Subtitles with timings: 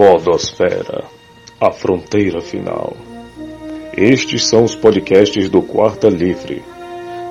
[0.00, 1.04] Podosfera,
[1.60, 2.96] a fronteira final.
[3.94, 6.64] Estes são os podcasts do Quarta Livre,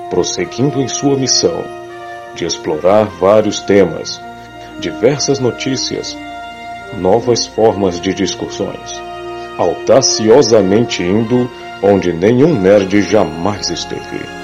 [0.08, 1.64] prosseguindo em sua missão
[2.36, 4.20] de explorar vários temas,
[4.78, 6.16] diversas notícias,
[6.96, 9.02] novas formas de discussões,
[9.58, 11.50] audaciosamente indo
[11.82, 14.39] onde nenhum nerd jamais esteve.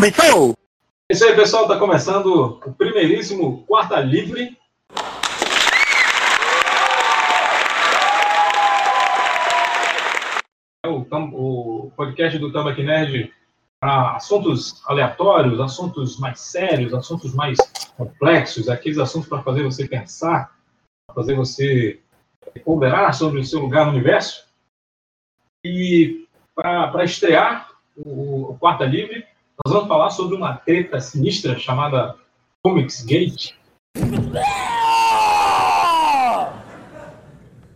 [0.00, 0.56] Começou!
[1.10, 1.64] É isso aí, pessoal.
[1.64, 4.56] Está começando o primeiríssimo Quarta Livre.
[10.82, 13.30] É o, o podcast do Tambaqui Nerd
[13.78, 17.58] para assuntos aleatórios, assuntos mais sérios, assuntos mais
[17.94, 20.56] complexos, aqueles assuntos para fazer você pensar,
[21.14, 22.00] fazer você
[22.64, 24.46] ponderar sobre o seu lugar no universo.
[25.62, 29.28] E para estrear o, o Quarta Livre,
[29.64, 32.16] nós vamos falar sobre uma treta sinistra chamada
[32.62, 33.52] Comics Gate.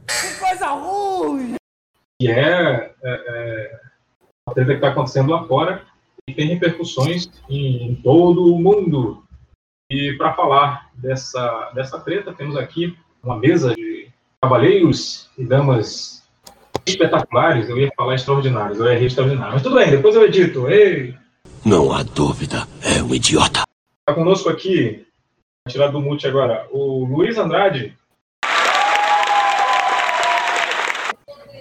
[0.06, 1.56] Que coisa ruim!
[2.20, 3.80] Que é, é, é
[4.48, 5.84] uma treta que está acontecendo lá fora
[6.26, 9.22] e tem repercussões em, em todo o mundo.
[9.90, 14.08] E para falar dessa, dessa treta, temos aqui uma mesa de
[14.40, 16.26] cavaleiros e damas
[16.86, 17.68] espetaculares.
[17.68, 19.52] Eu ia falar extraordinários, eu errei extraordinário.
[19.52, 20.66] Mas tudo bem, depois eu edito.
[20.70, 21.14] Ei!
[21.66, 23.62] Não há dúvida, é um idiota.
[24.00, 25.06] Está conosco aqui,
[25.66, 27.96] tirar do mute agora, o Luiz Andrade.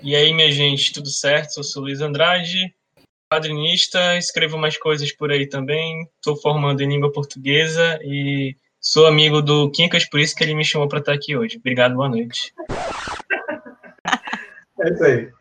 [0.01, 1.55] E aí, minha gente, tudo certo?
[1.55, 2.75] Eu sou o Luiz Andrade,
[3.31, 6.05] quadrinista, escrevo mais coisas por aí também.
[6.17, 10.65] Estou formando em língua portuguesa e sou amigo do Quincas, por isso que ele me
[10.65, 11.55] chamou para estar aqui hoje.
[11.55, 12.53] Obrigado, boa noite.
[14.81, 15.31] é isso aí.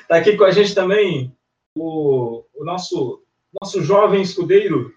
[0.00, 1.36] Está aqui com a gente também
[1.76, 3.25] o, o nosso
[3.60, 4.94] nosso jovem escudeiro,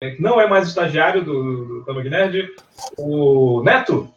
[0.00, 2.54] é, que não é mais estagiário do, do Nerd,
[2.98, 4.12] o Neto.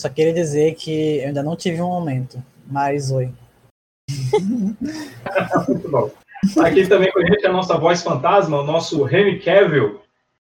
[0.00, 3.30] Só queria dizer que eu ainda não tive um aumento, mas oi.
[5.68, 6.10] Muito bom.
[6.62, 10.00] Aqui também com a gente a nossa voz fantasma, o nosso Henry Cavill,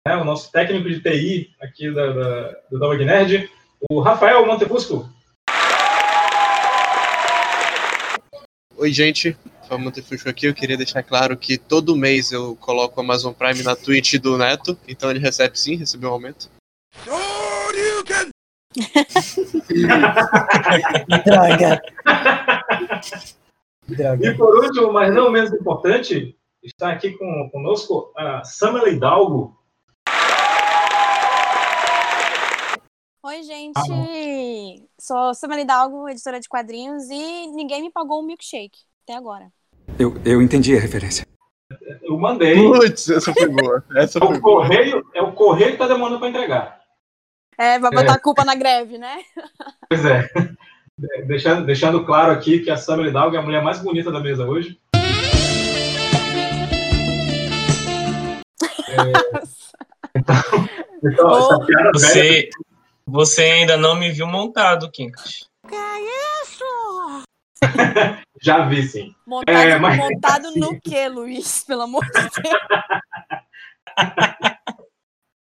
[0.07, 3.51] né, o nosso técnico de TI aqui da, da, do Dog Nerd,
[3.91, 5.09] o Rafael Montefusco.
[8.81, 9.37] Oi, gente.
[9.69, 10.47] Fábio Montefuxo aqui.
[10.47, 14.39] Eu queria deixar claro que todo mês eu coloco o Amazon Prime na Twitch do
[14.39, 16.49] Neto, então ele recebe sim, recebeu um aumento.
[21.27, 21.83] Droga.
[23.89, 24.27] Droga.
[24.29, 29.58] E por último, mas não menos importante, está aqui com, conosco a Samela Hidalgo.
[33.29, 33.77] Oi, gente.
[33.77, 39.49] Ah, Sou Samela Hidalgo, editora de quadrinhos, e ninguém me pagou um milkshake até agora.
[39.99, 41.27] Eu, eu entendi a referência.
[42.03, 42.55] Eu mandei.
[42.55, 43.85] Putz, essa foi boa.
[43.95, 46.81] Essa é, o correio, é o correio que tá demorando para entregar.
[47.59, 48.17] É, vai botar é.
[48.17, 49.19] a culpa na greve, né?
[49.91, 50.27] Pois é.
[51.27, 54.47] Deixando, deixando claro aqui que a Samela Hidalgo é a mulher mais bonita da mesa
[54.47, 54.81] hoje.
[58.91, 60.69] É, então,
[61.05, 62.51] então essa piada velha você
[63.39, 65.49] ainda não me viu montado, Kinkas.
[65.67, 66.65] Que é isso?
[68.41, 69.15] Já vi, sim.
[69.27, 69.97] Montado, é, mas...
[69.97, 71.65] montado no que, Luiz?
[71.65, 72.31] Pelo amor de Deus.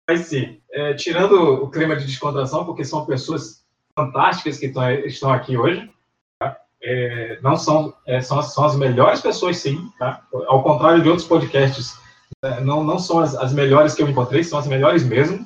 [0.09, 1.32] Mas sim, é, tirando
[1.65, 3.65] o clima de descontração, porque são pessoas
[3.98, 4.72] fantásticas que
[5.04, 5.91] estão aqui hoje,
[6.38, 6.56] tá?
[6.81, 10.24] é, não são, é, são, são as melhores pessoas, sim, tá?
[10.47, 11.98] ao contrário de outros podcasts,
[12.41, 15.45] é, não, não são as, as melhores que eu encontrei, são as melhores mesmo.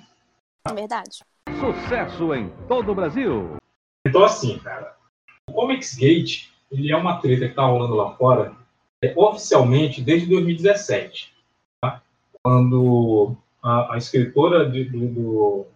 [0.69, 1.21] É verdade.
[1.61, 3.57] Sucesso em todo o Brasil.
[4.07, 4.97] Então, assim, cara,
[5.47, 8.57] o Comics Gate, ele é uma treta que tá rolando lá fora
[9.05, 11.35] é, oficialmente desde 2017,
[11.83, 12.01] tá?
[12.43, 15.67] quando a, a escritora de, do, do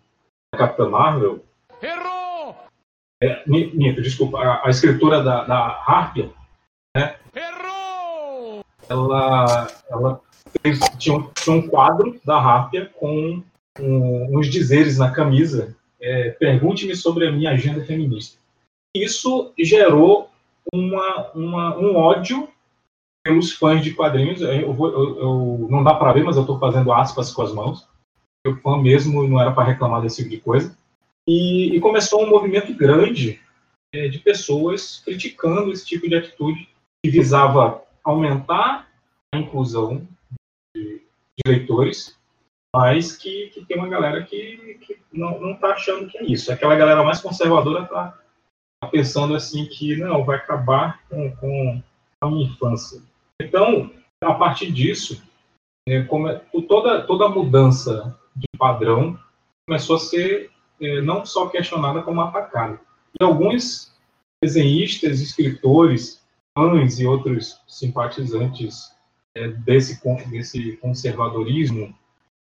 [0.56, 1.44] Capitã Marvel.
[1.82, 2.56] Errou!
[3.22, 6.30] É, minto, desculpa, a, a escritora da, da Harpia,
[6.96, 7.18] né?
[7.34, 8.64] Errou!
[8.88, 10.20] Ela, ela
[10.62, 13.42] fez, tinha, tinha um quadro da Harpia com
[13.78, 18.38] um, uns dizeres na camisa, é, pergunte-me sobre a minha agenda feminista.
[18.94, 20.30] Isso gerou
[20.72, 22.48] uma, uma, um ódio
[23.24, 24.40] pelos fãs de quadrinhos.
[24.40, 27.52] Eu, vou, eu, eu não dá para ver, mas eu estou fazendo aspas com as
[27.52, 27.88] mãos.
[28.46, 30.76] O fã mesmo não era para reclamar desse tipo de coisa.
[31.26, 33.40] E, e começou um movimento grande
[33.94, 36.68] é, de pessoas criticando esse tipo de atitude
[37.02, 38.88] que visava aumentar
[39.34, 40.06] a inclusão
[40.76, 42.16] de, de leitores
[42.74, 46.52] mas que, que tem uma galera que, que não, não tá achando que é isso.
[46.52, 48.18] Aquela galera mais conservadora tá,
[48.90, 51.82] pensando assim que não vai acabar com, com
[52.20, 53.00] a minha infância.
[53.40, 55.22] Então, a partir disso,
[55.88, 59.16] é, como é, toda toda mudança de padrão
[59.68, 60.50] começou a ser
[60.80, 62.80] é, não só questionada como atacada.
[63.20, 63.94] E alguns
[64.42, 66.26] desenhistas, escritores,
[66.58, 68.92] fãs e outros simpatizantes
[69.36, 71.94] é, desse desse conservadorismo,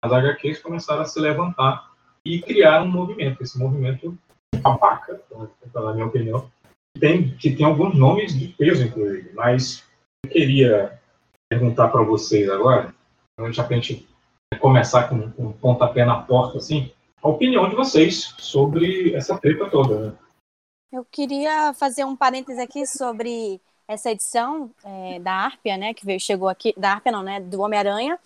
[0.04, 1.92] as HQs começaram a se levantar
[2.26, 3.42] e criar um movimento.
[3.42, 4.18] Esse movimento
[4.62, 5.22] babaca,
[5.74, 6.50] na minha opinião,
[7.00, 9.32] tem, que tem alguns nomes de peso, inclusive.
[9.34, 9.84] Mas
[10.26, 11.00] eu queria
[11.50, 12.94] perguntar para vocês agora,
[13.52, 14.08] já para a gente
[14.60, 16.92] começar com, com um pontapé na porta, assim,
[17.22, 20.00] a opinião de vocês sobre essa treta toda.
[20.00, 20.16] Né?
[20.92, 26.20] Eu queria fazer um parêntese aqui sobre essa edição é, da Árpia, né, que veio,
[26.20, 28.20] chegou aqui, da Árpia não, né, do Homem-Aranha.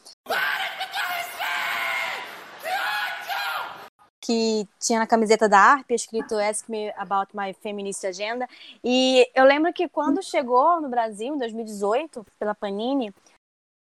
[4.24, 8.48] Que tinha na camiseta da ARP escrito Ask Me About My Feminist Agenda.
[8.82, 13.14] E eu lembro que quando chegou no Brasil, em 2018, pela Panini,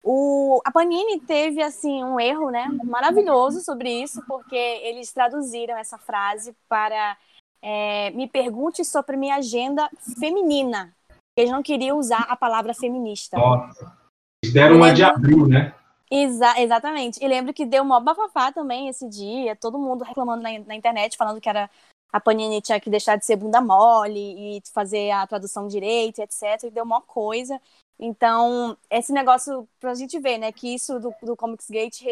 [0.05, 5.97] o, a Panini teve assim um erro né, maravilhoso sobre isso, porque eles traduziram essa
[5.97, 7.17] frase para
[7.63, 9.89] é, me pergunte sobre minha agenda
[10.19, 10.93] feminina.
[11.39, 13.37] Eles não queriam usar a palavra feminista.
[13.37, 13.97] Nossa.
[14.43, 15.73] Eles deram uma de abril, né?
[16.11, 17.23] Exa exatamente.
[17.23, 21.17] E lembro que deu uma bafafá também esse dia, todo mundo reclamando na, na, internet,
[21.17, 21.69] falando que era
[22.13, 26.65] a Panini tinha que deixar de ser bunda mole e fazer a tradução direito, etc.
[26.65, 27.61] E deu uma coisa.
[27.99, 32.03] Então, esse negócio, pra gente ver, né, que isso do, do Comics Gate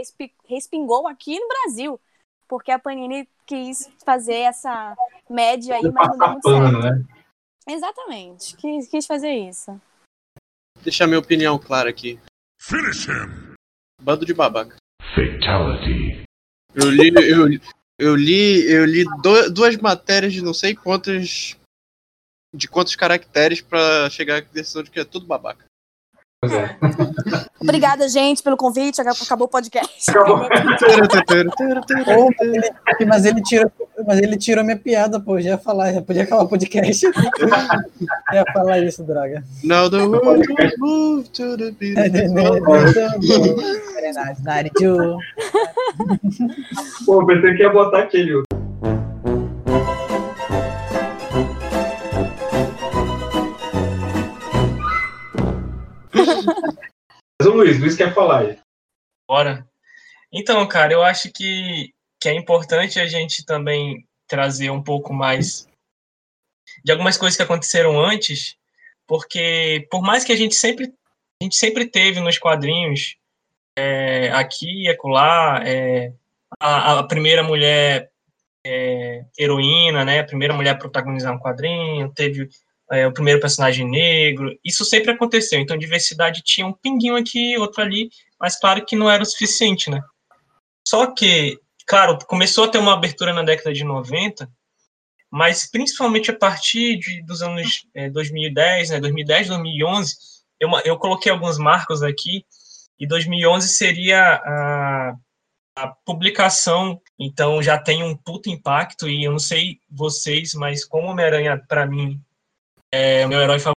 [0.49, 2.00] respingou aqui no Brasil,
[2.49, 4.97] porque a Panini quis fazer essa
[5.29, 6.79] média aí, mas não deu muito certo.
[6.79, 7.05] Né?
[7.69, 9.79] Exatamente, quis, quis fazer isso.
[10.82, 12.19] Deixar minha opinião clara aqui.
[12.61, 13.53] Finish him!
[14.04, 14.76] Bando de babaca.
[15.14, 16.24] Fatality.
[16.74, 17.48] Eu li, eu,
[17.98, 21.56] eu li, eu li do, duas matérias de não sei quantos
[22.54, 25.64] de quantos caracteres para chegar à decisão de que é tudo babaca.
[26.52, 26.76] É.
[27.61, 29.00] Obrigada, gente, pelo convite.
[29.00, 30.12] Acabou o podcast.
[33.06, 33.73] mas, ele tirou,
[34.06, 35.41] mas ele tirou minha piada, pô.
[35.41, 37.06] Já ia falar, já podia acabar o podcast.
[38.32, 39.43] ia falar isso, droga.
[39.62, 41.96] Now the world will move to the beat.
[47.06, 48.43] Pô, pensei que ia botar aquele.
[57.41, 58.58] Mas o Luiz, Luiz quer falar aí.
[59.29, 59.67] Bora.
[60.32, 65.69] Então, cara, eu acho que, que é importante a gente também trazer um pouco mais
[66.85, 68.56] de algumas coisas que aconteceram antes,
[69.06, 70.93] porque por mais que a gente sempre
[71.41, 73.17] a gente sempre teve nos quadrinhos
[73.76, 76.12] é, aqui e acolá é,
[76.61, 78.11] a, a, primeira mulher
[78.64, 82.49] é, heroína, né, a primeira mulher protagonizar um quadrinho, teve
[82.90, 87.82] é, o primeiro personagem negro, isso sempre aconteceu, então diversidade tinha um pinguinho aqui, outro
[87.82, 90.02] ali, mas claro que não era o suficiente, né?
[90.87, 94.49] Só que, claro, começou a ter uma abertura na década de 90,
[95.30, 100.14] mas principalmente a partir de, dos anos é, 2010, né, 2010, 2011,
[100.61, 102.44] eu, eu coloquei alguns marcos aqui,
[102.99, 105.16] e 2011 seria a,
[105.76, 111.09] a publicação, então já tem um puto impacto, e eu não sei vocês, mas como
[111.09, 112.20] Homem-Aranha, para mim,
[112.94, 113.74] é o meu herói favorito.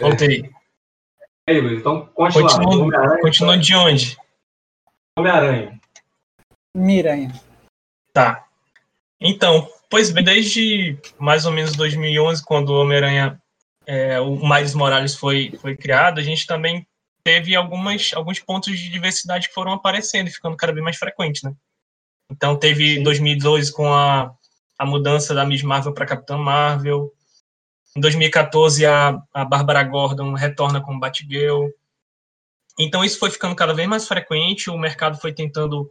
[0.00, 0.48] Voltei.
[1.48, 2.48] Aí, Luiz, então continua.
[2.48, 4.16] Continua, continua de onde?
[5.18, 5.75] Homem-Aranha.
[6.76, 7.32] Miranha.
[8.12, 8.44] Tá.
[9.18, 13.40] Então, pois bem, desde mais ou menos 2011, quando o Homem-Aranha,
[13.86, 16.86] é, o Miles Morales foi, foi criado, a gente também
[17.24, 21.42] teve algumas, alguns pontos de diversidade que foram aparecendo e ficando cada vez mais frequentes,
[21.42, 21.54] né?
[22.30, 23.02] Então, teve Sim.
[23.02, 24.34] 2012 com a,
[24.78, 27.10] a mudança da Miss Marvel para Capitã Marvel.
[27.96, 31.70] Em 2014, a, a Bárbara Gordon retorna como Batgirl.
[32.78, 35.90] Então, isso foi ficando cada vez mais frequente, o mercado foi tentando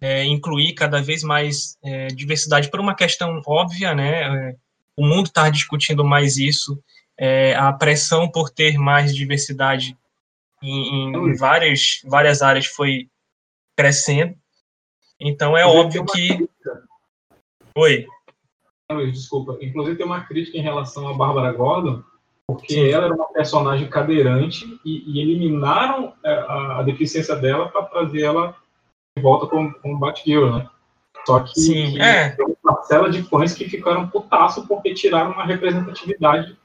[0.00, 4.50] é, incluir cada vez mais é, diversidade por uma questão óbvia, né?
[4.50, 4.56] É,
[4.96, 6.82] o mundo está discutindo mais isso,
[7.18, 9.96] é, a pressão por ter mais diversidade
[10.62, 13.08] em, em várias, várias áreas foi
[13.76, 14.34] crescendo.
[15.18, 16.48] Então é óbvio que.
[17.76, 18.06] Oi.
[19.10, 19.56] Desculpa.
[19.62, 22.02] Inclusive tem uma crítica em relação a Bárbara Gordon,
[22.46, 22.90] porque Sim.
[22.90, 28.22] ela era uma personagem cadeirante e, e eliminaram é, a, a deficiência dela para trazer
[28.22, 28.54] ela
[29.20, 30.68] volta com, com o Batgirl, né?
[31.26, 32.30] Só que, Sim, é.
[32.30, 36.56] tem uma parcela de fãs que ficaram putaço porque tiraram uma representatividade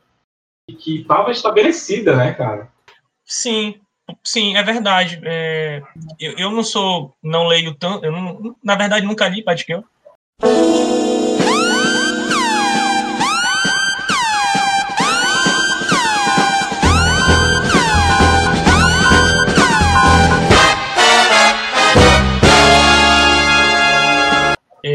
[0.80, 2.72] que estava estabelecida, né, cara?
[3.24, 3.80] Sim,
[4.24, 5.22] sim, é verdade.
[5.24, 5.82] É,
[6.20, 9.82] eu, eu não sou, não leio tanto, eu não, na verdade nunca li Batgirl.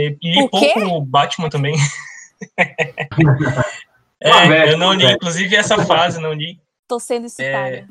[0.08, 0.72] É, e li O quê?
[0.74, 1.74] pouco Batman também.
[4.24, 5.14] É, velha, eu não li, velha.
[5.16, 6.60] inclusive essa fase, não li.
[6.86, 7.88] Tô sendo excitada.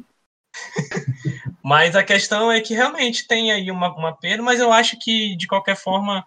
[1.61, 5.35] Mas a questão é que realmente tem aí uma, uma perda, mas eu acho que,
[5.35, 6.25] de qualquer forma,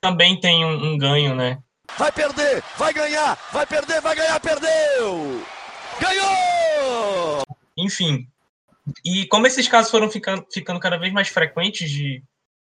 [0.00, 1.58] também tem um, um ganho, né?
[1.98, 5.44] Vai perder, vai ganhar, vai perder, vai ganhar, perdeu!
[6.00, 7.42] Ganhou!
[7.76, 8.26] Enfim.
[9.04, 12.22] E como esses casos foram ficando, ficando cada vez mais frequentes de,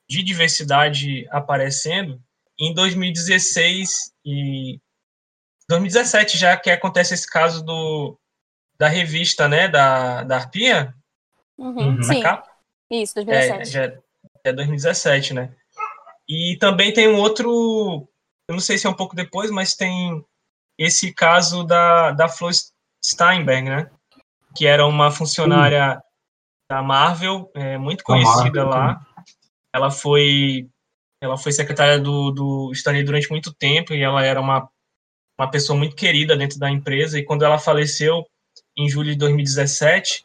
[0.08, 2.20] de diversidade aparecendo,
[2.58, 4.80] em 2016 e
[5.68, 8.18] 2017 já que acontece esse caso do
[8.78, 10.94] da revista, né, da, da Arpia,
[11.58, 12.48] Uhum, na Sim, capa,
[12.88, 13.70] isso, É, 2017.
[13.70, 14.00] já
[14.44, 15.52] é 2017, né?
[16.28, 18.08] E também tem um outro,
[18.48, 20.24] eu não sei se é um pouco depois, mas tem
[20.78, 22.50] esse caso da, da Flo
[23.04, 23.90] Steinberg, né?
[24.54, 26.00] Que era uma funcionária
[26.70, 29.06] da Marvel, é, muito Da conhecida Marvel, lá.
[29.74, 30.68] Ela foi
[31.20, 34.68] ela foi secretária do, do Stanley durante muito tempo e ela era uma,
[35.38, 37.18] uma pessoa muito querida dentro da empresa.
[37.18, 38.26] E quando ela faleceu,
[38.76, 40.24] em julho de 2017,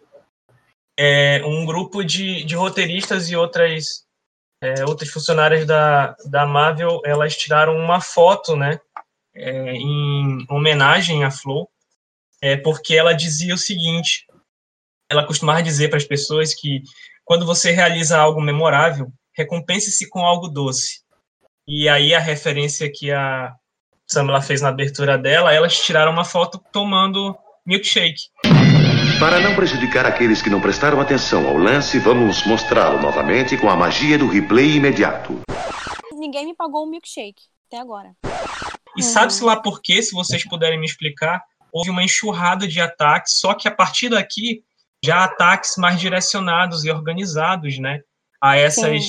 [0.98, 4.04] é, um grupo de, de roteiristas e outras
[4.64, 8.80] é, outras funcionárias da, da Marvel, elas tiraram uma foto, né,
[9.36, 11.68] é, em homenagem à Flo,
[12.42, 14.26] é, porque ela dizia o seguinte,
[15.12, 16.82] ela costumava dizer para as pessoas que
[17.26, 21.02] quando você realiza algo memorável, recompense-se com algo doce.
[21.68, 23.54] E aí a referência que a
[24.06, 27.36] Samela fez na abertura dela, elas tiraram uma foto tomando
[27.66, 28.24] milkshake.
[29.20, 33.76] Para não prejudicar aqueles que não prestaram atenção ao lance, vamos mostrá-lo novamente com a
[33.76, 35.42] magia do replay imediato.
[36.12, 38.12] Ninguém me pagou o milkshake até agora.
[38.98, 43.40] E sabe-se lá por quê, se vocês puderem me explicar, houve uma enxurrada de ataques,
[43.40, 44.64] só que a partir daqui,
[45.04, 48.02] já ataques mais direcionados e organizados, né?
[48.44, 49.08] A essas.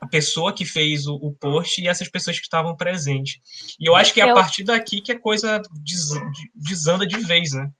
[0.00, 3.40] A pessoa que fez o, o post e essas pessoas que estavam presentes.
[3.80, 6.10] E eu acho que é a partir daqui que a coisa des-
[6.54, 7.70] desanda de vez, né?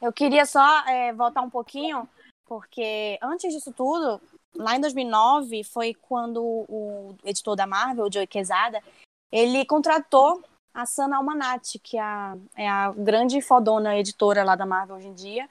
[0.00, 2.08] Eu queria só é, voltar um pouquinho,
[2.46, 4.20] porque antes disso tudo,
[4.54, 8.82] lá em 2009, foi quando o editor da Marvel, o Joey Quesada,
[9.30, 14.64] ele contratou a Sana Almanati, que é a, é a grande fodona editora lá da
[14.64, 15.48] Marvel hoje em dia,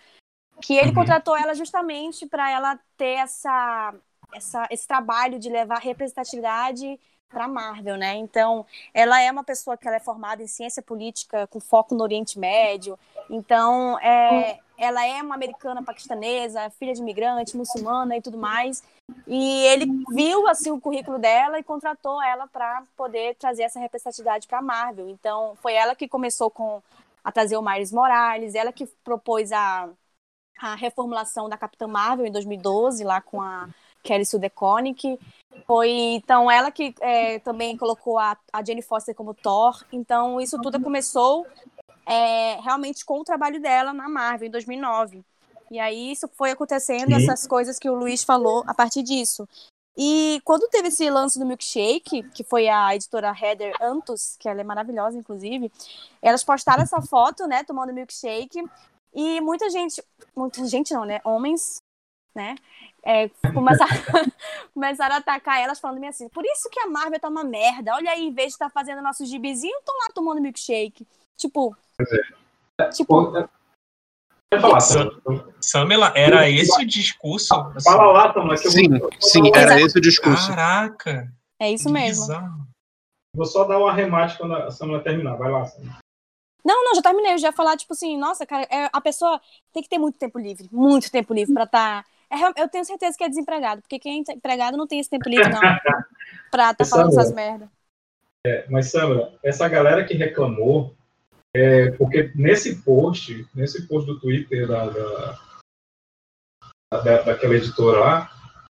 [0.61, 0.95] que ele Uhum.
[0.95, 3.93] contratou ela justamente para ela ter essa,
[4.34, 8.15] essa, esse trabalho de levar representatividade para Marvel, né?
[8.15, 12.03] Então, ela é uma pessoa que ela é formada em ciência política com foco no
[12.03, 12.98] Oriente Médio.
[13.29, 18.84] Então, é, ela é uma americana paquistanesa, filha de imigrante, muçulmana e tudo mais.
[19.27, 24.48] E ele viu assim o currículo dela e contratou ela para poder trazer essa representatividade
[24.48, 25.10] para Marvel.
[25.10, 26.82] Então, foi ela que começou com
[27.24, 29.89] a trazer o Miles Morales, ela que propôs a,
[30.60, 33.70] a reformulação da Capitã Marvel em 2012, lá com a
[34.05, 35.19] Kelly Sue DeConnick.
[35.65, 39.83] Foi então ela que é, também colocou a, a Jane Foster como Thor.
[39.91, 41.45] Então isso tudo começou
[42.05, 45.24] é, realmente com o trabalho dela na Marvel em 2009.
[45.71, 47.15] E aí isso foi acontecendo, Sim.
[47.15, 49.47] essas coisas que o Luiz falou a partir disso.
[49.97, 54.59] E quando teve esse lance do milkshake, que foi a editora Heather Antus, que ela
[54.59, 55.71] é maravilhosa, inclusive,
[56.21, 58.62] elas postaram essa foto, né, tomando milkshake,
[59.13, 60.03] e muita gente,
[60.35, 61.77] muita gente não, né, homens,
[62.35, 62.55] né,
[63.01, 63.91] é, começaram,
[64.73, 67.95] começaram a atacar elas falando meio assim, por isso que a Marvel tá uma merda,
[67.95, 71.07] olha aí, em vez de estar fazendo nossos gibizinhos, estão lá tomando milkshake.
[71.37, 71.75] Tipo,
[72.93, 73.31] tipo,
[74.53, 75.53] Quer falar, Sam- Sam?
[75.59, 77.53] Samela, era esse o discurso?
[77.55, 80.49] Assim, Fala lá, eu Sim, vou, sim, era esse o discurso.
[80.49, 82.25] Caraca, é isso mesmo.
[82.25, 82.67] bizarro.
[83.35, 85.35] vou só dar um arremate quando a Samela terminar.
[85.35, 85.83] Vai lá, Sam.
[86.63, 87.33] Não, não, já terminei.
[87.33, 89.39] Eu já ia falar, tipo assim, nossa, cara, é, a pessoa
[89.73, 92.05] tem que ter muito tempo livre, muito tempo livre pra estar.
[92.58, 95.50] Eu tenho certeza que é desempregado, porque quem é empregado não tem esse tempo livre,
[95.50, 95.60] não,
[96.51, 97.70] pra estar falando essas merda.
[98.70, 100.94] Mas, Samela, essa galera que reclamou,
[101.55, 105.39] é, porque nesse post, nesse post do Twitter da, da,
[107.03, 108.32] da- daquela editora lá,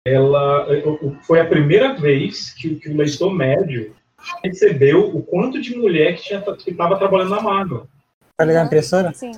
[0.06, 3.94] ela o- foi a primeira vez que, o- que o leitor médio
[4.42, 7.86] percebeu o quanto de mulher que estava trabalhando na Marvel.
[8.40, 9.12] Ligar a impressora?
[9.12, 9.32] Sim.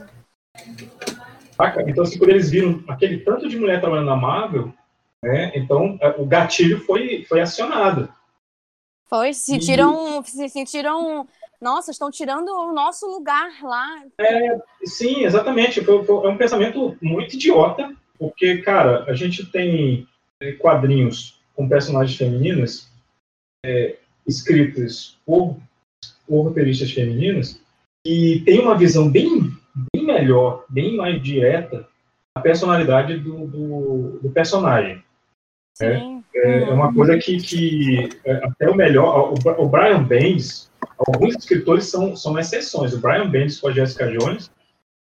[1.60, 1.84] Saca?
[1.86, 4.72] Então, assim, quando eles viram aquele tanto de mulher trabalhando na Marvel,
[5.22, 5.52] Né?
[5.54, 8.08] Então, é, o gatilho foi, foi acionado.
[9.06, 10.30] Foi, se sentiram, e...
[10.30, 11.28] se sentiram,
[11.60, 14.02] nossa, estão tirando o nosso lugar lá.
[14.18, 15.84] É, sim, exatamente.
[15.84, 20.08] Foi, foi, é um pensamento muito idiota, porque, cara, a gente tem
[20.40, 22.90] é, quadrinhos com personagens femininas
[23.66, 25.58] é, escritas por,
[26.26, 27.60] por roteiristas femininos
[28.06, 29.49] e tem uma visão bem
[30.12, 31.86] melhor, bem mais direta
[32.34, 35.02] da personalidade do, do, do personagem.
[35.80, 36.22] Né?
[36.34, 41.34] É, é, uma coisa que, que é, até o melhor, o, o Brian Bendis, alguns
[41.36, 42.92] escritores são, são exceções.
[42.92, 44.50] O Brian Bendis com a Jessica Jones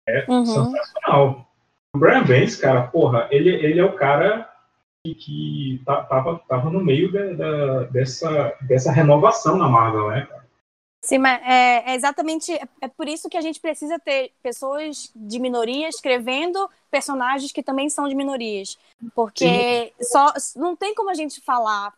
[0.07, 0.45] é uhum.
[0.45, 1.47] sensacional.
[1.93, 4.49] O Brian Bendis, cara, porra, ele, ele é o cara
[5.03, 10.27] que, que tá, tava, tava no meio de, de, dessa, dessa renovação na Marvel, né,
[10.29, 10.48] cara?
[11.01, 12.51] Sim, mas é, é, exatamente
[12.81, 17.89] é por isso que a gente precisa ter pessoas de minoria escrevendo personagens que também
[17.89, 18.77] são de minorias.
[19.15, 21.93] Porque só não tem como a gente falar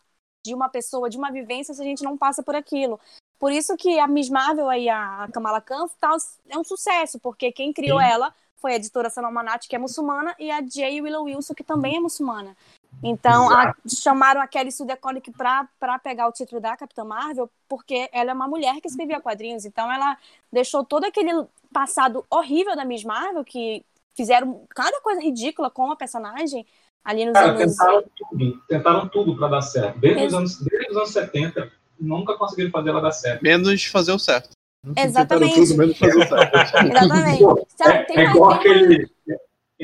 [0.46, 3.00] de uma pessoa, de uma vivência, se a gente não passa por aquilo.
[3.40, 6.16] Por isso que a Miss Marvel a Kamala Khan tal,
[6.48, 8.06] é um sucesso, porque quem criou Sim.
[8.06, 11.02] ela foi a editora Salmanat, que é muçulmana, e a J.
[11.02, 12.56] Willow Wilson, que também é muçulmana.
[13.04, 18.10] Então, a, chamaram a Kelly Sue DeConnick para pegar o título da Capitã Marvel, porque
[18.12, 19.66] ela é uma mulher que escrevia quadrinhos.
[19.66, 20.18] Então, ela
[20.52, 21.32] deixou todo aquele
[21.74, 23.84] passado horrível da Miss Marvel, que
[24.16, 26.66] fizeram cada coisa ridícula com a personagem
[27.04, 27.76] ali nos Cara, anos...
[27.76, 30.00] tentaram tudo, tentaram tudo para dar certo.
[30.00, 33.42] Desde, os anos, desde os anos 70, nunca conseguiram fazer ela dar certo.
[33.42, 34.52] Menos fazer o certo.
[34.96, 35.56] Exatamente.
[35.56, 36.58] Tudo, menos fazer o certo.
[36.86, 37.44] Exatamente.
[37.82, 39.11] é, é igual aquele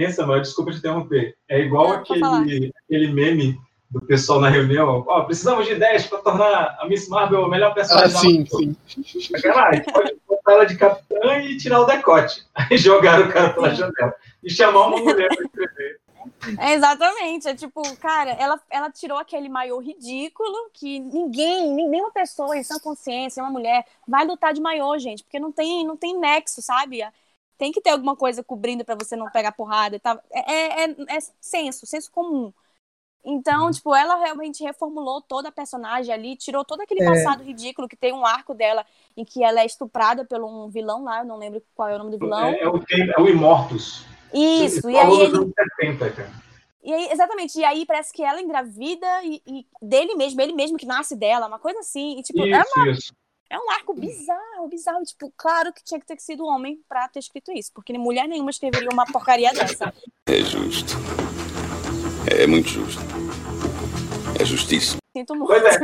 [0.04, 1.36] essa, mas desculpa te interromper.
[1.50, 3.58] É igual aquele, aquele meme
[3.90, 5.04] do pessoal na reunião.
[5.08, 8.76] Ó, oh, precisamos de ideias para tornar a Miss Marvel a melhor personagem ah, sim,
[9.04, 9.34] sim.
[9.42, 12.46] Caralho, pode botar ela de capitã e tirar o decote.
[12.54, 14.14] Aí jogaram o cara pela janela.
[14.44, 16.00] E chamar uma mulher para escrever.
[16.60, 22.56] É exatamente, é tipo, cara, ela, ela tirou aquele maiô ridículo que ninguém, nenhuma pessoa
[22.56, 26.18] em sã consciência, uma mulher, vai lutar de maiô, gente, porque não tem, não tem
[26.18, 27.02] nexo, sabe?
[27.58, 30.00] Tem que ter alguma coisa cobrindo para você não pegar porrada.
[30.00, 30.20] Tá?
[30.32, 32.54] É, é, é senso, senso comum.
[33.26, 33.72] Então, uhum.
[33.72, 37.06] tipo, ela realmente reformulou toda a personagem ali, tirou todo aquele é.
[37.06, 38.86] passado ridículo que tem um arco dela
[39.18, 41.98] em que ela é estuprada pelo um vilão lá, eu não lembro qual é o
[41.98, 42.46] nome do vilão.
[42.46, 44.06] É, é o, é o Imortus.
[44.34, 45.52] Isso, e aí ele...
[45.80, 46.32] 70, cara.
[46.84, 50.78] E aí, exatamente, e aí parece que ela engravida e, e, dele mesmo, ele mesmo
[50.78, 52.18] que nasce dela, uma coisa assim.
[52.18, 53.14] E, tipo, isso, é uma, isso.
[53.50, 55.04] É um arco bizarro, bizarro.
[55.04, 58.50] Tipo, claro que tinha que ter sido homem pra ter escrito isso, porque mulher nenhuma
[58.50, 59.94] escreveria uma porcaria dessa.
[60.26, 60.94] É justo.
[62.30, 63.02] É muito justo.
[64.40, 64.98] É justiça.
[65.16, 65.48] Sinto muito.
[65.48, 65.80] Pois é,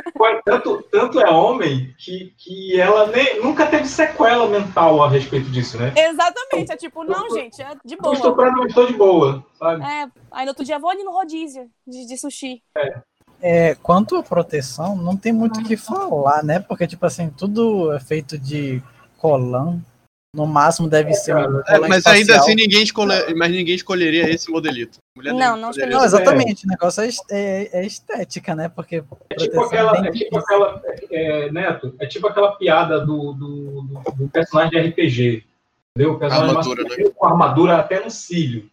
[0.45, 5.79] tanto, tanto é homem que, que ela nem, nunca teve sequela mental a respeito disso,
[5.79, 5.91] né?
[5.97, 8.13] Exatamente, é tipo, não, gente, é de boa.
[8.13, 9.83] Estou pra não estou de boa, sabe?
[9.83, 12.61] É, aí no outro dia vou ali no rodízio de, de sushi.
[12.77, 13.01] É.
[13.45, 16.61] É, quanto à proteção, não tem muito o que falar, né?
[16.61, 18.81] Porque, tipo assim, tudo é feito de
[19.17, 19.77] colã.
[20.33, 22.15] No máximo deve ser um é, Mas espacial.
[22.15, 24.97] ainda assim ninguém, escolhe, mas ninguém escolheria esse modelito.
[25.15, 25.97] Mulher não, não escolheria.
[25.97, 26.65] Não, exatamente.
[26.65, 28.69] O negócio é, é, é, estética, né?
[28.69, 33.81] Porque é tipo aquela, é tipo aquela é, Neto, é tipo aquela piada do, do,
[33.81, 35.43] do, do personagem de RPG.
[35.95, 36.13] Entendeu?
[36.13, 37.11] O personagem armadura, né?
[37.13, 38.69] com armadura até no cílio.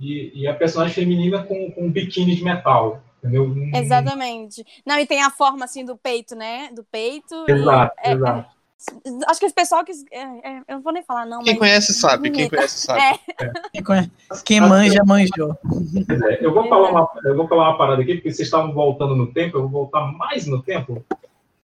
[0.00, 3.02] E, e a personagem feminina com, com um biquíni de metal.
[3.24, 3.54] Entendeu?
[3.74, 4.64] Exatamente.
[4.84, 6.68] Não, e tem a forma assim do peito, né?
[6.72, 7.46] Do peito.
[7.48, 8.48] Exato, e, é, exato.
[8.50, 9.92] É, acho que esse pessoal que.
[10.12, 11.42] É, é, eu não vou nem falar, não.
[11.42, 13.18] Quem conhece sabe, quem conhece sabe.
[13.72, 14.10] Quem, conhece,
[14.44, 15.56] quem manja, manjou.
[16.38, 19.32] eu, vou falar uma, eu vou falar uma parada aqui, porque vocês estavam voltando no
[19.32, 21.02] tempo, eu vou voltar mais no tempo.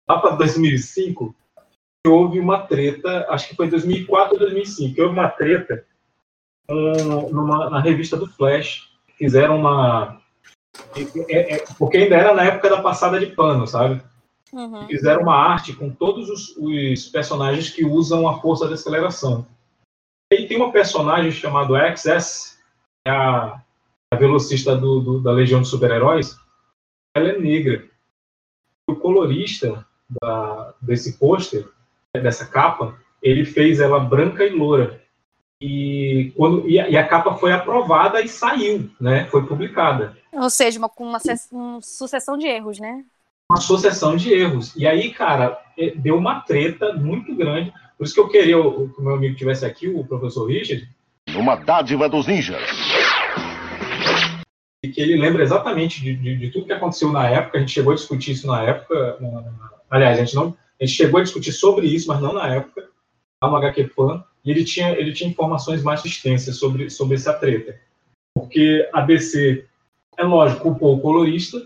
[0.08, 1.34] Lá para 2005,
[2.06, 5.84] houve uma treta, acho que foi 2004 ou 2005, houve uma treta
[6.70, 8.88] um, numa, na revista do Flash.
[9.16, 10.19] Fizeram uma,
[11.28, 14.02] é, é, porque ainda era na época da passada de pano, sabe?
[14.52, 14.86] Uhum.
[14.86, 19.46] Fizeram uma arte com todos os, os, personagens que usam a força de aceleração.
[20.32, 22.58] E tem uma personagem chamada XS,
[23.06, 23.62] é a,
[24.12, 26.36] a velocista do, do, da Legião de Super-Heróis.
[27.16, 27.88] Ela é negra.
[28.88, 29.86] O colorista
[30.20, 31.68] da, desse pôster,
[32.14, 35.00] dessa capa, ele fez ela branca e loura.
[35.60, 39.26] E, quando, e a, e, a, capa foi aprovada e saiu, né?
[39.26, 40.16] Foi publicada.
[40.32, 41.18] Ou seja, uma, uma,
[41.52, 43.04] uma sucessão de erros, né?
[43.50, 44.74] Uma sucessão de erros.
[44.74, 47.72] E aí, cara, é, deu uma treta muito grande.
[47.98, 50.88] Por isso que eu queria que o meu amigo tivesse aqui, o professor Richard.
[51.34, 52.62] Uma dádiva dos ninjas.
[54.82, 57.58] E que ele lembra exatamente de, de, de, tudo que aconteceu na época.
[57.58, 59.18] A gente chegou a discutir isso na época.
[59.90, 62.88] aliás, a gente, não, a gente chegou a discutir sobre isso, mas não na época.
[63.42, 64.24] Lá no HQ Fan.
[64.44, 67.78] E ele tinha, ele tinha informações mais extensas sobre, sobre essa treta.
[68.34, 69.66] Porque a DC
[70.16, 71.58] é lógico, culpou o colorista,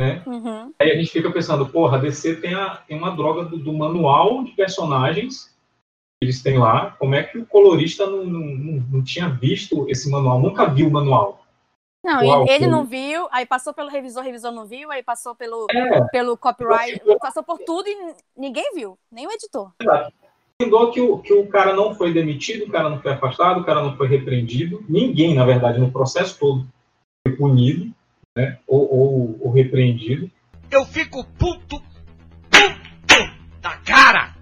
[0.00, 0.22] né?
[0.26, 0.72] Uhum.
[0.78, 3.72] Aí a gente fica pensando, porra, a DC tem, a, tem uma droga do, do,
[3.72, 5.54] manual de personagens
[6.18, 10.10] que eles têm lá, como é que o colorista não, não, não tinha visto esse
[10.10, 11.44] manual, nunca viu o manual?
[12.04, 15.66] Não, Uau, ele, não viu, aí passou pelo revisor, revisor não viu, aí passou pelo,
[15.68, 19.72] é, pelo copyright, passou por tudo e ninguém viu, nem o editor.
[20.58, 23.64] Entendeu que o, que o cara não foi demitido, o cara não foi afastado, o
[23.64, 26.66] cara não foi repreendido, ninguém, na verdade, no processo todo
[27.26, 27.92] foi punido,
[28.34, 30.30] né, ou, ou, ou repreendido.
[30.70, 31.78] Eu fico puto,
[32.50, 34.34] puto da cara!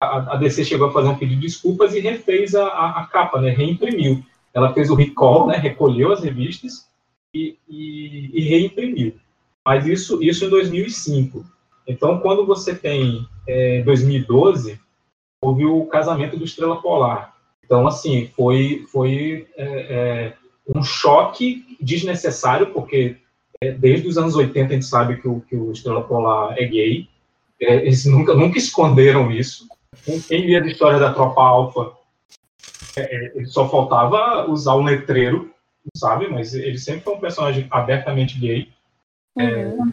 [0.00, 3.06] A, a, DC chegou a fazer um pedido de desculpas e refez a, a, a
[3.06, 4.24] capa, né, reimprimiu.
[4.54, 6.86] Ela fez o recall, né, recolheu as revistas
[7.34, 9.16] e, e, e reimprimiu.
[9.64, 11.44] Mas isso, isso em 2005.
[11.88, 14.78] Então, quando você tem é, 2012,
[15.46, 17.34] houve o casamento do Estrela Polar.
[17.64, 20.32] Então, assim, foi, foi é, é,
[20.74, 23.16] um choque desnecessário, porque
[23.60, 26.64] é, desde os anos 80 a gente sabe que o, que o Estrela Polar é
[26.64, 27.08] gay.
[27.60, 29.66] É, eles nunca, nunca esconderam isso.
[30.28, 31.92] Quem lia a história da Tropa Alfa,
[33.46, 35.50] só faltava usar um letreiro
[35.94, 36.28] sabe?
[36.28, 38.68] Mas ele sempre foi um personagem abertamente gay.
[39.36, 39.90] Uhum.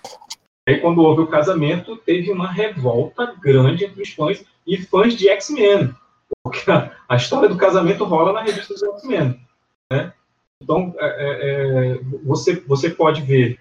[0.67, 5.27] Aí, quando houve o casamento, teve uma revolta grande entre os fãs e fãs de
[5.27, 5.93] X-Men.
[6.43, 9.39] Porque a, a, história do casamento rola na revista dos X-Men.
[9.91, 10.13] Né?
[10.61, 13.59] Então, é, é, é, você, você pode ver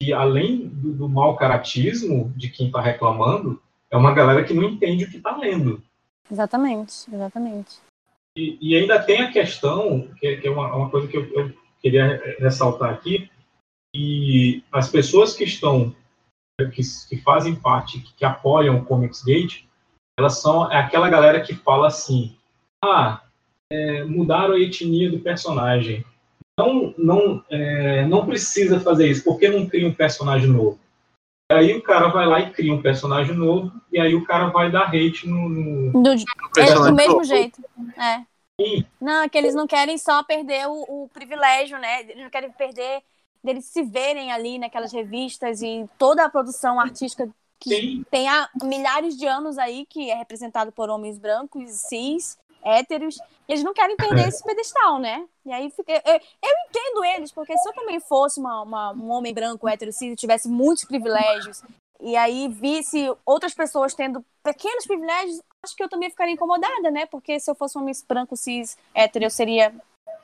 [0.00, 3.60] que, além do, do mau caratismo de quem está reclamando,
[3.90, 5.82] é uma galera que não entende o que está lendo.
[6.30, 7.78] Exatamente, exatamente.
[8.36, 11.52] E, e, ainda tem a questão, que, que é uma, uma coisa que eu, eu
[11.80, 13.28] queria ressaltar aqui,
[13.94, 15.94] e as pessoas que estão,
[16.68, 19.64] que, que fazem parte, que, que apoiam o Comics Gate,
[20.18, 22.36] elas são é aquela galera que fala assim,
[22.84, 23.22] ah,
[23.72, 26.04] é, mudaram a etnia do personagem.
[26.58, 30.78] Não, não, é, não precisa fazer isso, porque não cria um personagem novo?
[31.50, 34.70] Aí o cara vai lá e cria um personagem novo, e aí o cara vai
[34.70, 35.48] dar hate no.
[35.48, 37.24] no, do, no é, do mesmo novo.
[37.24, 37.62] jeito.
[37.96, 38.24] É.
[39.00, 42.02] Não, é que eles não querem só perder o, o privilégio, né?
[42.02, 43.02] Eles não querem perder
[43.42, 48.04] deles se verem ali naquelas revistas e toda a produção artística que Sim.
[48.10, 53.62] tem há milhares de anos aí, que é representado por homens brancos, cis, héteros, eles
[53.62, 55.26] não querem perder esse pedestal, né?
[55.44, 59.10] E aí fica, eu, eu entendo eles, porque se eu também fosse uma, uma, um
[59.10, 61.62] homem branco, hétero, cis, e tivesse muitos privilégios,
[62.00, 67.04] e aí visse outras pessoas tendo pequenos privilégios, acho que eu também ficaria incomodada, né?
[67.06, 69.74] Porque se eu fosse um homem branco, cis, hétero, eu seria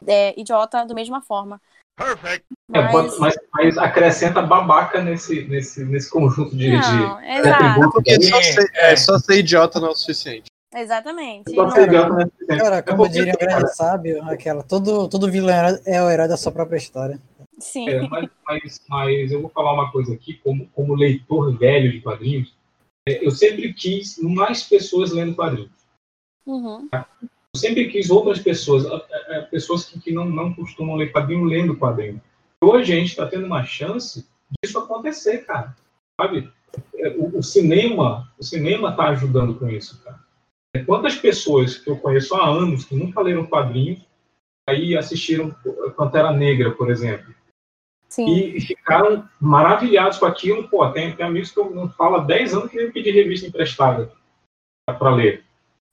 [0.06, 1.60] é, idiota da mesma forma.
[1.96, 2.44] Perfect.
[2.74, 3.14] É, mas...
[3.14, 7.90] É, mas, mas, acrescenta babaca nesse, nesse, nesse conjunto de, não, de exato.
[7.90, 10.50] porque só ser, é, só ser idiota não é o suficiente.
[10.74, 11.54] Exatamente.
[11.54, 12.62] Só ser idiota não é o suficiente.
[12.62, 16.52] Cara, como diria o grande sábio, aquela, todo, todo vilão é o herói da sua
[16.52, 17.18] própria história.
[17.58, 17.88] Sim.
[17.88, 22.02] É, mas, mas, mas, eu vou falar uma coisa aqui, como, como leitor velho de
[22.02, 22.54] quadrinhos,
[23.08, 25.70] é, eu sempre quis mais pessoas lendo quadrinhos.
[26.46, 26.88] Uhum.
[27.56, 28.84] Eu sempre quis outras pessoas,
[29.50, 32.20] pessoas que, que não, não costumam ler quadrinho, lendo quadrinho.
[32.62, 34.28] Hoje a gente está tendo uma chance
[34.62, 35.74] disso acontecer, cara.
[36.20, 36.52] Sabe?
[36.96, 40.20] É, o, o cinema, o cinema está ajudando com isso, cara.
[40.74, 44.02] É, quantas pessoas que eu conheço há anos que nunca leram quadrinhos,
[44.68, 45.56] aí assistiram
[45.96, 47.34] Pantera Negra, por exemplo.
[48.06, 48.28] Sim.
[48.28, 50.68] E, ficaram maravilhados com aquilo.
[50.68, 53.46] Pô, tem, tem amigos que eu não falo há 10 anos que eu pedi revista
[53.46, 54.12] emprestada
[54.86, 55.42] para ler.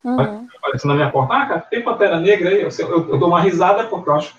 [0.03, 0.49] Uhum.
[0.63, 2.61] Aparecendo na minha porta, ah, cara, tem Pantera Negra aí?
[2.61, 4.33] Eu, eu, eu, dou uma risada porque eu acho.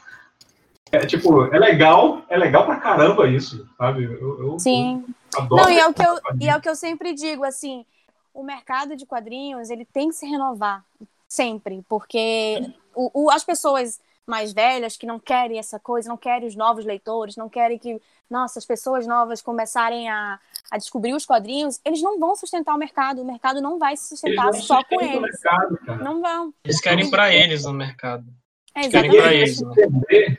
[0.91, 4.05] É, tipo, é legal, é legal pra caramba isso, sabe?
[4.05, 5.05] Eu, eu Sim.
[5.37, 5.65] adoro.
[5.65, 7.85] Não, e é, o que eu, e é o que eu sempre digo, assim,
[8.33, 10.83] o mercado de quadrinhos, ele tem que se renovar,
[11.29, 16.49] sempre, porque o, o, as pessoas mais velhas que não querem essa coisa, não querem
[16.49, 20.39] os novos leitores, não querem que, nossa, as pessoas novas começarem a,
[20.71, 24.09] a descobrir os quadrinhos, eles não vão sustentar o mercado, o mercado não vai se
[24.09, 25.21] sustentar só com eles.
[25.21, 26.55] Mercado, não vão.
[26.65, 28.25] Eles querem para eles no mercado.
[28.75, 29.17] É, exatamente.
[29.17, 29.63] Eles,
[30.09, 30.39] eles,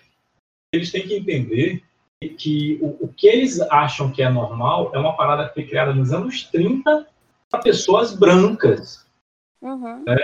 [0.72, 1.84] eles têm que entender
[2.38, 5.94] que o, o, que eles acham que é normal é uma parada que foi criada
[5.94, 7.08] nos anos 30
[7.50, 9.06] para pessoas brancas.
[9.62, 10.04] Uhum.
[10.06, 10.18] Né?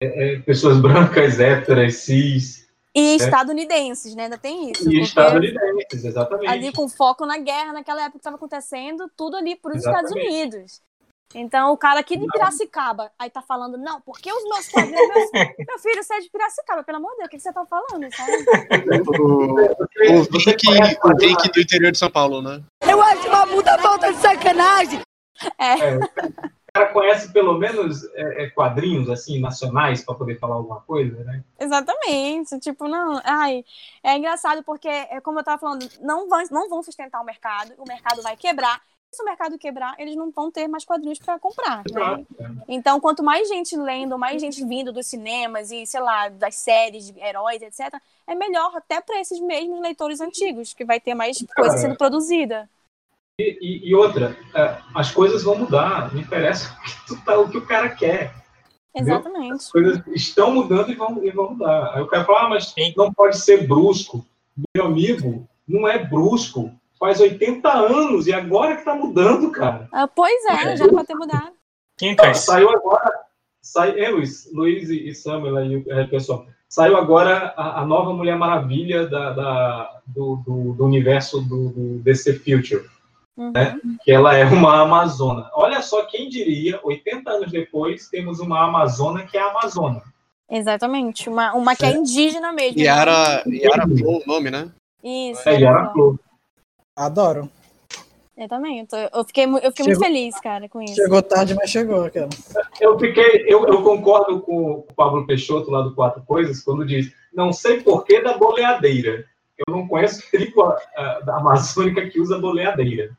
[0.00, 2.59] É, é, pessoas brancas, héteras, cis,
[2.94, 3.14] e é.
[3.16, 4.24] estadunidenses, né?
[4.24, 4.90] Ainda tem isso.
[4.90, 6.48] E estadunidenses, exatamente.
[6.48, 10.10] Ali com foco na guerra, naquela época que estava acontecendo, tudo ali para os Estados
[10.10, 10.80] Unidos.
[11.32, 15.78] Então, o cara aqui de Piracicaba, aí tá falando, não, porque os meus quadrinhos, meu
[15.78, 18.32] filho, você é de Piracicaba, pelo amor de Deus, o que, você tá falando, sabe?
[19.08, 20.66] o, Vic,
[21.04, 22.60] o Vic do interior de São Paulo, né?
[22.82, 25.00] Eu acho uma puta falta de sacanagem!
[25.56, 25.78] É.
[25.78, 25.98] é.
[26.72, 31.42] Cara conhece pelo menos é, é, quadrinhos assim nacionais para poder falar alguma coisa, né?
[31.58, 32.58] Exatamente.
[32.58, 33.64] Tipo, não, ai,
[34.02, 37.72] é engraçado porque, é como eu tava falando, não vão, não vão sustentar o mercado,
[37.78, 38.80] o mercado vai quebrar.
[39.12, 42.24] Se o mercado quebrar, eles não vão ter mais quadrinhos para comprar, né?
[42.68, 47.10] Então, quanto mais gente lendo, mais gente vindo dos cinemas e, sei lá, das séries
[47.10, 47.92] de heróis, etc.,
[48.24, 52.70] é melhor até para esses mesmos leitores antigos, que vai ter mais coisa sendo produzida.
[53.40, 56.76] E, e, e, outra, é, as coisas vão mudar, não interessa
[57.10, 58.34] o que, tá, o, que o cara quer.
[58.94, 59.38] Exatamente.
[59.38, 59.56] Entendeu?
[59.56, 61.94] As coisas estão mudando e vão, e vão mudar.
[61.94, 64.26] Aí o cara fala, ah, mas não pode ser brusco.
[64.74, 66.70] Meu amigo, não é brusco.
[66.98, 69.88] Faz 80 anos e agora que tá mudando, cara.
[69.90, 70.76] Ah, pois é, é.
[70.76, 71.52] já pode ter mudado.
[71.96, 73.10] Quem tá, saiu agora,
[73.62, 76.46] sai, é, Luiz, Luiz e, e Samuel aí, é, pessoal.
[76.68, 81.98] Saiu agora a, a, nova Mulher Maravilha da, da do, do, do, universo do, do
[81.98, 82.84] DC Future
[83.36, 83.52] uhum.
[83.52, 83.78] né?
[84.02, 85.50] que ela é uma Amazona.
[85.54, 90.02] Olha só quem diria, 80 anos depois, temos uma Amazona que é a Amazona.
[90.50, 92.78] Exatamente, uma, uma que é indígena mesmo.
[92.78, 92.84] Né?
[92.84, 94.70] Yara, Yara Flor, o nome, né?
[95.02, 95.48] Isso.
[95.48, 96.18] É Yara Flor.
[96.96, 97.48] Adoro.
[98.36, 100.94] Eu também, eu, tô, eu fiquei, eu fiquei chegou, muito feliz, cara, com isso.
[100.94, 102.30] Chegou tarde, mas chegou, cara.
[102.80, 107.12] Eu fiquei, eu, eu concordo com o Pablo Peixoto lá do Quatro Coisas, quando diz,
[107.34, 109.26] não sei porquê da boleadeira.
[109.58, 110.74] Eu não conheço tribo
[111.26, 113.10] da Amazônica que usa boleadeira.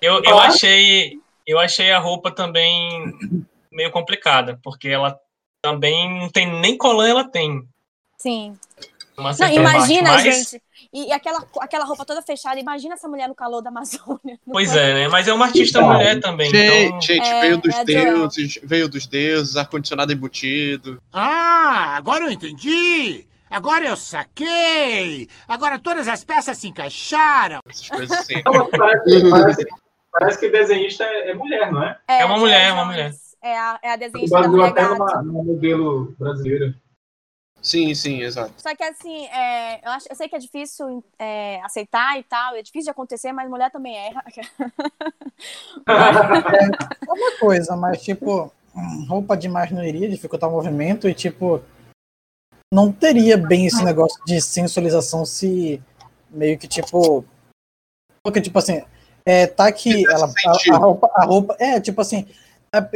[0.00, 3.12] Eu, eu, achei, eu achei a roupa também
[3.70, 5.18] meio complicada, porque ela
[5.62, 7.66] também não tem nem colã, ela tem.
[8.18, 8.56] Sim.
[9.16, 10.50] Não, imagina, parte, mas...
[10.50, 10.62] gente.
[10.92, 14.38] E, aquela, aquela roupa toda fechada, imagina essa mulher no calor da Amazônia.
[14.50, 15.08] Pois é, né?
[15.08, 16.50] Mas é uma artista então, mulher também.
[16.50, 17.00] Gente, então...
[17.00, 21.00] gente é, veio dos é deuses, veio dos deuses, ar-condicionado embutido.
[21.12, 23.26] Ah, agora eu entendi!
[23.54, 25.28] Agora eu saquei!
[25.46, 27.60] Agora todas as peças se encaixaram!
[27.68, 28.42] Essas coisas assim.
[28.42, 29.66] parece, parece,
[30.10, 31.96] parece, que desenhista é, é mulher, não é?
[32.08, 33.14] É, é uma mulher, é uma mulher.
[33.40, 36.74] É a, é a desenhista da mulher até numa, numa modelo brasileira.
[37.62, 38.54] Sim, sim, exato.
[38.56, 42.56] Só que assim, é, eu, acho, eu sei que é difícil é, aceitar e tal,
[42.56, 44.24] é difícil de acontecer, mas mulher também erra.
[45.86, 48.52] é uma coisa, mas tipo,
[49.08, 51.62] roupa demais não iria dificultar o movimento e tipo,
[52.74, 55.80] não teria bem esse negócio de sensualização se
[56.28, 57.24] meio que tipo.
[58.20, 58.82] Porque, tipo assim,
[59.24, 60.26] é, tá que ela.
[60.44, 61.56] A, a, roupa, a roupa.
[61.60, 62.26] É, tipo assim.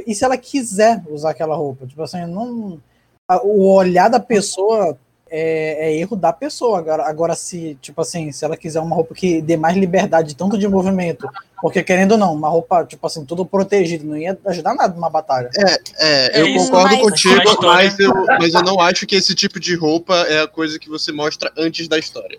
[0.05, 1.87] e se ela quiser usar aquela roupa?
[1.87, 2.83] Tipo assim, não.
[3.31, 4.99] A, o olhar da pessoa
[5.31, 6.79] é, é, erro da pessoa.
[6.79, 10.59] Agora, agora, se, tipo assim, se ela quiser uma roupa que dê mais liberdade, tanto
[10.59, 11.29] de movimento,
[11.61, 15.11] porque querendo ou não, uma roupa, tipo assim, tudo protegido, não ia ajudar nada numa
[15.11, 15.51] batalha.
[15.57, 17.03] É, é, é eu isso, concordo mas...
[17.03, 20.79] contigo, mas eu, mas eu não acho que esse tipo de roupa é a coisa
[20.79, 22.39] que você mostra antes da história.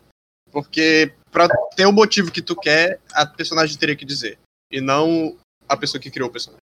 [0.52, 4.38] Porque pra ter o motivo que tu quer, a personagem teria que dizer.
[4.72, 5.36] E não
[5.68, 6.64] a pessoa que criou o personagem.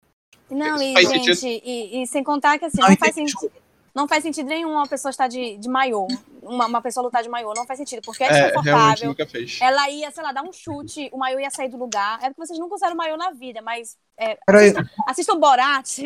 [0.49, 3.51] Não, e, gente, e, e, sem contar que assim, não, não faz sentido.
[3.93, 6.08] Não faz sentido nenhum uma pessoa estar de, de maiô,
[6.41, 9.10] uma, uma pessoa lutar de maiô, não faz sentido, porque é, é desconfortável.
[9.10, 9.60] nunca fez.
[9.62, 12.17] Ela ia, sei lá, dar um chute, o maiô ia sair do lugar.
[12.23, 15.99] É porque vocês nunca usaram maiô na vida, mas é, assistam, assistam Borat.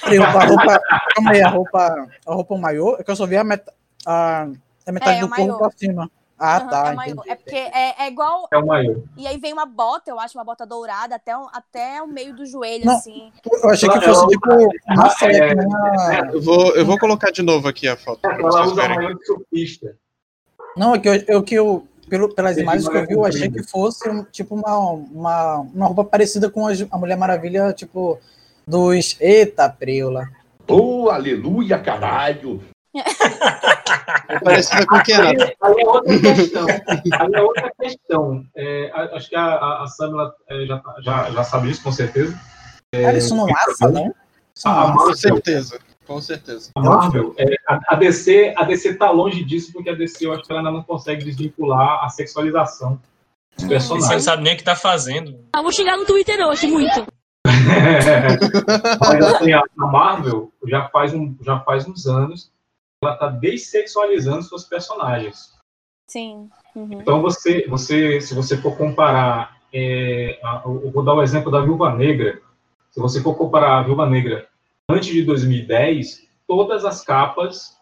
[0.00, 0.82] Peraí, a roupa,
[1.14, 3.62] calma aí, a roupa, a roupa maiô, é que eu só vi a, met,
[4.06, 4.48] a,
[4.86, 6.10] a metade é, do corpo pra cima.
[6.44, 6.94] Ah, uhum, tá.
[7.26, 8.46] É, é porque é, é igual.
[8.52, 8.96] É o maior.
[9.16, 12.44] E aí vem uma bota, eu acho, uma bota dourada até, até o meio do
[12.44, 13.32] joelho, não, assim.
[13.62, 14.48] Eu achei que fosse tipo.
[14.94, 18.20] Nossa, é, é, eu, vou, eu vou colocar de novo aqui a foto.
[18.22, 19.96] Maior de surfista.
[20.76, 23.50] Não, é que eu, eu, que eu pelo, pelas imagens que eu vi, eu achei
[23.50, 28.18] que fosse tipo uma, uma, uma roupa parecida com a Mulher Maravilha, tipo,
[28.66, 29.16] dos.
[29.18, 30.28] Eita, preula.
[30.68, 32.62] Oh, aleluia, caralho!
[34.28, 35.20] É parecida com o que é?
[35.20, 36.66] Aí, é outra questão.
[36.68, 38.46] Aí é outra questão.
[38.56, 42.38] É, acho que a, a Samela é, já, já, já sabe isso, com certeza.
[42.92, 44.12] É, Cara, isso não assa, né?
[44.64, 45.78] Ah, com certeza.
[46.06, 46.70] Com certeza.
[46.74, 50.34] A Marvel, é, a, a, DC, a DC tá longe disso, porque a DC eu
[50.34, 53.00] acho que ela ainda não consegue desvincular a sexualização
[53.56, 54.08] dos personagens.
[54.08, 55.40] Você não sabe nem o que tá fazendo.
[55.54, 57.06] Ah, vou chegar no Twitter hoje, muito.
[59.00, 62.52] Mas assim, a, a Marvel já faz, um, já faz uns anos
[63.04, 65.54] ela está dessexualizando seus personagens.
[66.06, 66.48] Sim.
[66.74, 67.00] Uhum.
[67.00, 71.60] Então você, você, se você for comparar, é, a, eu vou dar o exemplo da
[71.60, 72.40] Viúva Negra.
[72.90, 74.48] Se você for comparar a Viúva Negra
[74.88, 77.76] antes de 2010, todas as capas,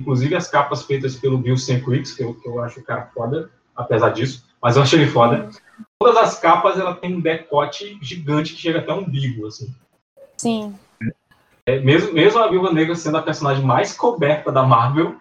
[0.00, 3.50] inclusive as capas feitas pelo Bill Sienkiewicz, que eu, que eu acho o cara foda,
[3.74, 5.50] apesar disso, mas eu achei ele foda.
[5.98, 9.74] Todas as capas ela tem um decote gigante que chega até o umbigo, assim.
[10.36, 10.74] Sim.
[11.68, 15.18] É, mesmo, mesmo a Viúva Negra sendo a personagem mais coberta da Marvel,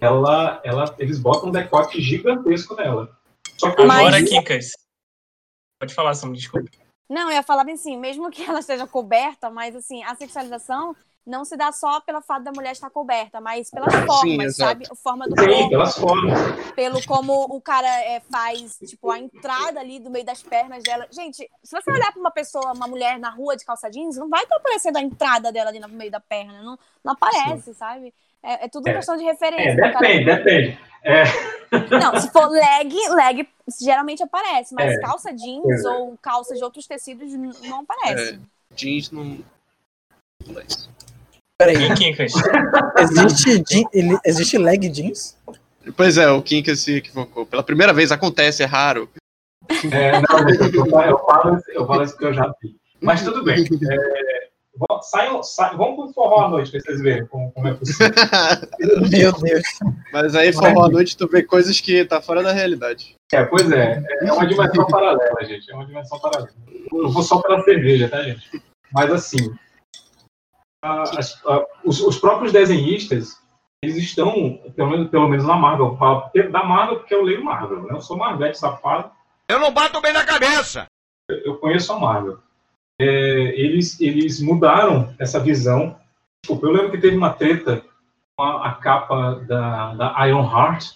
[0.00, 3.16] ela, ela, eles botam um decote gigantesco nela.
[3.58, 4.72] Só que Agora, Kikas.
[5.78, 6.70] Pode falar, Sam, desculpa.
[7.08, 10.96] Não, eu ia falar bem assim, mesmo que ela esteja coberta, mas assim, a sexualização
[11.26, 14.56] não se dá só pelo fato da mulher estar coberta, mas pelas formas, exato.
[14.70, 14.86] sabe?
[14.90, 16.38] A forma do Sim, corpo, pelas formas.
[16.74, 21.06] pelo como o cara é, faz, tipo, a entrada ali do meio das pernas dela.
[21.10, 24.28] Gente, se você olhar pra uma pessoa, uma mulher na rua de calça jeans, não
[24.28, 26.62] vai estar aparecendo a entrada dela ali no meio da perna.
[26.62, 28.12] Não, não aparece, sabe?
[28.42, 28.94] É, é tudo É.
[28.94, 29.72] questão de É, referência.
[29.74, 30.78] O cara- depende, depende.
[31.06, 31.24] É,
[31.98, 33.48] Não, se for leg, leg
[33.80, 35.00] geralmente aparece, mas É.
[35.00, 35.88] calça jeans é.
[35.88, 37.32] ou calça de outros tecidos
[37.62, 38.34] não aparece.
[38.34, 38.38] É,
[38.74, 39.38] jeans não.
[40.46, 40.90] não é isso.
[41.58, 42.32] Peraí, Quincas.
[42.98, 45.36] existe, jean- ele- existe leg jeans?
[45.96, 47.46] Pois é, o Kinka se equivocou.
[47.46, 49.08] Pela primeira vez acontece, é raro.
[49.92, 52.76] é, não, eu, falo- eu falo, eu falo isso que eu já vi.
[53.00, 53.64] Mas tudo bem.
[54.76, 55.40] É, saiam,
[55.76, 58.08] vamos pro forró à noite pra vocês verem como, como é possível.
[59.08, 59.62] Meu Deus.
[60.12, 63.14] Mas aí, forró à noite, tu vê coisas que tá fora da realidade.
[63.32, 65.70] É, pois é, é uma dimensão paralela, gente.
[65.70, 66.50] É uma dimensão paralela.
[66.92, 68.60] Eu vou só pela cerveja, tá, gente?
[68.92, 69.54] Mas assim,
[70.84, 73.38] as- a- os, os próprios desenhistas,
[73.82, 77.44] eles estão, pelo menos, pelo menos na Marvel, eu falo da Marvel porque eu leio
[77.44, 77.88] Marvel, né?
[77.90, 79.10] Eu sou Marvete safado,
[79.48, 80.86] Eu não bato bem na cabeça.
[81.28, 82.38] eu conheço a Marvel.
[83.00, 85.98] É, eles, eles mudaram essa visão.
[86.42, 87.84] Desculpa, eu lembro que teve uma treta
[88.36, 90.92] com a, a capa da, da Iron Heart,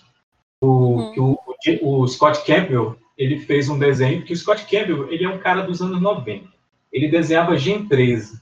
[0.63, 5.25] o, que o, o Scott Campbell ele fez um desenho, que o Scott Campbell ele
[5.25, 6.47] é um cara dos anos 90.
[6.93, 8.41] Ele desenhava Gen 13.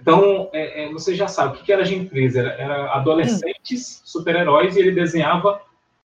[0.00, 2.38] Então, é, é, você já sabe o que era Gen 13.
[2.38, 5.60] Era, era adolescentes super-heróis e ele desenhava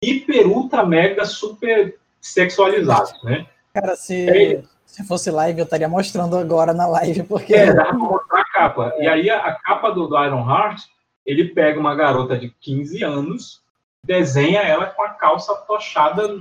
[0.01, 3.47] hiper, ultra, mega, super sexualizados, né?
[3.73, 3.95] Cara, É.
[3.95, 7.53] se, se fosse live, eu estaria mostrando agora na live, porque.
[7.53, 8.93] É, dá pra mostrar a capa.
[8.99, 10.81] E aí, a, a capa do, do Iron Heart,
[11.25, 13.61] ele pega uma garota de 15 anos,
[14.03, 16.39] desenha ela com a calça tochada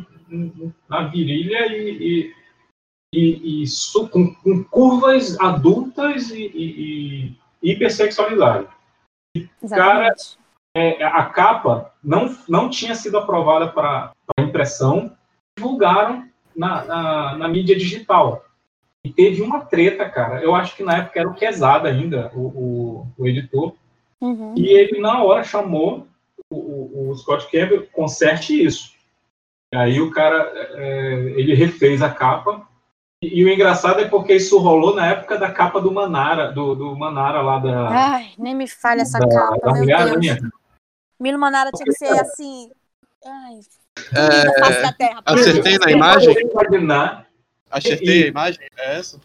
[0.88, 2.34] na virilha e, e,
[3.14, 3.64] e- e
[4.10, 8.68] com, com curvas adultas e, e, e hipersexualizadas.
[9.62, 10.38] Exatamente.
[10.76, 15.16] É, a capa não, não tinha sido aprovada para impressão,
[15.56, 18.44] divulgaram na, na, na mídia digital.
[19.04, 20.42] E teve uma treta, cara.
[20.42, 23.74] Eu acho que na época era o Quesada ainda, o, o, o editor.
[24.20, 24.54] Uhum.
[24.56, 26.06] E ele, na hora, chamou
[26.50, 28.92] o, o, o Scott Campbell, conserte isso.
[29.72, 32.67] E aí o cara, é, ele refez a capa.
[33.22, 36.74] E, e o engraçado é porque isso rolou na época da capa do Manara, do,
[36.74, 40.10] do Manara lá da, Ai, nem me falha essa da, capa, da meu Mulher Deus.
[40.10, 40.38] Aranha.
[41.18, 42.70] Milo Manara tinha que ser assim.
[43.26, 43.58] Ai,
[44.14, 44.62] É,
[45.26, 46.34] acertei na imagem?
[47.70, 48.66] Acertei a imagem?
[48.78, 49.20] É essa?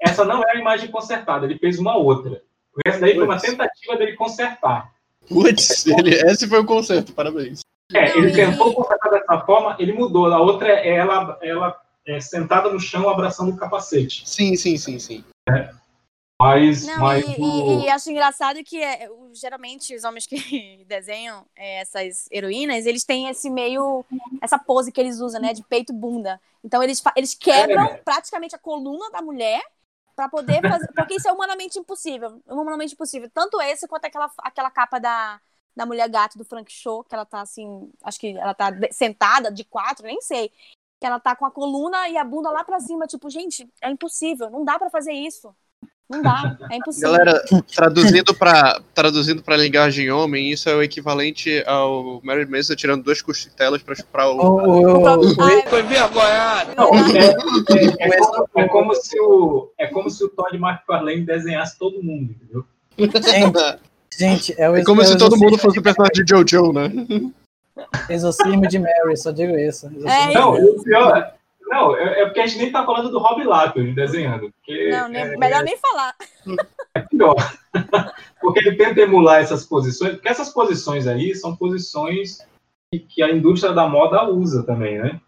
[0.00, 2.42] essa não é a imagem consertada, ele fez uma outra.
[2.86, 4.92] Essa daí foi uma tentativa dele consertar.
[5.28, 7.60] Putz, ele, esse foi o concerto, parabéns.
[7.92, 10.26] É, ele e- tentou consertar dessa forma, ele mudou.
[10.32, 14.28] A outra é ela, ela é, sentada no chão abraçando o capacete.
[14.28, 15.24] Sim, sim, sim, sim.
[16.40, 20.36] Mas, Não, mas e, o- e- e acho engraçado que é, geralmente os homens que
[20.86, 24.04] desenham é, essas heroínas, eles têm esse meio,
[24.40, 26.40] essa pose que eles usam, né, de peito e bunda.
[26.64, 27.96] Então eles, eles quebram É.
[28.04, 29.60] praticamente a coluna da mulher
[30.14, 33.28] pra poder fazer, porque isso é humanamente impossível, humanamente impossível.
[33.34, 35.40] Tanto esse quanto aquela, aquela capa da,
[35.76, 39.50] da mulher gato do Frank Show, que ela tá assim, acho que ela tá sentada
[39.52, 40.52] de quatro, nem sei.
[41.00, 43.90] Que ela tá com a coluna e a bunda lá pra cima, tipo, gente, é
[43.90, 45.54] impossível, não dá pra fazer isso.
[46.10, 47.12] Não dá, é impossível.
[47.12, 53.04] Galera, traduzindo pra, traduzindo pra linguagem homem, isso é o equivalente ao Mary Manson tirando
[53.04, 54.38] duas costelas pra chupar o.
[54.38, 56.72] O, o, Ai, Foi vergonhado.
[57.14, 61.78] É, é- é como, é como se o é como se o Todd McFarlane desenhasse
[61.78, 62.64] todo mundo, entendeu?
[62.98, 63.78] gente,
[64.18, 66.90] gente, é o É como é se todo mundo fosse o personagem de Jojo, né?
[68.08, 69.86] Exorcismo de Mary, só digo isso.
[69.86, 73.18] Exorcismo É, Não, o pior, não, é, é porque a gente nem tá falando do
[73.18, 76.14] Rob Liefeld desenhando, porque Não, nem- é, melhor nem falar.
[76.94, 77.34] é pior.
[78.40, 82.38] porque ele tenta emular essas posições, porque essas posições aí são posições
[82.92, 85.20] que, que a indústria da moda usa também, né?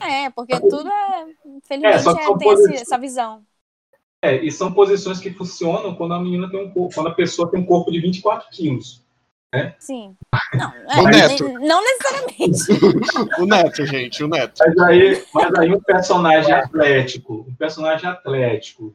[0.00, 1.26] É, porque tudo é.
[1.46, 3.42] Infelizmente, É, só que é, tem esse- essa visão.
[4.22, 7.50] É, e são posições que funcionam quando a menina tem um corpo, quando a pessoa
[7.50, 9.03] tem um corpo de 24 quilos.
[9.78, 10.16] Sim.
[10.54, 10.70] Não,
[11.04, 11.48] O é, Neto.
[11.48, 12.62] ne- não necessariamente.
[13.42, 14.54] O Neto, gente, o Neto.
[14.60, 18.94] Mas aí, mas aí um personagem atlético, um personagem atlético,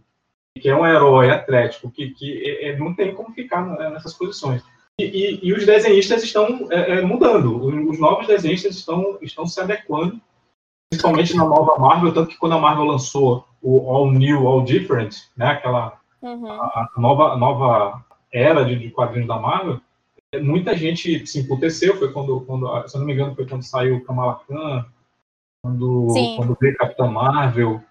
[0.60, 4.14] que é um herói atlético, que, que é- é- não tem como ficar né, nessas
[4.14, 4.62] posições.
[5.00, 7.62] E, e- e os desenhistas estão é, é, mudando.
[7.90, 10.20] Os novos desenhistas estão, estão se adequando,
[10.92, 15.16] principalmente na nova Marvel, tanto que quando a Marvel lançou o All New, All Different,
[15.38, 16.52] né, aquela Uhum.
[16.52, 18.04] a, a nova, nova
[18.34, 19.80] era de, de quadrinhos da Marvel,
[20.38, 23.98] muita gente se emputeceu, foi quando, quando, se eu não me engano, foi quando saiu
[23.98, 24.86] o Kamala Khan,
[25.64, 26.08] quando,
[26.38, 27.82] quando veio Capitão Marvel,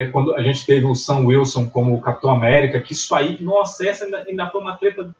[0.00, 3.86] é quando a gente teve o Sam Wilson como Capitão América, que isso aí, nossa,
[3.86, 5.14] essa ainda, ainda foi uma treta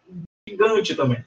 [0.48, 1.24] gigante também.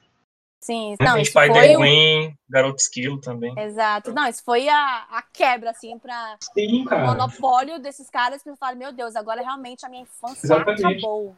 [0.60, 2.34] Sim, não, isso Spider-Gwen, o...
[2.50, 3.54] Garoto Esquilo também.
[3.56, 4.12] Exato.
[4.12, 8.92] Não, isso foi a, a quebra, assim, para o monopólio desses caras que falaram, meu
[8.92, 10.84] Deus, agora realmente a minha infância Exatamente.
[10.84, 11.36] acabou.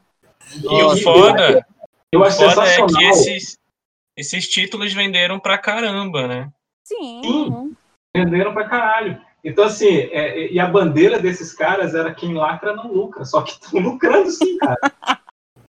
[0.56, 1.66] E o foda,
[2.10, 3.58] eu acho foda é que esses,
[4.18, 6.52] esses títulos venderam pra caramba, né?
[6.82, 7.22] Sim.
[7.22, 7.76] Sim.
[8.14, 9.20] Venderam pra caralho.
[9.44, 13.42] Então, assim, é, é, e a bandeira desses caras era quem lacra não lucra, só
[13.42, 14.80] que estão lucrando sim, cara.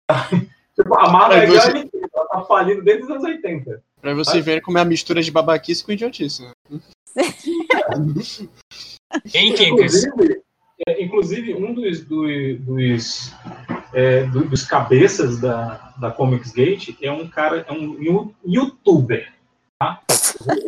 [0.75, 1.89] tipo, a Marvel é você...
[2.13, 3.83] ela tá falindo desde os anos 80.
[3.99, 6.43] Pra você ver como é a mistura de babaquice com idiotice.
[6.43, 6.51] Né?
[9.31, 10.43] Quem, inclusive,
[10.87, 13.33] é, inclusive, um dos, dos, dos,
[13.95, 19.31] é, dos cabeças da, da Comics Gate é um cara, é um youtuber.
[19.79, 20.01] Tá?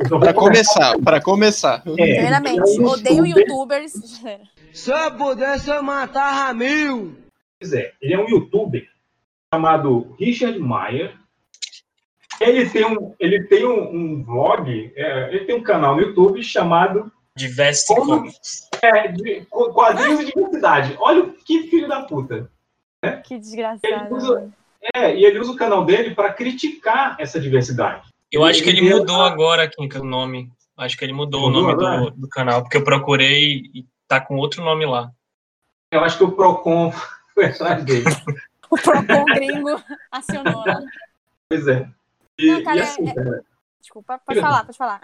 [0.08, 1.84] Para começar, para começar.
[1.86, 3.92] É, Primeiramente, odeio youtubers.
[4.72, 7.18] Se eu pudesse, eu matava mil.
[7.60, 8.88] Pois é, ele é um youtuber
[9.54, 11.14] chamado Richard Meyer.
[12.40, 16.42] Ele tem um, ele tem um, um vlog, é, ele tem um canal no YouTube
[16.42, 18.70] chamado Diverse Comics.
[18.82, 20.96] É, de, quadrinhos de diversidade.
[21.00, 22.50] Olha que filho da puta.
[23.12, 23.22] Né?
[23.24, 24.16] Que desgraçado.
[24.16, 24.50] Usa,
[24.94, 28.08] é, e ele usa o canal dele para criticar essa diversidade.
[28.32, 30.52] Eu acho que ele mudou agora, Kinka, o nome.
[30.78, 34.22] Acho que ele mudou, mudou o nome do, do, canal, porque eu procurei e tá
[34.22, 35.12] com outro nome lá.
[35.92, 36.92] Eu acho que o Procon
[37.34, 38.06] foi atrás dele.
[38.70, 39.82] o Procon gringo
[40.12, 40.80] acionou lá.
[41.50, 41.90] Pois é.
[42.38, 43.14] E, Não, cara, e assim, é...
[43.14, 43.44] cara,
[43.88, 45.02] Desculpa, pode falar, pode falar.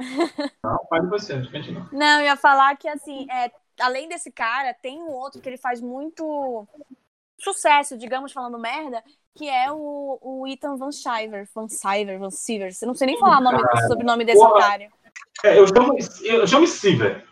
[0.62, 1.88] Não, fale você, continua.
[1.91, 3.49] Não, eu ia falar que, assim, é,
[3.80, 6.68] além desse cara, tem um outro que ele faz muito
[7.44, 9.04] sucesso, digamos, falando merda,
[9.36, 12.72] que é o, o Ethan Van Shiver, Van Siver, Van Siver.
[12.82, 14.56] Eu não sei nem falar o nome, o sobrenome desse Porra.
[14.56, 14.91] otário.
[15.44, 17.26] É, eu chamo, eu chamo Siver.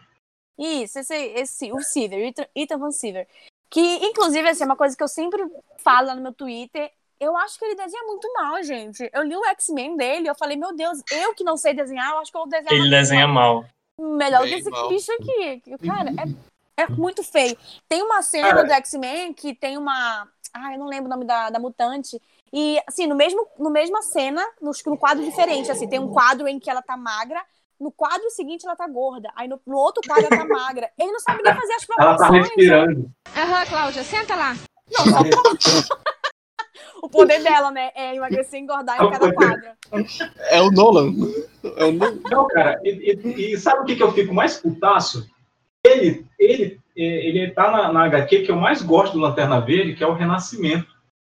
[0.58, 3.28] Isso, esse, esse, o Siver, Ethan Van Siver.
[3.70, 5.42] Que, inclusive, assim, é uma coisa que eu sempre
[5.78, 6.92] falo lá no meu Twitter.
[7.20, 9.10] Eu acho que ele desenha muito mal, gente.
[9.14, 12.20] Eu li o X-Men dele, eu falei, meu Deus, eu que não sei desenhar, eu
[12.20, 13.62] acho que eu vou desenhar Ele desenha mal.
[13.62, 14.18] mal.
[14.18, 14.90] Melhor Bem que esse mal.
[14.90, 15.62] bicho aqui.
[15.86, 17.58] Cara, é, é muito feio.
[17.88, 21.50] Tem uma cena do X-Men que tem uma ah, eu não lembro o nome da,
[21.50, 22.22] da mutante.
[22.52, 26.48] E, assim, no mesmo, no mesma cena, no, no quadro diferente, assim, tem um quadro
[26.48, 27.42] em que ela tá magra,
[27.80, 30.92] no quadro seguinte ela tá gorda, aí no, no outro quadro ela tá magra.
[31.00, 32.22] Ele não sabe nem fazer as proporções.
[32.22, 33.12] Ela tá respirando.
[33.36, 34.56] Aham, Cláudia, senta lá.
[34.92, 35.88] Não, só...
[37.02, 39.70] o poder dela, né, é emagrecer e engordar em cada quadro.
[40.50, 41.14] É o Nolan.
[41.78, 42.20] É o Nolan.
[42.30, 45.28] Não, cara, e, e, e sabe o que, que eu fico mais putaço?
[45.84, 49.96] Ele, ele é, ele está na, na HQ que eu mais gosto do Lanterna Verde,
[49.96, 50.94] que é o Renascimento.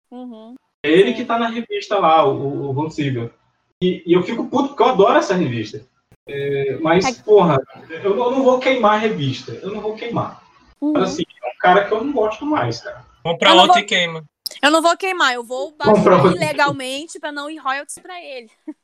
[0.10, 0.56] Uhum.
[0.84, 4.70] É ele que está na revista lá, o, o Von E, e, eu fico puto
[4.70, 5.86] porque eu adoro essa revista.
[6.28, 7.24] É, mas, é...
[7.24, 9.52] porra, eu não, eu não, vou queimar a revista.
[9.62, 10.42] Eu não vou queimar.
[10.80, 10.94] Uhum.
[10.94, 13.06] Mas assim, é um cara que eu não gosto mais, cara.
[13.24, 13.78] Compra outra vou...
[13.80, 14.24] e queima.
[14.62, 18.50] Eu não vou queimar, eu vou baixar ilegalmente para não ir royalties para ele.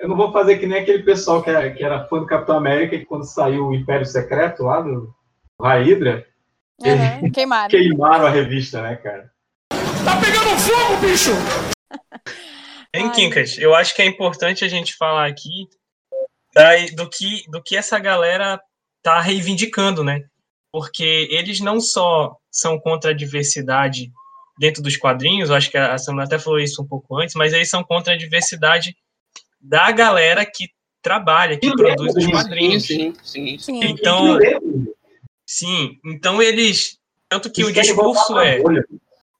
[0.00, 2.56] Eu não vou fazer que nem aquele pessoal que era, que era fã do Capitão
[2.56, 5.14] América que quando saiu o Império Secreto lá do,
[5.62, 6.26] Raidra,
[6.80, 7.68] uhum, queimaram.
[7.68, 9.30] queimaram a revista, né, cara?
[9.70, 11.30] Tá pegando fogo, bicho!
[12.94, 15.66] Em Kinkas, eu acho que é importante a gente falar aqui
[16.54, 18.60] da, do, que, do que essa galera
[19.02, 20.20] tá reivindicando, né?
[20.70, 24.10] Porque eles não só são contra a diversidade
[24.58, 27.54] dentro dos quadrinhos, eu acho que a Samara até falou isso um pouco antes, mas
[27.54, 28.94] eles são contra a diversidade
[29.62, 30.68] da galera que
[31.00, 32.86] trabalha, que produz os quadrinhos.
[32.86, 33.80] Sim, sim, sim.
[33.82, 34.38] Então,
[35.54, 36.98] Sim, então eles.
[37.28, 38.58] Tanto que o discurso é.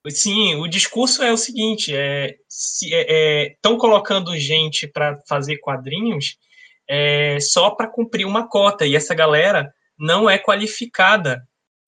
[0.09, 6.37] Sim, o discurso é o seguinte: é, estão é, é, colocando gente para fazer quadrinhos
[6.87, 11.43] é, só para cumprir uma cota, e essa galera não é qualificada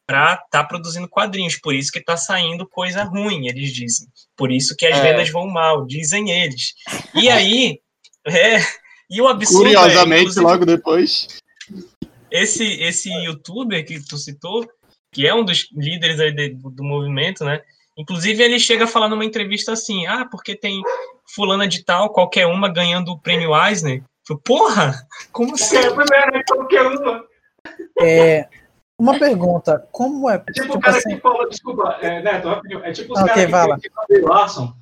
[0.08, 4.08] para estar tá produzindo quadrinhos, por isso que está saindo coisa ruim, eles dizem.
[4.36, 5.02] Por isso que as é.
[5.02, 6.74] vendas vão mal, dizem eles.
[7.14, 7.80] E aí,
[8.28, 8.60] é,
[9.10, 11.28] e o absurdo é, Curiosamente, logo depois
[12.36, 14.68] esse, esse youtuber que tu citou,
[15.12, 17.62] que é um dos líderes de, do, movimento, né?
[17.98, 20.82] Inclusive, ele chega a falar numa entrevista assim: ah, porque tem
[21.34, 24.04] fulana de tal, qualquer uma ganhando o prêmio Eisner.
[24.28, 25.08] Falei, Porra!
[25.32, 25.78] Como assim?
[25.78, 27.24] É, primeiro, qualquer uma.
[28.02, 28.50] É,
[29.00, 30.36] uma pergunta: como é.
[30.36, 31.16] É tipo, tipo o cara assim...
[31.16, 32.50] que fala, desculpa, é, Neto,
[32.84, 34.74] é tipo os okay, caras que criticam Larson.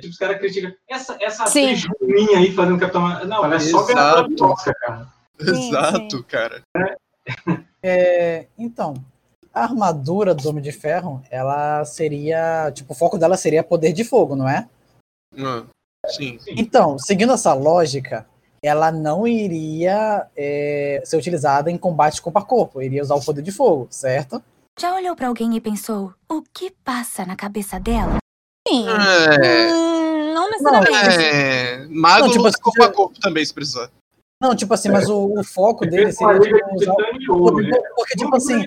[0.00, 3.24] Tipo os caras criticam essa, essa atriz ruim aí fazendo Capitão.
[3.26, 5.08] Não, ela é só ganhadora de Oscar, cara.
[5.38, 6.22] Exato, sim.
[6.24, 6.62] cara.
[7.82, 8.94] É, então,
[9.52, 12.72] a armadura do Homem de Ferro, ela seria.
[12.72, 14.68] Tipo, o foco dela seria poder de fogo, não é?
[15.32, 15.66] Não.
[16.08, 16.38] Sim.
[16.48, 18.26] Então, seguindo essa lógica,
[18.62, 23.42] ela não iria é, ser utilizada em combate corpo a corpo, iria usar o poder
[23.42, 24.42] de fogo, certo?
[24.78, 28.18] Já olhou pra alguém e pensou, o que passa na cabeça dela?
[28.66, 28.86] Sim.
[28.88, 29.72] É.
[29.72, 31.24] Hum, não necessariamente.
[31.24, 33.90] É, mago Não, tipo luta assim, corpo a corpo também, se precisar.
[34.40, 37.80] Não, tipo assim, mas o, o foco dele Ele seria tipo, usar e poder, né?
[37.94, 38.66] porque tipo assim.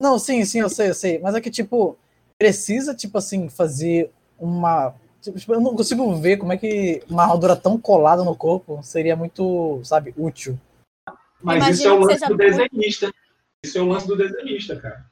[0.00, 1.18] Não, sim, sim, eu sei, eu sei.
[1.18, 1.96] Mas é que, tipo,
[2.38, 4.94] precisa, tipo assim, fazer uma.
[5.20, 9.16] Tipo, eu não consigo ver como é que uma armadura tão colada no corpo seria
[9.16, 10.58] muito, sabe, útil.
[11.42, 13.12] Mas Imagina isso é o lance do desenhista.
[13.64, 15.04] Isso é o lance do desenhista, cara.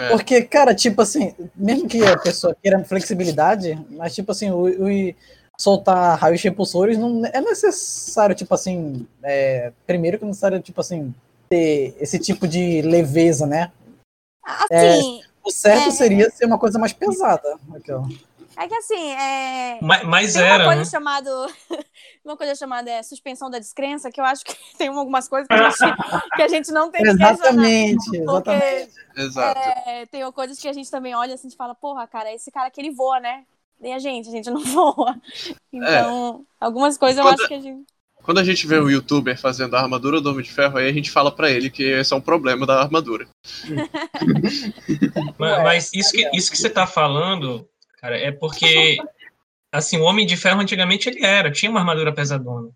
[0.00, 0.08] É.
[0.10, 5.14] Porque, cara, tipo assim, mesmo que a pessoa queira flexibilidade, mas, tipo assim, o, o-
[5.58, 11.14] soltar raios repulsores não é necessário, tipo assim, é, primeiro que é necessário, tipo assim,
[11.50, 13.70] ter esse tipo de leveza, né?
[14.70, 15.90] Assim, O certo É.
[15.90, 17.56] seria ser uma coisa mais pesada.
[17.74, 17.92] Aqui.
[18.56, 19.78] É que assim, é.
[19.82, 20.90] Mas, mas Tem era, uma coisa né?
[20.90, 21.30] chamada
[22.24, 25.54] uma coisa chamada é, suspensão da descrença, que eu acho que tem algumas coisas que
[25.54, 25.78] a gente,
[26.36, 27.32] que a gente não tem que questionar.
[27.32, 28.92] Exatamente, exatamente.
[29.16, 29.60] Exato.
[29.60, 32.68] é, tem coisas que a gente também olha assim e fala, porra, cara, esse cara
[32.68, 33.44] aqui ele voa, né?
[33.82, 35.16] E a gente, a gente não voa.
[35.72, 37.86] Então, algumas coisas eu Quando- acho que a gente.
[38.22, 40.92] Quando a gente vê um youtuber fazendo a armadura do Homem de Ferro, aí a
[40.92, 43.26] gente fala pra ele que esse é um problema da armadura.
[45.38, 47.66] Mas, mas isso, que, isso que você tá falando,
[48.00, 48.96] cara, é porque
[49.72, 52.68] assim, o Homem de Ferro antigamente ele era, tinha uma armadura pesadona.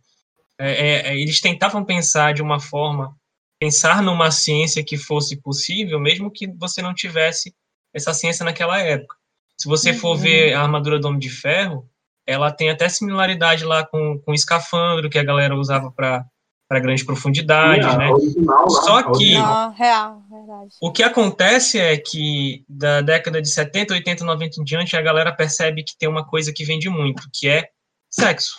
[0.58, 3.16] É, é, é, eles tentavam pensar de uma forma,
[3.58, 7.54] pensar numa ciência que fosse possível, mesmo que você não tivesse
[7.92, 9.16] essa ciência naquela época.
[9.58, 10.22] Se você for Uhum.
[10.22, 11.88] ver a armadura do Homem de Ferro,
[12.26, 16.24] ela tem até similaridade lá com, com o escafandro que a galera usava para
[16.80, 18.08] grandes profundidades, a né?
[18.10, 19.54] original Só que original.
[19.54, 20.70] Não, real, verdade.
[20.80, 25.34] o que acontece é que da década de 70, 80, 90 em diante, a galera
[25.34, 27.68] percebe que tem uma coisa que vende muito, que é
[28.11, 28.57] sexo.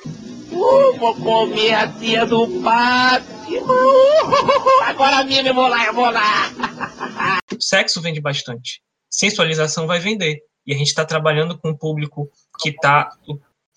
[0.52, 3.36] Uh, vou comer a tia do Batman.
[3.66, 6.52] Uh, agora mesmo eu vou lá, eu vou lá.
[7.60, 8.82] Sexo vende bastante.
[9.10, 10.42] Sensualização vai vender.
[10.66, 12.30] E a gente está trabalhando com um público
[12.60, 13.10] que está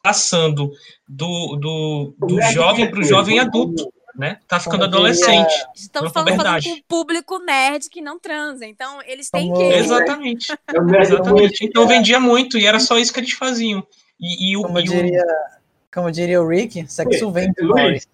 [0.03, 0.73] passando
[1.07, 4.39] do, do, do jovem para o jovem adulto, né?
[4.49, 5.67] Tá ficando Como diria- adolescente.
[5.75, 8.67] Estamos na falando, falando com um público nerd que não transa.
[8.67, 9.75] Então, eles têm Como- que.
[9.75, 10.47] Exatamente.
[10.77, 11.65] O Exatamente.
[11.65, 13.87] Então vendia muito e era só isso que eles faziam.
[14.21, 15.25] E, e o, Como e o- diria,
[15.95, 17.53] como diria o Rick, sexo vem.
[17.61, 18.07] Luiz,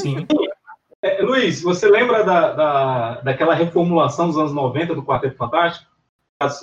[0.00, 0.26] sim.
[1.02, 5.86] é, Luiz, você lembra da, da, daquela reformulação dos anos 90 do Quarteto Fantástico?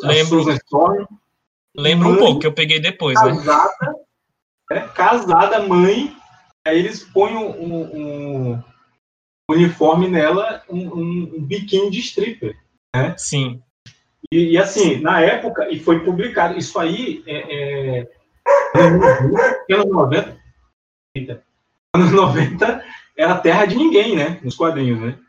[0.04, 0.40] Lembro.
[0.44, 1.06] Susan Storm,
[1.78, 3.36] Lembra um Mãe- pouco, que eu peguei depois, né?
[3.36, 3.96] casada,
[4.72, 6.16] é, casada, mãe,
[6.66, 8.64] aí eles põem um, um- um
[9.50, 12.58] uniforme nela, um, um, um biquíni de stripper.
[13.18, 13.62] Sim.
[14.32, 18.00] E, e, assim, na época, e foi publicado, isso aí é.
[18.00, 20.38] é anos 90.
[21.16, 21.44] Eita.
[21.96, 22.84] Anos 90
[23.16, 24.40] era terra de ninguém, né?
[24.44, 25.20] Nos quadrinhos, né?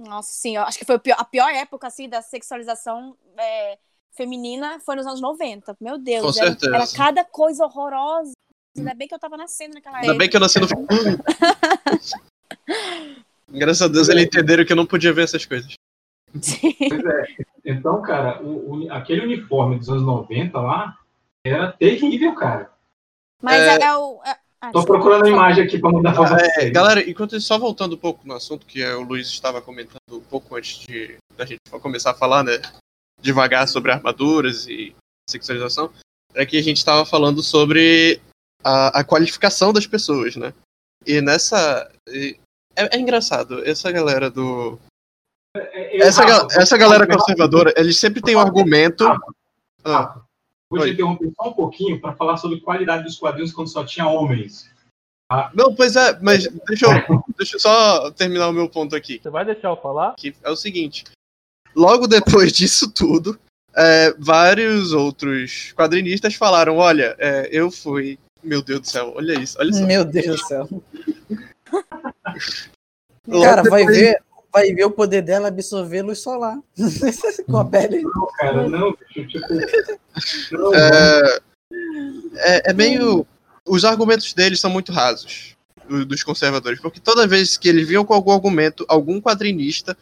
[0.00, 3.78] Nossa, sim, eu acho que foi o pior- a pior época assim, da sexualização é,
[4.14, 5.76] feminina foi nos anos 90.
[5.80, 6.74] Meu Deus, Com era, certeza.
[6.76, 8.32] era cada coisa horrorosa.
[8.76, 10.18] Ainda bem que eu tava nascendo naquela Ainda época.
[10.18, 10.66] bem que eu nasci no.
[13.48, 15.74] Graças a Deus eles entenderam que eu não podia ver essas coisas.
[16.32, 17.26] Pois é.
[17.64, 20.96] Então, cara, o- o- aquele uniforme dos anos 90 lá
[21.44, 22.70] era terrível, cara.
[23.42, 23.76] Mas É.
[23.76, 24.20] é, é o.
[24.24, 26.72] É, ah, Tô procurando a imagem aqui pra mandar pra É, vocês.
[26.72, 30.20] galera, enquanto só voltando um pouco no assunto que é, o Luiz estava comentando um
[30.20, 32.52] pouco antes de da gente começar a falar, né?
[33.20, 34.94] Devagar sobre armaduras e
[35.28, 35.90] sexualização,
[36.34, 38.18] é que a gente estava falando sobre
[38.64, 40.52] a, a qualificação das pessoas, né?
[41.06, 41.90] E nessa.
[42.08, 42.38] e-
[42.76, 44.78] é, é engraçado, essa galera do.
[45.56, 49.04] É, eu- Essa, ga- essa galera conservadora, eles sempre têm um argumento.
[49.84, 50.20] Ah,
[50.70, 54.06] Vou te interromper só um pouquinho para falar sobre qualidade dos quadrinhos quando só tinha
[54.06, 54.70] homens.
[55.52, 59.20] não, pois é, mas deixa eu, deixa eu só terminar o meu ponto aqui.
[59.22, 60.14] Você vai deixar eu falar?
[60.14, 61.04] que é o seguinte:
[61.76, 63.38] logo depois disso tudo,
[63.76, 68.18] é, vários outros quadrinistas falaram: olha, é, eu fui.
[68.42, 69.86] Meu Deus do céu, olha isso, olha só.
[69.86, 70.68] Meu Deus do céu.
[73.42, 74.20] Cara, vai ver,
[74.52, 76.58] vai ver o poder dela absorver luz solar.
[77.48, 78.02] Com a pele.
[78.02, 79.46] Não, cara, não, bicho, tipo.
[80.52, 81.38] Não, É,
[82.36, 83.26] é, é meio.
[83.64, 85.56] Os argumentos deles são muito rasos,
[85.88, 89.96] do- dos conservadores, porque toda vez que eles vinham com algum argumento, algum quadrinista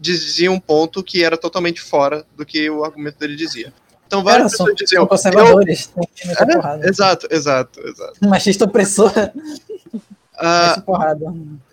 [0.00, 3.72] dizia um ponto que era totalmente fora do que o argumento dele dizia.
[4.06, 5.06] Então Cara, várias são, pessoas diziam.
[5.06, 5.90] conservadores.
[6.24, 6.62] Meter "Eu-".
[6.62, 8.28] É, exato, exato, exato.
[8.28, 9.12] Machista opressor.
[10.36, 10.82] Ah,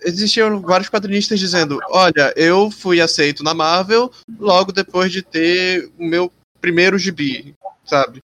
[0.04, 6.06] existiam vários quadrinistas dizendo: Olha, eu fui aceito na Marvel logo depois de ter o
[6.06, 8.24] meu primeiro gibi, sabe?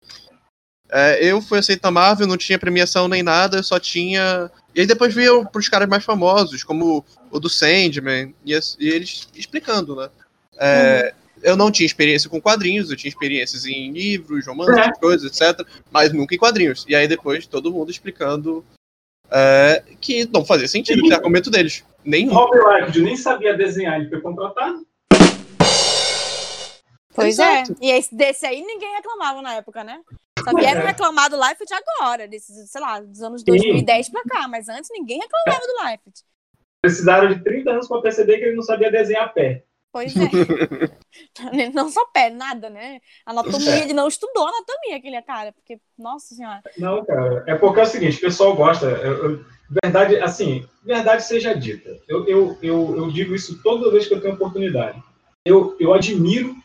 [0.90, 4.50] É, eu fui aceito na Marvel, não tinha premiação nem nada, eu só tinha.
[4.74, 9.28] E aí depois veio pros caras mais famosos, como o do Sandman, e, e eles
[9.34, 10.08] explicando, né?
[10.58, 11.21] É, uhum.
[11.42, 14.92] Eu não tinha experiência com quadrinhos, eu tinha experiências em livros, romances, é.
[14.92, 15.66] coisas, etc.
[15.90, 16.84] Mas nunca em quadrinhos.
[16.88, 18.64] E aí depois todo mundo explicando
[19.30, 21.84] é, que não fazia sentido o argumento deles.
[22.04, 22.32] Nenhum.
[22.32, 24.86] Rob Liefeld nem sabia desenhar, ele foi contratado.
[27.14, 27.60] Pois é.
[27.60, 27.72] Exato.
[27.72, 27.86] é.
[27.86, 30.00] E esse, desse aí ninguém reclamava na época, né?
[30.42, 30.86] Só vieram é.
[30.86, 34.12] reclamar do Liefeld agora, desses, sei lá, dos anos 2010 Sim.
[34.12, 34.48] pra cá.
[34.48, 36.20] Mas antes ninguém reclamava do Liefeld.
[36.80, 39.64] Precisaram de 30 anos pra perceber que ele não sabia desenhar pé.
[39.92, 40.22] Pois é.
[41.74, 42.98] não só pé, nada, né?
[43.26, 46.62] Anatomia, ele não estudou anatomia, aquele cara, porque, nossa senhora.
[46.78, 49.44] Não, cara, é porque é o seguinte, o pessoal gosta, eu, eu,
[49.82, 52.00] verdade, assim, verdade seja dita.
[52.08, 55.02] Eu, eu, eu, eu, digo isso toda vez que eu tenho oportunidade.
[55.44, 56.56] Eu, eu admiro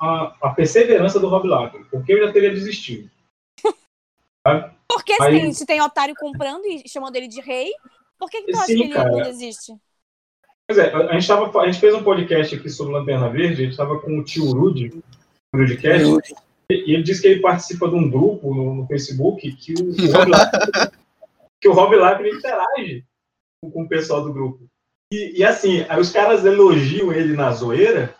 [0.00, 3.10] a, a perseverança do Rob Lager, porque eu já teria desistido.
[4.88, 7.70] Porque Aí, se tem otário comprando e chamando ele de rei,
[8.18, 9.76] por que, que tu acha que ele cara, não desiste?
[10.68, 13.64] Pois é, a gente, tava, a gente fez um podcast aqui sobre Lanterna Verde, a
[13.64, 15.02] gente estava com o tio Rudy,
[15.50, 16.34] no Rudcast,
[16.70, 20.12] e ele disse que ele participa de um grupo no, no Facebook que o, o
[20.12, 20.90] Rob Lager,
[21.58, 23.02] que o Rob Lager interage
[23.62, 24.66] com, com, o pessoal do grupo.
[25.10, 28.14] E, e assim, os caras elogiam ele na zoeira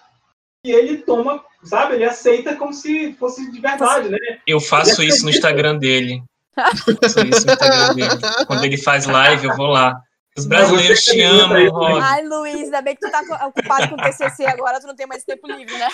[0.65, 4.17] e ele toma, sabe, ele aceita como se fosse de verdade, né?
[4.47, 6.23] Eu faço isso no Instagram dele.
[6.57, 8.47] Eu faço isso no Instagram dele.
[8.47, 10.03] Quando ele faz live, eu vou lá.
[10.39, 12.01] Os brasileiros te amam, Rob.
[12.01, 15.07] Ai, Luiz, ainda bem que tu tá ocupado com o TCC agora, tu não tem
[15.07, 15.89] mais tempo livre, né?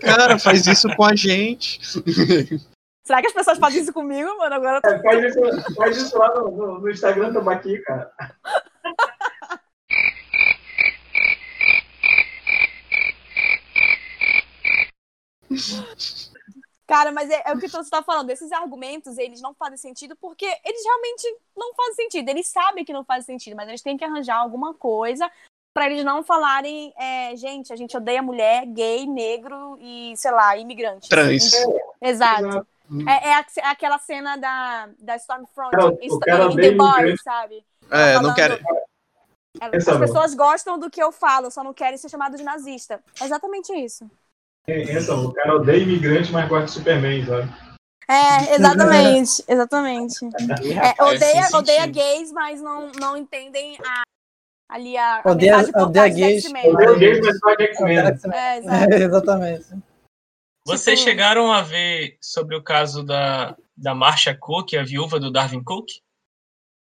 [0.00, 1.80] Cara, faz isso com a gente.
[3.06, 4.54] Será que as pessoas fazem isso comigo, mano?
[4.54, 4.88] Agora tô...
[4.88, 8.10] é, faz, isso, faz isso lá no, no, no Instagram do Baqui, cara.
[16.86, 18.30] Cara, mas é, é, o que você está falando.
[18.30, 22.28] Esses argumentos, eles não fazem sentido porque eles realmente não fazem sentido.
[22.28, 25.30] Eles sabem que não faz sentido, mas eles têm que arranjar alguma coisa
[25.74, 30.56] para eles não falarem, é, gente, a gente odeia mulher, gay, negro e, sei lá,
[30.56, 31.08] imigrante.
[31.08, 31.52] Trans.
[32.00, 32.64] Exato.
[33.08, 37.64] É, é, é, aquela cena da, da Stormfront em The Boys, sabe?
[37.90, 38.60] É, falando, não quero.
[39.60, 43.02] As pessoas gostam do que eu falo, só não querem ser chamado de nazista.
[43.20, 44.08] É exatamente isso.
[44.66, 47.52] Essa, o cara odeia imigrante, mas gosta de Superman, sabe?
[48.08, 50.24] É, exatamente, exatamente.
[50.24, 54.02] É, odeia, odeia gays, mas não, não entendem a,
[54.68, 56.44] ali a, a odeia, odeia gays.
[56.46, 57.98] Odeia gays, mas gosta de X-Men.
[57.98, 59.66] É, é, exatamente.
[60.66, 61.10] Vocês tipo...
[61.10, 65.88] chegaram a ver sobre o caso da, da Marcia Cook, a viúva do Darwin Cook?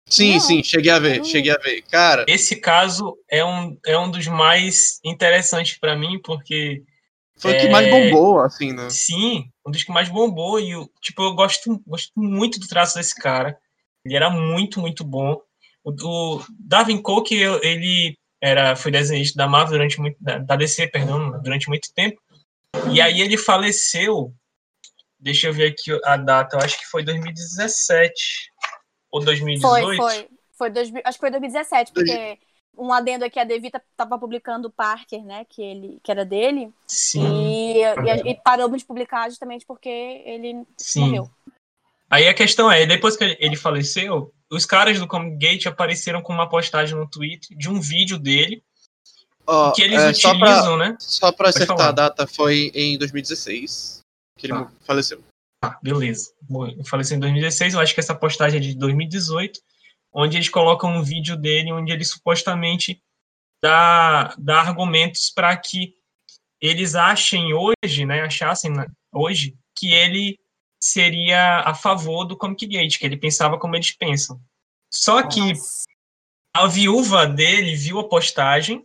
[0.08, 1.80] Sim, sim, cheguei a ver, cheguei a ver.
[1.82, 6.82] Cara, esse caso é um, é um dos mais interessantes para mim, porque
[7.43, 8.88] foi o que mais é, bombou, assim, né?
[8.88, 10.61] Sim, um dos que mais bombou.
[10.61, 13.59] E, tipo, eu gosto, gosto muito do traço desse cara.
[14.05, 15.40] Ele era muito, muito bom.
[15.84, 21.40] O, o Darwin Cook, ele era, foi desenhista da Marvel durante muito, da DC, perdão,
[21.43, 22.20] durante muito tempo.
[22.93, 24.32] E aí ele faleceu,
[25.18, 28.14] deixa eu ver aqui a data, eu acho que foi 2017
[29.11, 29.84] ou 2018.
[29.84, 30.28] Foi, foi.
[30.57, 32.38] foi dois, acho que foi 2017, porque
[32.76, 36.72] um adendo aqui, a Devita estava publicando o Parker, né, que, ele, que era dele.
[36.86, 37.22] Sim.
[37.22, 41.00] E, e, e parou de publicar justamente porque ele Sim.
[41.00, 41.30] morreu.
[42.10, 46.32] Aí a questão é, depois que ele faleceu, os caras do Comic Gate apareceram com
[46.32, 48.62] uma postagem no Twitter de um vídeo dele
[49.46, 50.96] oh, que eles é, utilizam, só pra, né?
[50.98, 51.88] Só para acertar falar.
[51.88, 54.00] a data, foi em 2016
[54.38, 54.70] que ele tá.
[54.84, 55.22] faleceu.
[55.64, 56.32] Ah, beleza.
[56.68, 59.60] Ele faleceu em 2016, eu acho que essa postagem é de 2018
[60.12, 63.02] onde eles colocam um vídeo dele onde ele supostamente
[63.62, 65.94] dá, dá argumentos para que
[66.60, 68.72] eles achem hoje, né, achassem
[69.12, 70.38] hoje, que ele
[70.80, 74.40] seria a favor do Comic Gate, que ele pensava como eles pensam.
[74.90, 75.54] Só que
[76.54, 78.84] a viúva dele viu a postagem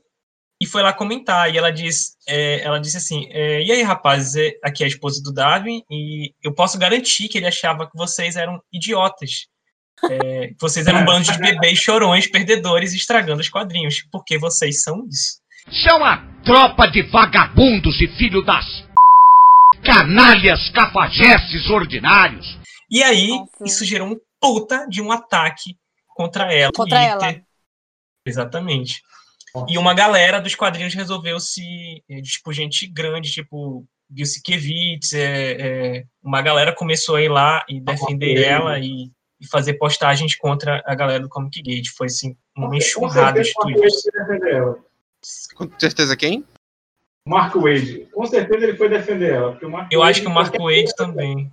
[0.59, 4.36] e foi lá comentar, e ela diz, é, ela disse assim, é, e aí, rapazes,
[4.36, 7.95] é, aqui é a esposa do Darwin, e eu posso garantir que ele achava que
[7.95, 9.47] vocês eram idiotas,
[10.09, 14.03] é, vocês eram um bando de bebês chorões, perdedores, estragando os quadrinhos.
[14.11, 15.39] Porque vocês são isso.
[15.83, 18.65] São a tropa de vagabundos e filho das
[19.83, 22.57] canalhas cafajestes ordinários.
[22.89, 23.63] E aí, Nossa.
[23.65, 25.75] isso gerou um puta de um ataque
[26.15, 26.71] contra ela.
[26.73, 27.41] Contra ela.
[28.25, 29.01] Exatamente.
[29.67, 31.63] E uma galera dos quadrinhos resolveu se,
[32.09, 33.83] é, tipo, gente grande, tipo
[34.15, 39.09] Gilsikevich, é, é, uma galera começou a ir lá e defender ela e
[39.39, 41.89] e fazer postagens contra a galera do Comic Gate.
[41.95, 44.03] Foi assim, uma enxurrada de tweets.
[45.55, 46.45] Com certeza quem?
[47.27, 48.07] Mark Wade.
[48.13, 49.51] Com certeza ele foi defender ela.
[49.51, 51.51] Porque o Mark Eu Wade acho que o Mark Wade também.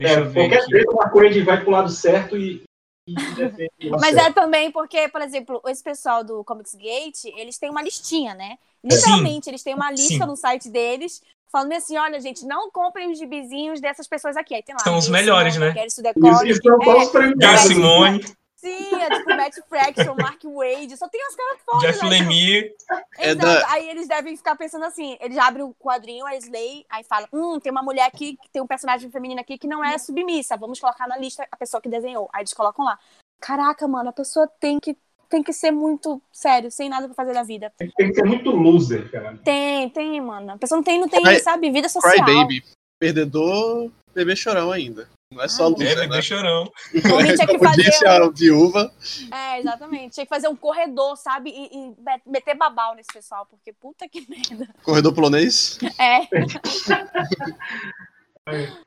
[0.00, 0.70] Deixa É, eu ver qualquer aqui.
[0.70, 2.62] treta, uma coisa vai pro lado certo e.
[3.06, 4.26] e defende o Mas certo.
[4.26, 8.56] é também porque, por exemplo, esse pessoal do Comics Gate, eles têm uma listinha, né?
[8.82, 10.26] Literalmente, eles têm uma lista Sim.
[10.26, 11.22] no site deles,
[11.54, 14.56] falando assim: olha, gente, não comprem os gibizinhos dessas pessoas aqui.
[14.56, 14.80] Aí tem lá.
[14.82, 15.72] São os melhores, né?
[15.88, 17.36] Sudeikis, Isso, isso não é, posso premiar.
[17.38, 18.24] Gail Mas- Simone,
[18.56, 21.82] Sim, é tipo Matt Fraction, Mark Wade, só tem uns caras fodas.
[21.82, 22.10] Jeff né?
[22.10, 22.74] Lemire.
[23.18, 23.46] É Exato.
[23.46, 27.28] da- Aí eles devem ficar pensando assim: eles abrem o quadrinho, a Slay, aí fala:
[27.32, 30.80] hum, tem uma mulher aqui, tem um personagem feminino aqui que não é submissa, vamos
[30.80, 32.28] colocar na lista a pessoa que desenhou.
[32.32, 32.98] Aí eles colocam lá.
[33.38, 34.96] Caraca, mano, a pessoa tem que,
[35.28, 37.72] tem que ser muito sério, sem nada pra fazer da vida.
[37.78, 39.38] Tem que ser muito loser, cara.
[39.44, 40.52] Tem, tem, mano.
[40.52, 42.12] A pessoa não tem, não tem, Cry- sabe, vida social.
[42.12, 42.62] Cry Baby.
[42.98, 45.08] Perdedor, bebê chorão ainda.
[45.32, 46.06] Não é só Ah, loser, É, né?
[46.06, 46.70] bebê chorão.
[47.12, 48.92] Homem tinha que Como fazer disse um- a viúva,
[49.32, 50.14] É, exatamente.
[50.14, 51.50] Tinha que fazer um corredor, sabe?
[51.50, 54.68] E, e met- meter babau nesse pessoal, porque puta que merda.
[54.84, 55.78] corredor polonês.
[55.98, 56.28] É.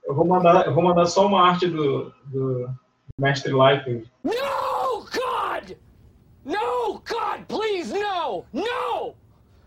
[0.05, 2.69] Eu vou mandar, eu vou mandar só uma arte do, do
[3.19, 4.76] Mestre Life No, God!
[6.47, 8.45] No, God, please, no!
[8.53, 9.13] No!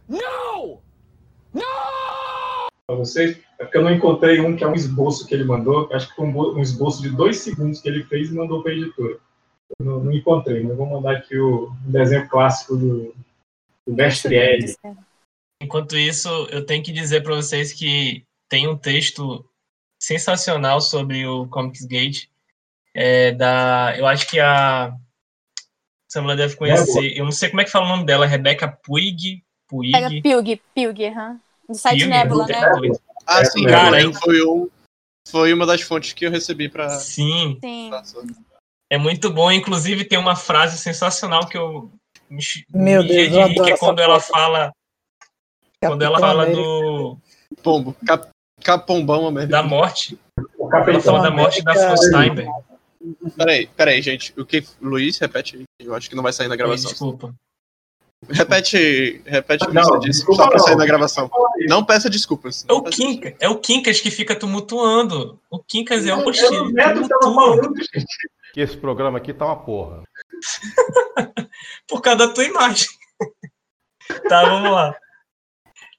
[0.09, 0.81] No!
[1.53, 2.71] No!
[2.91, 3.39] pra vocês.
[3.59, 5.89] É porque eu não encontrei um que é um esboço que ele mandou.
[5.93, 8.73] Acho que foi um, um esboço de dois segundos que ele fez e mandou para
[8.73, 9.19] a editora.
[9.79, 13.15] Eu não, não encontrei, mas vou mandar aqui o um desenho clássico do,
[13.87, 14.75] do Mestre L.
[15.63, 19.45] Enquanto isso, eu tenho que dizer para vocês que tem um texto
[20.03, 22.25] sensacional sobre o Comics Gate.
[22.95, 24.97] É, da, eu acho que a
[26.13, 27.17] Samula deve conhecer.
[27.17, 29.43] Eu não sei como é que fala o nome dela, Rebecca Puig.
[29.93, 30.23] Pega Puig.
[30.23, 31.41] Pilg, Pilg, aham.
[31.69, 32.07] Do site?
[32.07, 32.61] Nebula, né?
[33.27, 34.13] Ah, É, sim, cara, hein?
[34.13, 34.69] foi, um,
[35.29, 36.89] foi uma das fontes que eu recebi pra.
[36.91, 37.91] Sim, Sim.
[38.91, 39.53] é muito bom.
[39.53, 41.89] Inclusive, tem uma frase sensacional que eu
[42.29, 42.43] me
[42.75, 44.73] Meu me Deus, eu adoro que é quando ela fala.
[45.81, 46.63] Quando ela Capitão fala América.
[46.63, 47.19] do,
[47.63, 47.97] Pombo.
[48.05, 48.29] Cap,
[48.63, 49.63] capombão americano.
[49.63, 50.19] da morte.
[50.59, 52.51] O Ela Capitão fala da morte da América- Steinberg.
[53.37, 54.39] Peraí, peraí, gente.
[54.39, 54.63] O que.
[54.81, 55.65] Luiz, repete aí.
[55.79, 56.91] Eu acho que não vai sair na gravação.
[56.91, 57.35] Desculpa.
[58.29, 60.65] Repete, repete o que Não, você disse, desculpa só pra não.
[60.67, 61.31] sair na gravação.
[61.67, 62.67] Não peça desculpas.
[62.69, 65.41] É o Não peça Quincas, é o Quincas que fica tumultuando.
[65.51, 66.65] O Quincas é o Era hostil.
[66.65, 67.09] o Neto
[68.53, 70.03] que esse programa aqui tá uma porra.
[71.89, 72.89] por causa da tua imagem.
[74.29, 74.95] tá, vamos lá.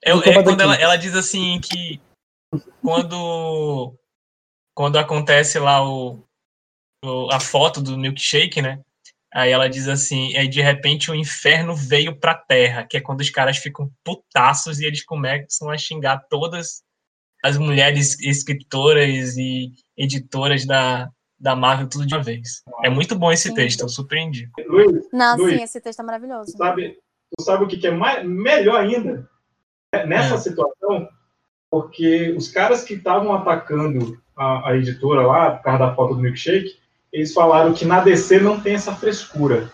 [0.04, 2.00] É, é quando ela, ela diz assim que
[2.82, 3.94] quando
[4.74, 6.22] quando acontece lá o-
[7.30, 8.80] a foto do milkshake, né?
[9.34, 13.20] Aí ela diz assim, aí de repente o inferno veio pra terra, que é quando
[13.22, 16.82] os caras ficam putaços e eles começam a xingar todas
[17.42, 21.08] as mulheres escritoras e editoras da,
[21.40, 22.62] da Marvel tudo de uma vez.
[22.84, 23.54] É muito bom esse Sim.
[23.54, 24.48] texto, eu surpreendi.
[24.68, 26.52] Luiz, Não, Luiz, sim, esse texto é maravilhoso.
[26.52, 26.98] tu sabe,
[27.36, 29.28] tu sabe o que, que é mais, melhor ainda?
[29.92, 30.38] É Nessa É.
[30.38, 31.08] situação,
[31.70, 36.20] porque os caras que estavam atacando a, a editora lá, por causa da foto do
[36.20, 36.81] milkshake,
[37.12, 39.70] eles falaram que na DC não tem essa frescura.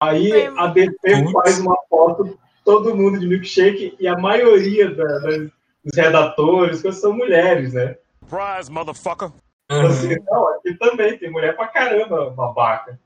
[0.00, 5.50] Aí a DC faz uma foto, todo mundo de milkshake, e a maioria da- das-
[5.84, 7.96] dos redatores são mulheres, né?
[8.20, 9.32] Surprise, motherfucker.
[9.70, 12.98] Então, assim, não, aqui também tem mulher pra caramba, babaca.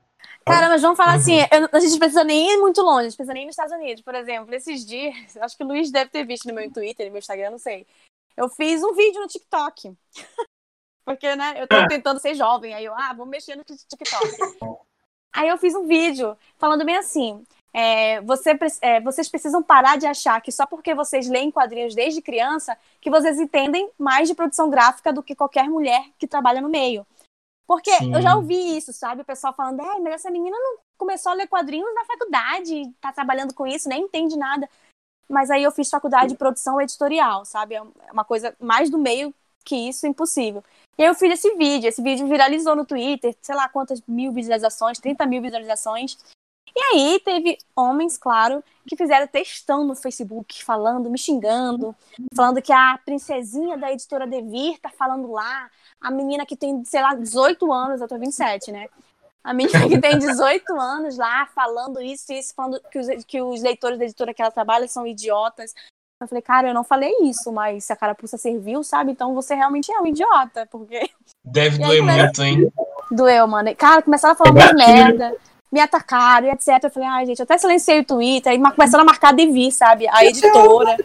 [0.45, 1.17] Cara, mas vamos falar Uhum.
[1.17, 3.53] assim, eu- a gente precisa nem ir muito longe, a gente precisa nem ir nos
[3.53, 4.01] Estados Unidos.
[4.03, 7.13] Por exemplo, esses dias, acho que o Luiz deve ter visto no meu Twitter, no
[7.13, 7.87] meu Instagram, não sei.
[8.35, 9.93] Eu fiz um vídeo no TikTok.
[11.05, 11.87] Porque, né, eu tô Ah.
[11.87, 14.25] tentando ser jovem, aí eu, ah, vou mexer no TikTok.
[15.35, 17.43] aí eu fiz um vídeo falando bem assim,
[17.73, 22.21] é, você é, vocês precisam parar de achar que só porque vocês leem quadrinhos desde
[22.21, 26.69] criança, que vocês entendem mais de produção gráfica do que qualquer mulher que trabalha no
[26.69, 27.05] meio.
[27.65, 28.13] Porque Sim.
[28.13, 29.21] eu já ouvi isso, sabe?
[29.21, 33.11] O pessoal falando, é, mas essa menina não começou a ler quadrinhos na faculdade, tá
[33.11, 34.69] trabalhando com isso, nem entende nada.
[35.29, 37.75] Mas aí eu fiz faculdade de produção editorial, sabe?
[37.75, 37.81] É
[38.11, 39.33] uma coisa mais do meio
[39.63, 40.63] que isso, impossível.
[40.97, 44.31] E aí eu fiz esse vídeo, esse vídeo viralizou no Twitter, sei lá quantas mil
[44.31, 46.17] visualizações, 30 mil visualizações.
[46.75, 51.95] E aí teve homens, claro, que fizeram textão no Facebook, falando, me xingando,
[52.35, 55.69] falando que a princesinha da editora Devir tá falando lá,
[56.01, 58.87] a menina que tem, sei lá, 18 anos, eu tô 27, né?
[59.43, 63.41] A menina que tem 18 anos lá, falando isso e isso, falando que os, que
[63.41, 65.75] os leitores da editora que ela trabalha são idiotas.
[66.23, 69.11] Eu falei, cara, eu não falei isso, mas se a carapuça serviu, sabe?
[69.11, 71.09] Então você realmente é um idiota, porque
[71.45, 72.71] Deve E aí, doer muito, hein?
[73.11, 73.75] doeu, mano.
[73.75, 75.35] Cara, começaram a falar É merda,
[75.71, 76.83] me atacaram e etc.
[76.83, 79.71] Eu falei, ai, gente, eu até silenciei o Twitter, ma- começaram a marcar a Devi,
[79.71, 80.07] sabe?
[80.07, 80.97] A editora.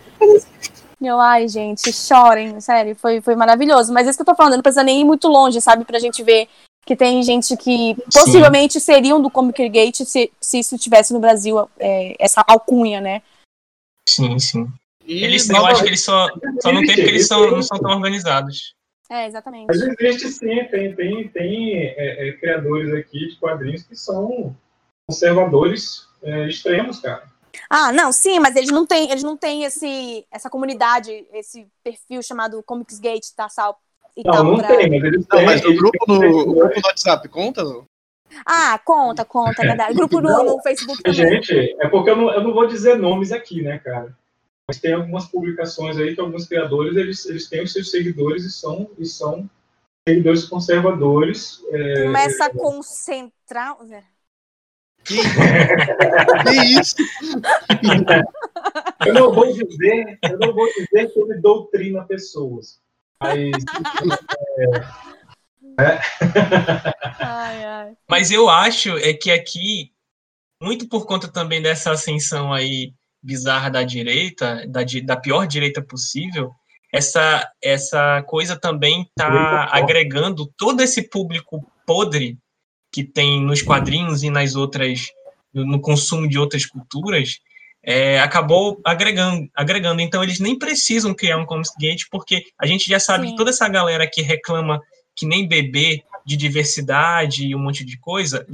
[1.01, 3.93] E Eu, ai, gente, chorem, sério, foi, foi maravilhoso.
[3.93, 5.85] Mas isso que eu tô falando, não precisa nem ir muito longe, sabe?
[5.85, 6.49] Pra gente ver
[6.85, 11.69] que tem gente que possivelmente seriam do Comic Gate se, se isso tivesse no Brasil,
[11.79, 13.23] é, essa alcunha, né?
[14.09, 14.67] Sim, sim.
[15.09, 16.29] E Eles, eu acho que eles só,
[16.61, 18.75] só não tem porque eles são, não são tão organizados.
[19.11, 19.67] É, exatamente.
[19.67, 24.55] Mas existe sim, tem, tem, tem é, é, criadores aqui de quadrinhos que são
[25.09, 27.27] conservadores é, extremos, cara.
[27.71, 32.23] Ah, não, sim, mas eles não têm, eles não têm esse, essa comunidade, esse perfil
[32.23, 33.81] chamado Comics Gate, tá, Sal?
[34.15, 34.77] E não, tal, não pra...
[34.77, 35.39] tem, mas eles têm.
[35.39, 37.65] Não, mas o grupo, no, o grupo do WhatsApp conta?
[37.65, 37.87] Não?
[38.45, 39.95] Ah, conta, conta, é verdade.
[39.95, 41.43] Grupo no, no Facebook também.
[41.43, 44.15] Gente, é porque eu não, eu não vou dizer nomes aqui, né, cara?
[44.69, 48.51] Mas tem algumas publicações aí que alguns criadores, eles, eles têm os seus seguidores e
[48.51, 49.49] são, e são
[50.07, 51.63] seguidores conservadores.
[51.71, 53.77] É, Começa a concentrar...
[55.05, 55.17] Que,
[56.45, 56.97] que isso?
[59.07, 62.79] eu não vou dizer, eu não vou dizer que ele doutrina pessoas.
[63.19, 63.39] Mas.
[65.79, 66.01] É, é.
[67.21, 67.97] ai, ai.
[68.09, 69.93] Mas eu acho é que aqui,
[70.63, 72.93] muito por conta também dessa ascensão aí
[73.23, 76.53] bizarra da direita, da, da pior direita possível,
[76.93, 82.39] essa, essa coisa também está agregando todo esse público podre
[82.93, 85.09] que tem nos quadrinhos e nas outras
[85.53, 87.41] no consumo de outras culturas
[87.83, 90.01] é, acabou agregando, agregando.
[90.01, 93.31] Então eles nem precisam criar um Comics Gate porque a gente já sabe Sim.
[93.31, 94.81] que toda essa galera que reclama
[95.17, 98.47] que nem bebê de diversidade e um monte de coisa,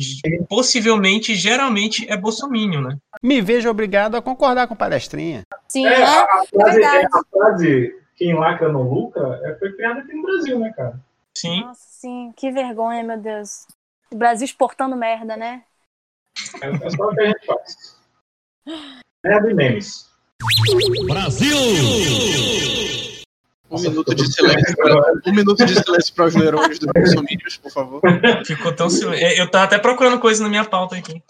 [0.48, 2.96] possivelmente, geralmente é bolsomínio, né?
[3.20, 5.42] Me vejo obrigado a concordar com palestrinha.
[5.66, 9.98] Sim, é, é, a, frase, é a frase quem lacra não lucra é, foi criada
[9.98, 11.00] aqui no Brasil, né, cara?
[11.36, 11.62] Sim.
[11.62, 13.66] Nossa, sim, que vergonha, meu Deus.
[14.12, 15.64] O Brasil exportando merda, né?
[16.62, 17.98] É, é só o que a gente faz.
[19.24, 20.08] Merda e memes.
[21.08, 21.56] Brasil!
[23.74, 27.70] Um minuto de silêncio pra, um minuto de silêncio para os neurônios dos bolsominions, por
[27.70, 28.00] favor.
[28.46, 29.26] Ficou tão silêncio.
[29.38, 31.22] Eu tava até procurando coisa na minha pauta aqui.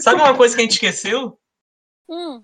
[0.00, 1.38] Sabe uma coisa que a gente esqueceu?
[2.08, 2.42] Hum.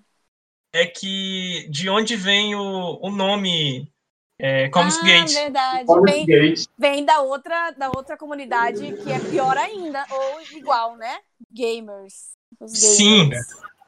[0.73, 3.91] É que de onde vem o, o nome
[4.39, 5.33] é, Comics ah, Gate.
[5.33, 5.85] verdade.
[6.05, 6.65] Vem, Gate.
[6.77, 11.17] vem da outra, da outra comunidade que é pior ainda, ou igual, né?
[11.51, 12.35] Gamers.
[12.67, 13.31] Sim,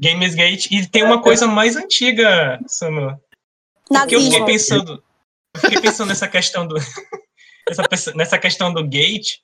[0.02, 0.72] Gamers Gate.
[0.72, 3.22] E tem uma coisa mais antiga, Samuel.
[3.88, 5.04] Porque eu fiquei pensando,
[5.60, 6.76] fiquei pensando nessa questão do
[7.90, 9.40] nessa, nessa questão do gate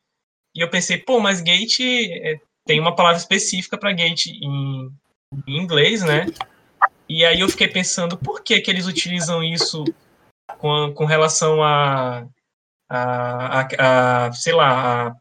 [0.56, 4.90] e eu pensei, pô, mas gate é, tem uma palavra específica para gate em,
[5.48, 6.26] em, inglês, né?
[7.10, 9.84] E aí eu fiquei pensando, por que que eles utilizam isso
[10.58, 12.26] com, com relação a,
[12.90, 15.16] a, a, a sei lá, a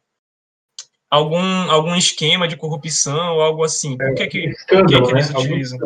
[1.10, 3.98] algum, algum esquema de corrupção ou algo assim?
[3.98, 5.38] Por que, que, por que, que eles né?
[5.38, 5.78] utilizam?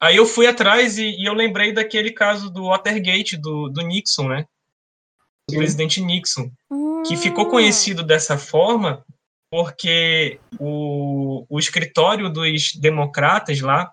[0.00, 4.28] Aí eu fui atrás e, e, eu lembrei daquele caso do Watergate, do, do Nixon,
[4.28, 4.46] né?
[5.48, 5.58] O Sim.
[5.58, 7.02] presidente Nixon, Hum.
[7.04, 9.04] que ficou conhecido dessa forma
[9.50, 13.92] porque o, o escritório dos democratas lá,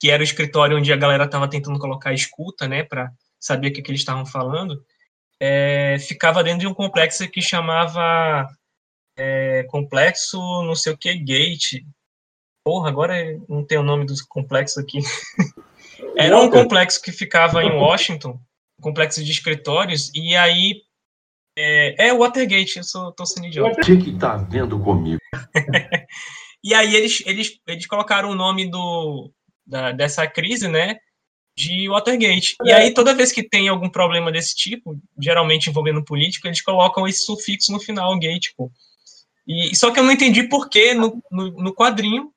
[0.00, 3.72] que era o escritório onde a galera estava tentando colocar escuta, né, para saber o
[3.72, 4.84] que, que eles estavam falando,
[5.38, 8.48] é, ficava dentro de um complexo que chamava
[9.16, 11.84] é, complexo não sei o que gate.
[12.64, 13.14] Porra, agora
[13.48, 14.98] não tem o nome dos complexos aqui.
[16.16, 18.38] Era um complexo que ficava em Washington,
[18.78, 20.82] um complexo de escritórios, e aí
[21.56, 23.80] é, é Watergate, eu sou, tô sendo idiota.
[23.80, 25.20] O que que tá vendo comigo?
[26.64, 29.32] E aí eles, eles, eles colocaram o nome do,
[29.66, 30.96] da, dessa crise, né,
[31.56, 32.56] de Watergate.
[32.62, 37.06] E aí toda vez que tem algum problema desse tipo, geralmente envolvendo política, eles colocam
[37.08, 38.70] esse sufixo no final, gate, pô.
[39.46, 42.32] E, só que eu não entendi por que no, no, no quadrinho,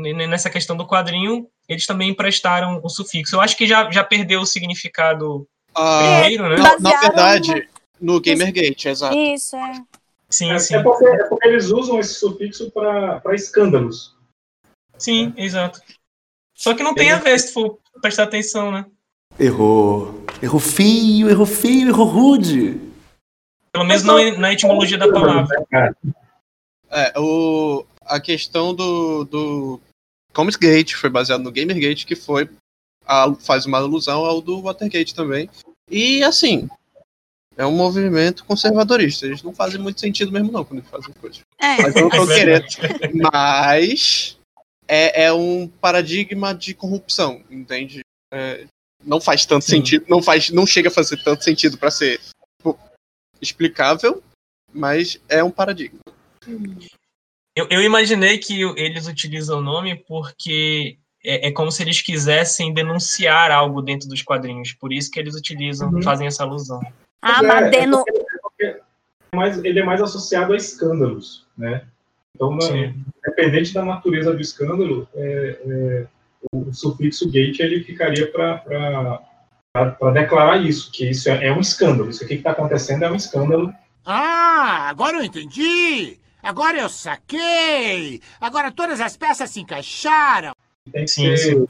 [0.00, 3.36] nessa questão do quadrinho, eles também emprestaram o sufixo.
[3.36, 6.56] Eu acho que já, já perdeu o significado Ah, primeiro, né?
[6.56, 7.68] na, na verdade,
[8.00, 9.16] no Gamergate, exato.
[9.16, 9.82] Isso, é.
[10.28, 10.76] Sim, É, sim.
[10.76, 14.14] é porque, é porque eles usam esse sufixo para escândalos.
[14.96, 15.80] Sim, exato.
[16.54, 18.84] Só que não tem a ver se for prestar atenção, né?
[19.38, 20.24] Errou.
[20.42, 22.78] Errou feio, errou feio, errou rude.
[23.72, 25.64] Pelo menos não na etimologia da palavra.
[26.90, 29.80] É, o, a questão do, do
[30.32, 32.48] Comics Gate foi baseado no Gamergate, que foi
[33.06, 35.48] a- faz uma alusão ao do Watergate também.
[35.90, 36.68] E assim,
[37.56, 39.26] é um movimento conservadorista.
[39.26, 41.40] Eles não fazem muito sentido mesmo, não, quando eles fazem coisas.
[41.60, 41.82] É.
[41.82, 42.66] Mas eu não tô É querendo.
[43.32, 44.38] Mas
[44.86, 48.00] é, é um paradigma de corrupção, entende?
[48.32, 48.66] É,
[49.04, 49.72] não faz tanto Sim.
[49.72, 52.20] sentido, não faz, não chega a fazer tanto sentido para ser
[52.58, 52.78] tipo,
[53.40, 54.22] explicável,
[54.72, 55.98] mas é um paradigma.
[57.60, 62.72] Eu, eu imaginei que eles utilizam o nome porque é, é como se eles quisessem
[62.72, 64.72] denunciar algo dentro dos quadrinhos.
[64.72, 66.02] Por isso que eles utilizam, Uhum.
[66.02, 66.80] fazem essa alusão.
[67.20, 67.86] Ah, é, mas é é
[68.42, 68.80] porque é
[69.36, 71.82] mais- ele é mais associado a escândalos, né?
[72.34, 72.94] Então, Sim.
[73.18, 76.06] independente da natureza do escândalo, é, é,
[76.54, 79.20] o sufixo gate ele ficaria para
[79.72, 82.10] para declarar isso, que isso é, é um escândalo.
[82.10, 83.72] Isso aqui que está acontecendo é um escândalo.
[84.04, 86.18] Ah, agora eu entendi!
[86.42, 88.20] Agora eu saquei!
[88.40, 90.52] Agora todas as peças se encaixaram!
[90.92, 91.68] Tem que sim, ser.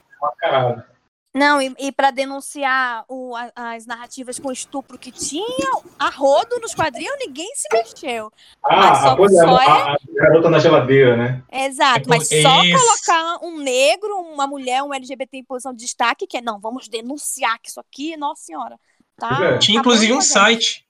[1.33, 6.59] Não, e, e para denunciar o, a, as narrativas com estupro que tinham, a rodo
[6.61, 8.33] nos quadrinhos, ninguém se mexeu.
[8.65, 9.69] Ah, mas só, a, só a, é...
[9.69, 11.43] a, garota na geladeira, né?
[11.53, 16.37] Exato, mas só colocar um negro, uma mulher, um LGBT em posição de destaque, que
[16.37, 18.77] é, não, vamos denunciar que isso aqui, nossa senhora.
[19.17, 19.59] Tá, é.
[19.59, 20.85] Tinha inclusive um site,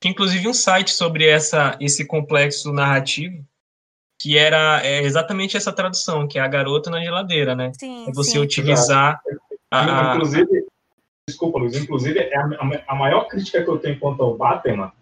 [0.00, 3.44] tinha inclusive um site sobre essa, esse complexo narrativo,
[4.18, 7.72] que era é, exatamente essa tradução, que é a garota na geladeira, né?
[7.78, 8.38] Sim, é você sim.
[8.38, 9.20] utilizar
[9.70, 10.66] ah, inclusive,
[11.28, 12.48] desculpa, Luiz, inclusive é a,
[12.88, 14.92] a, maior crítica que eu tenho quanto ao Batman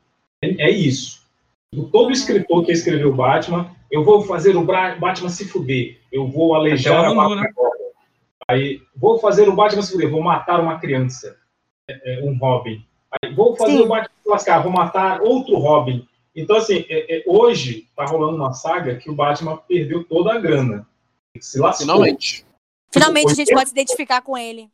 [0.43, 1.27] é, é isso.
[1.91, 7.05] Todo escritor que escreveu Batman, eu vou fazer o Batman se fuder, eu vou aleijar
[7.05, 7.43] a Batman.
[7.43, 7.53] Né?
[8.47, 11.37] Aí, vou fazer o Batman se fuder, vou matar uma criança,
[11.89, 12.85] é, é, um Robin.
[13.11, 13.81] Aí, vou fazer Sim.
[13.81, 16.07] o Batman lascar, vou matar outro Robin.
[16.35, 20.39] Então, assim, é, é, hoje tá rolando uma saga que o Batman perdeu toda a
[20.39, 20.87] grana.
[21.41, 21.87] Se lascou.
[21.87, 22.47] Finalmente.
[22.91, 24.71] Finalmente a gente pode se identificar com ele.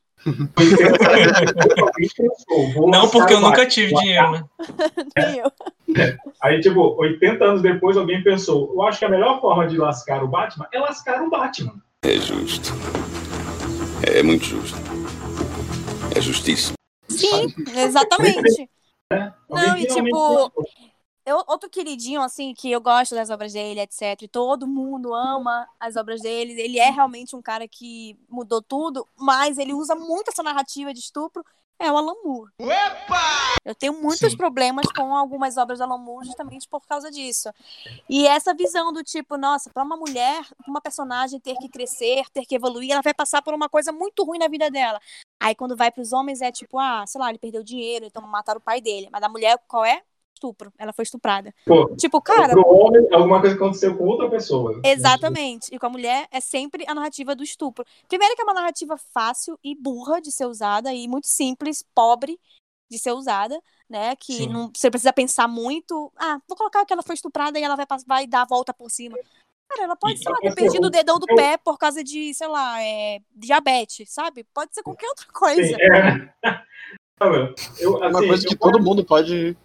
[2.88, 4.44] Não, porque eu nunca tive dinheiro, né?
[5.16, 5.52] Nem eu.
[6.40, 10.22] Aí, tipo, 80 anos depois, alguém pensou: eu acho que a melhor forma de lascar
[10.22, 11.74] o Batman é lascar o Batman.
[12.02, 12.72] É justo.
[14.02, 14.78] É muito justo.
[16.16, 16.72] É justiça.
[17.08, 18.68] Sim, exatamente.
[19.14, 20.52] É, Não, e tipo,
[21.26, 24.22] eu, outro queridinho, assim, que eu gosto das obras dele, etc.
[24.22, 26.60] E todo mundo ama as obras dele.
[26.60, 31.00] Ele é realmente um cara que mudou tudo, mas ele usa muito essa narrativa de
[31.00, 31.42] estupro.
[31.78, 32.52] É o Alan Moore.
[32.58, 33.56] Opa!
[33.64, 34.36] Eu tenho muitos Sim.
[34.36, 37.50] problemas com algumas obras do Alan Moore justamente por causa disso.
[38.08, 42.44] E essa visão do tipo, nossa, para uma mulher, uma personagem ter que crescer, ter
[42.44, 45.00] que evoluir, ela vai passar por uma coisa muito ruim na vida dela.
[45.40, 48.22] Aí quando vai para os homens é tipo, ah, sei lá, ele perdeu dinheiro, então
[48.22, 49.08] mataram o pai dele.
[49.10, 50.02] Mas a mulher, qual é?
[50.44, 50.72] Estupro.
[50.78, 51.54] Ela foi estuprada.
[51.64, 52.52] Pô, tipo, cara.
[52.52, 54.80] Pro homem, alguma coisa aconteceu com outra pessoa.
[54.84, 55.74] Exatamente.
[55.74, 57.84] E com a mulher é sempre a narrativa do estupro.
[58.08, 62.38] Primeiro, que é uma narrativa fácil e burra de ser usada, e muito simples, pobre
[62.90, 64.14] de ser usada, né?
[64.16, 66.12] Que não, você precisa pensar muito.
[66.16, 68.90] Ah, vou colocar que ela foi estuprada e ela vai, vai dar a volta por
[68.90, 69.16] cima.
[69.66, 72.46] Cara, ela pode, sei lá, ter perdido o dedão do pé por causa de, sei
[72.46, 74.44] lá, é, diabetes, sabe?
[74.52, 75.62] Pode ser qualquer outra coisa.
[75.62, 76.62] Sim, é.
[77.20, 79.56] Eu, assim, Uma coisa que todo mundo pode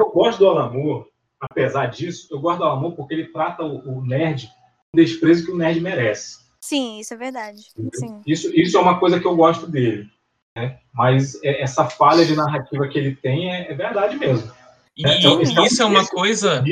[0.00, 1.06] eu gosto do Alan Moore,
[1.40, 5.04] apesar disso, eu gosto do Alan Moore porque ele trata o, o nerd com o
[5.04, 6.38] desprezo que o nerd merece.
[6.60, 7.62] Sim, isso é verdade.
[7.94, 8.22] Sim.
[8.26, 10.08] Isso, isso é uma coisa que eu gosto dele.
[10.56, 10.78] Né?
[10.92, 14.52] Mas é, essa falha de narrativa que ele tem é, é verdade mesmo.
[14.96, 16.64] E é, então, isso, isso é uma coisa.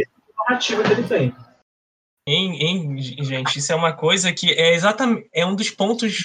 [0.49, 1.35] narrativa que ele tem.
[2.29, 6.24] Em, em, gente, isso é uma coisa que é exatamente é um dos pontos,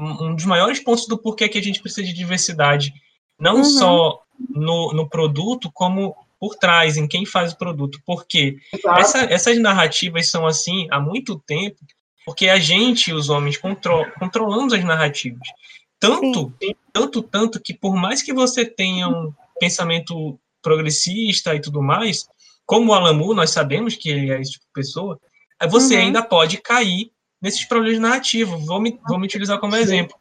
[0.00, 2.94] um dos maiores pontos do porquê que a gente precisa de diversidade,
[3.38, 3.64] não uhum.
[3.64, 8.00] só no, no produto como por trás, em quem faz o produto.
[8.06, 8.58] Porque
[8.96, 11.78] essa, essas narrativas são assim há muito tempo,
[12.24, 15.48] porque a gente, os homens, contro controlamos as narrativas.
[15.98, 16.74] Tanto, Sim.
[16.92, 22.28] tanto, tanto que por mais que você tenha um pensamento progressista e tudo mais,
[22.64, 25.18] como o Alamu, nós sabemos que ele é esse tipo de pessoa,
[25.68, 26.02] você uhum.
[26.02, 27.10] ainda pode cair
[27.42, 28.64] nesses problemas narrativos.
[28.64, 29.80] Vou me, vou me utilizar como Sim.
[29.80, 30.16] exemplo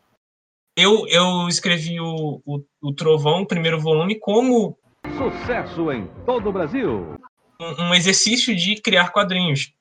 [0.77, 4.77] eu, eu escrevi o, o, o Trovão, o primeiro volume, como.
[5.17, 7.15] Sucesso em todo o Brasil!
[7.59, 9.73] Um, um, exercício de criar quadrinhos.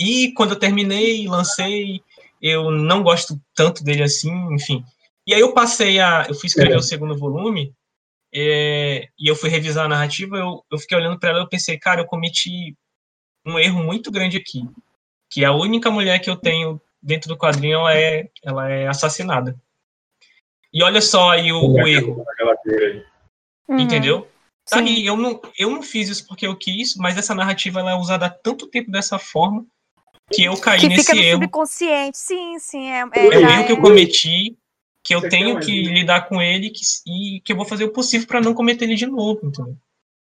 [0.00, 2.00] E quando eu terminei, lancei,
[2.40, 4.82] eu não gosto tanto dele assim, enfim.
[5.26, 6.24] E aí eu passei a.
[6.26, 6.78] Eu fui escrever é.
[6.78, 7.74] o segundo volume,
[8.34, 11.78] é, e eu fui revisar a narrativa, eu, eu fiquei olhando para ela e pensei,
[11.78, 12.74] cara, eu cometi
[13.44, 14.62] um erro muito grande aqui.
[15.30, 19.54] Que a única mulher que eu tenho dentro do quadrinho ela é, ela é assassinada.
[20.76, 22.22] E olha só aí o, o erro.
[23.66, 23.78] Uhum.
[23.78, 24.28] Entendeu?
[24.68, 27.92] Tá aí, eu não, eu não fiz isso porque eu quis, mas essa narrativa ela
[27.92, 29.64] é usada há tanto tempo dessa forma
[30.30, 31.40] que eu caí que nesse erro.
[31.40, 32.90] subconsciente, sim, sim.
[32.90, 34.58] É, é, é o erro que eu cometi,
[35.02, 37.92] que eu Você tenho que lidar com ele que, e que eu vou fazer o
[37.92, 39.76] possível para não cometer ele de novo, entendeu?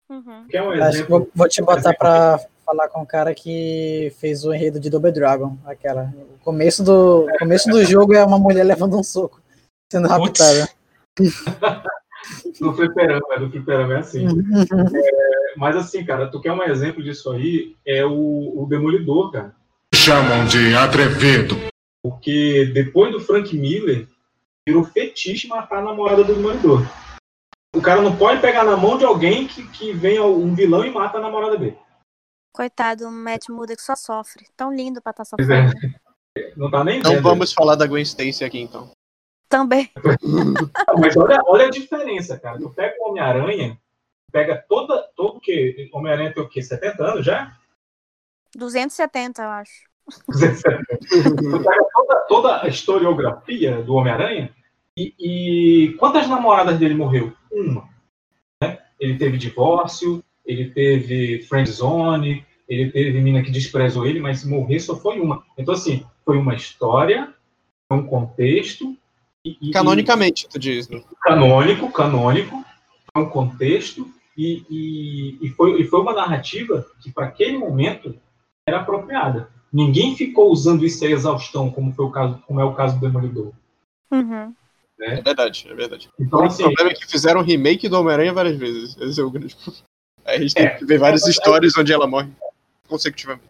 [0.10, 0.48] Uhum.
[0.52, 4.52] Um Acho que vou, vou te botar para falar com o cara que fez o
[4.52, 6.12] enredo de Double Dragon, aquela.
[6.34, 9.40] O começo do, começo do jogo é uma mulher levando um soco
[9.92, 10.70] sendo raptada.
[12.60, 14.28] do fliperama, do fliperama é assim.
[14.28, 14.66] Uhum.
[14.94, 17.76] É, mas assim, cara, tu quer um exemplo disso aí?
[17.86, 19.56] É o, o Demolidor, cara.
[19.94, 21.56] Chamam de atrevido.
[22.02, 24.08] Porque depois do Frank Miller,
[24.68, 26.86] virou fetiche matar a namorada do Demolidor.
[27.76, 30.90] O cara não pode pegar na mão de alguém que, que venha um vilão e
[30.90, 31.78] mata a namorada dele.
[32.52, 34.46] Coitado, o Matt que só sofre.
[34.58, 35.74] Tão lindo pra estar tá sofrendo.
[36.36, 36.54] É.
[36.56, 38.92] Não tá nem Não vamos falar da Gwen Stacy aqui, então.
[39.50, 39.90] Também.
[41.00, 42.60] Mas olha, olha a diferença, cara.
[42.60, 43.80] Tu pega o Homem-Aranha,
[44.32, 45.02] pega toda.
[45.16, 45.90] Todo que.
[45.92, 46.62] Homem-Aranha tem o quê?
[46.62, 47.58] 70 anos já?
[48.56, 49.90] 270, eu acho.
[50.28, 50.86] 270.
[51.36, 54.54] tu pega toda, toda a historiografia do Homem-Aranha
[55.00, 57.34] e, e quantas namoradas dele morreu?
[57.52, 57.90] Uma.
[58.62, 58.78] Né?
[59.00, 64.96] Ele teve divórcio, ele teve friendzone, ele teve mina que desprezou ele, mas morrer só
[64.96, 65.44] foi uma.
[65.58, 67.34] Então, assim, foi uma história,
[67.90, 68.98] um contexto.
[69.62, 71.02] E, Canonicamente, tu diz, né?
[71.22, 72.64] Canônico, canônico,
[73.14, 78.16] foi um contexto e, e, e, foi, e foi uma narrativa que, para aquele momento,
[78.68, 79.50] era apropriada.
[79.72, 83.02] Ninguém ficou usando isso a exaustão, como, foi o caso, como é o caso do
[83.02, 83.52] Demolidor.
[84.12, 84.54] Uhum.
[84.98, 85.20] Né?
[85.20, 86.10] É verdade, é verdade.
[86.20, 88.98] Então, assim, o problema é que fizeram remake do Homem-Aranha várias vezes.
[88.98, 89.56] Esse é o grande
[90.26, 92.30] Aí a gente é, tem que ver várias histórias onde ela morre
[92.88, 93.50] consecutivamente.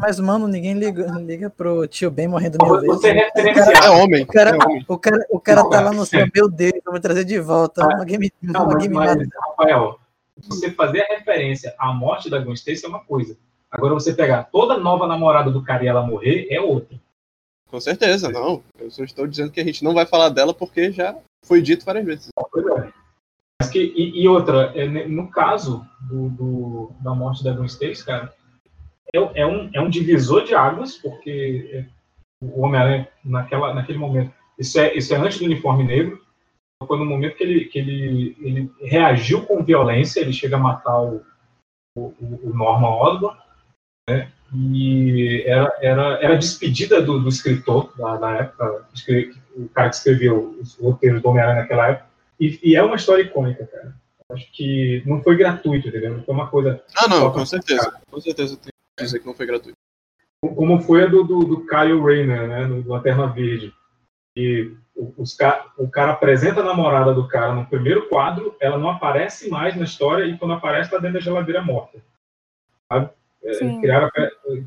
[0.00, 2.96] Mas, mano, ninguém liga, liga pro tio Ben morrendo mil vezes.
[2.96, 4.22] Você o cara, é homem.
[4.22, 4.84] O cara, é homem.
[4.88, 7.84] O cara, o cara tá lá no céu, meu Deus, vamos trazer de volta.
[7.84, 10.00] Uma game, não, uma mas, mas, Rafael,
[10.42, 13.36] você fazer a referência à morte da Gwen Stacy é uma coisa.
[13.70, 16.98] Agora, você pegar toda nova namorada do cara e ela morrer é outra.
[17.70, 18.62] Com certeza, não.
[18.78, 21.84] Eu só estou dizendo que a gente não vai falar dela porque já foi dito
[21.84, 22.28] várias vezes.
[22.50, 22.92] Pois é.
[23.60, 28.04] Mas que, e, e outra, é, no caso do, do, da morte da Gwen Stacy,
[28.04, 28.32] cara,
[29.14, 31.84] é, é, um, é um divisor de águas, porque é,
[32.44, 36.20] o Homem-Aranha, naquela, naquele momento, isso é, isso é antes do uniforme negro,
[36.86, 40.98] foi no momento que ele, que ele, ele reagiu com violência, ele chega a matar
[41.02, 41.22] o,
[41.96, 43.38] o, o Norman Osborn,
[44.08, 44.32] né?
[44.54, 48.86] e era, era, era despedida do, do escritor da, da época,
[49.56, 53.22] o cara que escreveu os roteiros do Homem-Aranha naquela época, e, e, é uma história
[53.22, 53.94] icônica, cara.
[54.32, 56.16] Acho que não foi gratuito, entendeu?
[56.16, 56.82] Não foi uma coisa.
[56.96, 58.00] Ah, não, com certeza.
[58.10, 58.70] Com certeza tem
[59.04, 59.76] dizer que não foi gratuito.
[60.42, 62.66] Como foi a do, do, do Kyle Rayner, né?
[62.66, 63.74] No Lanterna Verde.
[64.36, 64.72] E
[65.16, 65.36] os,
[65.78, 69.84] o cara apresenta a namorada do cara no primeiro quadro, ela não aparece mais na
[69.84, 71.98] história e quando aparece está dentro da geladeira morta.
[72.90, 73.10] Sabe?
[73.42, 74.10] É, criar,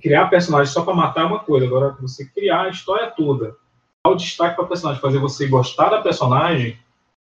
[0.01, 3.55] criar personagem só para matar é uma coisa, agora você criar a história toda,
[4.03, 6.77] dar o destaque para a personagem, fazer você gostar da personagem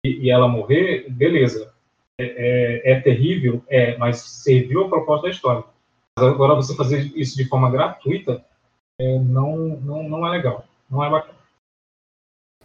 [0.06, 1.74] e, e ela morrer, beleza.
[2.22, 5.64] É, é, é, terrível, é, mas serviu a proposta da história.
[6.22, 8.44] Agora você fazer isso de forma gratuita
[9.00, 11.40] é, não, não, não é legal, não é bacana.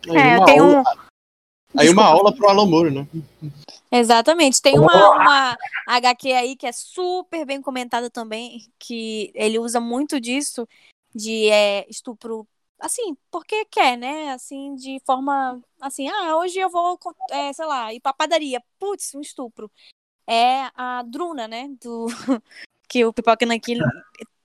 [0.06, 0.82] É, tem um,
[1.76, 3.06] Aí uma aula pro Alan Moore, né?
[3.90, 4.62] Exatamente.
[4.62, 10.20] Tem uma, uma HQ aí que é super bem comentada também, que ele usa muito
[10.20, 10.68] disso,
[11.14, 12.46] de é, estupro,
[12.78, 14.32] assim, porque quer, né?
[14.32, 16.98] Assim, de forma, assim, ah, hoje eu vou,
[17.30, 18.62] é, sei lá, ir pra padaria.
[18.78, 19.70] Putz, um estupro.
[20.26, 21.68] É a Druna, né?
[21.82, 22.06] Do,
[22.94, 23.80] que o Pipoca Nankin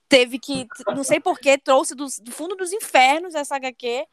[0.08, 4.04] teve que, não sei porquê, trouxe do, do fundo dos infernos essa HQ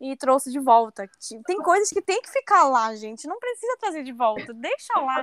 [0.00, 1.06] e trouxe de volta.
[1.46, 3.28] Tem coisas que tem que ficar lá, gente.
[3.28, 4.54] Não precisa trazer de volta.
[4.54, 5.22] Deixa lá,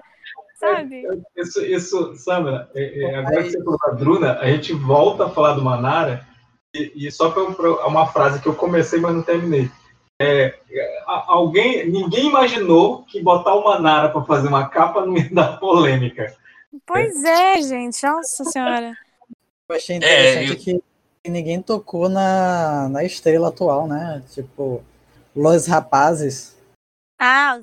[0.59, 1.03] sabe?
[1.35, 5.29] Isso, isso Sandra, é, é, agora que você falou da Bruna, a gente volta a
[5.31, 6.23] falar do Manara,
[6.75, 9.67] e, e só para uma frase que eu comecei, mas não terminei.
[10.21, 10.53] É,
[11.25, 16.37] alguém, ninguém imaginou que botar o Manara para fazer uma capa não ia dar polêmica.
[16.85, 18.01] Pois é, gente.
[18.03, 18.97] Nossa senhora.
[19.69, 20.81] Eu achei interessante é, eu...
[20.81, 20.83] que
[21.29, 24.23] ninguém tocou na, na estrela atual, né?
[24.33, 24.83] Tipo,
[25.35, 26.57] Los Rapazes.
[27.19, 27.59] Ah,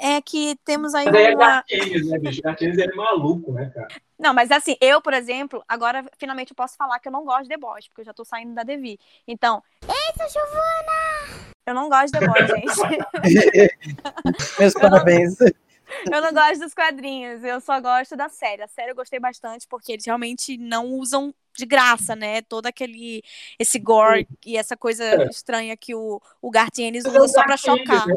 [0.00, 1.46] é que temos aí mas é uma...
[1.46, 2.42] Gartienes, né, bicho?
[2.42, 3.88] Gartienes é maluco, né, cara?
[4.18, 7.42] Não, mas assim, eu, por exemplo, agora finalmente eu posso falar que eu não gosto
[7.42, 8.98] de The Boys, porque eu já tô saindo da Devi.
[9.28, 9.62] Então...
[9.82, 11.52] Eita, Giovana!
[11.66, 13.76] Eu não gosto de The Boys, gente.
[14.58, 15.38] Meus parabéns.
[15.38, 15.65] Não...
[16.10, 18.62] Eu não gosto dos quadrinhos, eu só gosto da série.
[18.62, 22.42] A série eu gostei bastante porque eles realmente não usam de graça, né?
[22.42, 23.22] Todo aquele
[23.58, 25.24] esse gore e essa coisa é.
[25.28, 28.06] estranha que o, o Gartienes usa é só para chocar.
[28.06, 28.16] Né,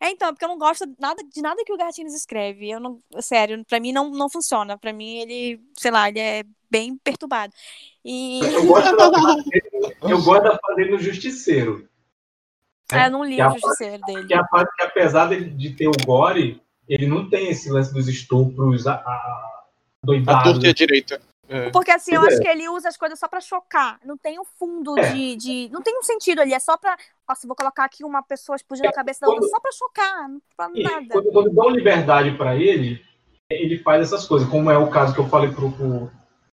[0.00, 2.70] é, então, porque eu não gosto nada, de nada que o Gartienes escreve.
[2.70, 4.78] Eu não, sério, para mim não, não funciona.
[4.78, 7.52] Para mim ele, sei lá, ele é bem perturbado.
[8.04, 11.88] E eu gosto da da fase no Justiceiro.
[12.92, 14.26] É, eu não li o Justiceiro dele.
[14.26, 16.60] Que, a, que apesar de, de ter o gore,
[16.90, 19.62] ele não tem esse lance dos estupros, a, a
[20.04, 20.38] doidado.
[20.38, 21.20] A torta e a direita.
[21.48, 21.70] É.
[21.70, 22.28] Porque assim, eu é.
[22.28, 24.00] acho que ele usa as coisas só pra chocar.
[24.04, 25.12] Não tem um fundo é.
[25.12, 25.68] de, de.
[25.72, 26.52] Não tem um sentido ali.
[26.52, 26.96] É só pra.
[27.28, 30.28] Nossa, vou colocar aqui uma pessoa explodindo a cabeça da outra só pra chocar.
[30.28, 31.06] Não pra nada.
[31.10, 33.00] Quando, quando dão liberdade pra ele,
[33.48, 34.48] ele faz essas coisas.
[34.48, 35.70] Como é o caso que eu falei pro.
[35.70, 36.10] pro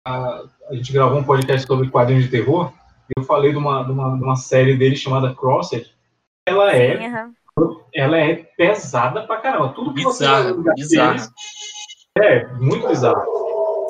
[0.06, 2.72] a, a, gente gravou um podcast sobre quadrinhos de terror.
[3.16, 5.90] Eu falei de uma, de uma, de uma série dele chamada Crossed.
[6.46, 7.06] Ela é.
[7.06, 7.34] uhum.
[7.94, 9.72] Ela é pesada pra caramba.
[9.72, 11.34] Tudo que bizarro, você bizarro.
[12.18, 13.24] É, muito bizarro.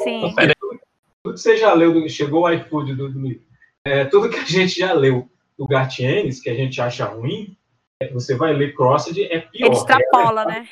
[0.02, 0.26] Sim.
[0.26, 0.78] Então,
[1.24, 3.40] tudo que você já leu, chegou o iFood do, do
[3.84, 5.28] é, tudo que a gente já leu
[5.58, 7.56] do Gartienes, que a gente acha ruim,
[8.00, 9.66] é, você vai ler Crossed, é pior.
[9.66, 10.68] Ele extrapola, né?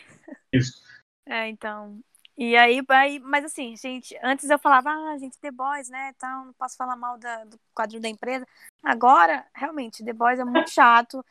[0.53, 0.83] Isso.
[1.27, 1.99] É, então.
[2.37, 6.47] E aí, aí, mas assim, gente, antes eu falava, ah, gente, The Boys, né, tal,
[6.47, 8.45] não posso falar mal da, do quadrinho da empresa.
[8.83, 11.25] Agora, realmente, The Boys é muito chato.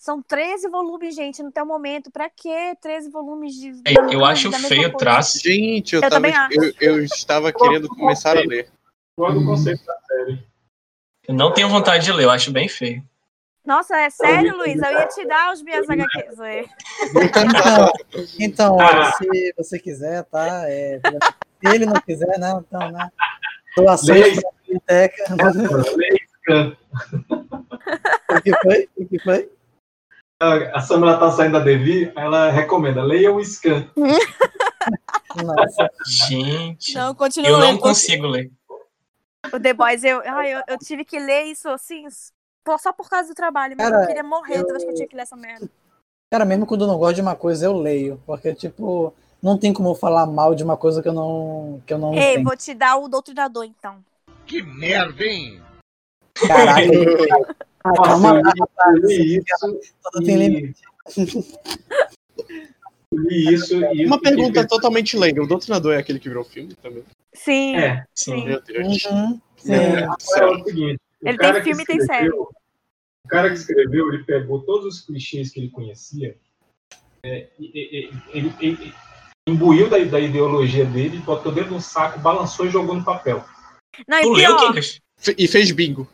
[0.00, 2.10] São 13 volumes, gente, no teu momento.
[2.10, 2.48] Pra que
[2.80, 3.68] 13 volumes de.
[3.84, 5.38] Eu, eu acho feio o traço.
[5.38, 8.70] Gente, eu, Eu tava, eu, eu estava querendo começar a ler.
[9.14, 10.42] Qual é o conceito da série?
[11.28, 13.04] Eu não tenho vontade de ler, eu acho bem feio.
[13.62, 14.80] Nossa, é sério, Luiz?
[14.80, 16.34] Eu ia te dar os minhas HQs.
[18.38, 19.12] Então, então Ah.
[19.12, 20.62] se você quiser, tá?
[20.66, 23.10] É, se ele não quiser, não, então, né?
[23.76, 25.36] Doações Leia- para a biblioteca.
[28.30, 28.88] O que foi?
[28.96, 29.50] O que foi?
[30.42, 33.86] A Samara tá saindo da Devi, ela recomenda, leia o Scan.
[35.36, 35.90] Nossa.
[36.06, 38.50] Gente, Não, continua eu não consigo ler.
[39.52, 42.06] O The Boys, eu, ai, eu, eu tive que ler isso assim,
[42.78, 44.94] só por causa do trabalho, mas Cara, eu queria morrer eu- toda vez que eu
[44.94, 45.68] tinha que ler essa merda.
[46.32, 48.22] Cara, mesmo quando eu não gosto de uma coisa, eu leio.
[48.24, 49.12] Porque, tipo,
[49.42, 52.14] não tem como eu falar mal de uma coisa que eu não, que eu não
[52.14, 52.44] Ei, entendo.
[52.44, 54.02] vou te dar o Doutrinador, então.
[54.46, 55.60] Que merda, hein?
[56.46, 56.90] Caralho.
[57.84, 59.80] Ah, Nossa, calma eu lá, li- eu li isso
[60.12, 60.82] Tudo tem e- limite.
[63.12, 65.42] li isso e Uma pergunta pensando, totalmente leiga.
[65.42, 67.04] O Doutrinador é aquele que virou filme também?
[67.34, 67.76] Sim.
[67.76, 68.44] É, Sim.
[68.44, 69.04] Meu Deus.
[69.04, 69.72] Uhum, sim.
[69.72, 71.00] é, é o seguinte.
[71.22, 72.48] o Ele cara tem que filme e tem escreveu-
[73.24, 76.36] O cara que escreveu, ele pegou todos os clichês que ele conhecia,
[77.24, 78.94] é, e- e- e- ele, ele
[79.48, 83.44] imbuiu da, da ideologia dele, botou dentro de um saco, balançou e jogou no papel.
[84.08, 84.56] Não, e Tu leu,
[85.36, 86.08] E fez bingo.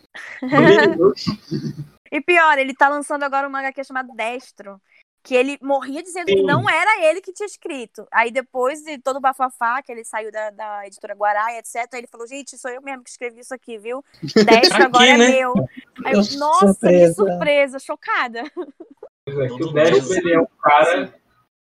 [2.10, 4.80] E pior, ele tá lançando agora uma HQ chamado Destro.
[5.22, 6.44] Que ele morria dizendo que Sim.
[6.44, 8.06] não era ele que tinha escrito.
[8.12, 11.92] Aí depois de todo o bafafá, que ele saiu da, da editora Guará e etc.,
[11.94, 14.04] ele falou, gente, sou eu mesmo que escrevi isso aqui, viu?
[14.22, 15.30] Destro agora Aqui, é né?
[15.30, 15.52] meu.
[16.04, 17.08] Aí eu, Que nossa, surpresa.
[17.08, 18.40] que surpresa, chocada.
[19.26, 21.12] É, que o Destro ele é um cara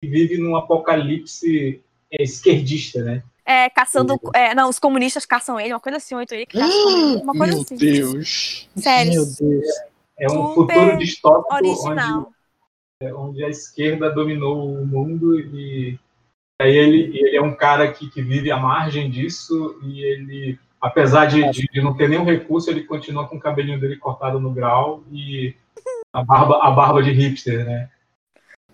[0.02, 1.82] que vive num apocalipse
[2.12, 3.24] é, esquerdista, né?
[3.46, 4.20] É, caçando.
[4.34, 7.34] É, não, os comunistas caçam ele, uma coisa assim, oito ele que caça ele, uma
[7.34, 7.76] coisa Meu assim.
[7.76, 8.70] Deus.
[8.78, 9.14] Sério.
[9.14, 9.66] Meu Deus.
[10.18, 12.32] É um Super futuro distópico onde, Original.
[13.02, 16.00] é, onde a esquerda dominou o mundo e
[16.62, 21.26] aí ele, ele é um cara que, que vive à margem disso e ele, apesar
[21.26, 24.52] de, de, de não ter nenhum recurso, ele continua com o cabelinho dele cortado no
[24.52, 25.54] grau e
[26.14, 27.90] a barba, a barba de hipster, né?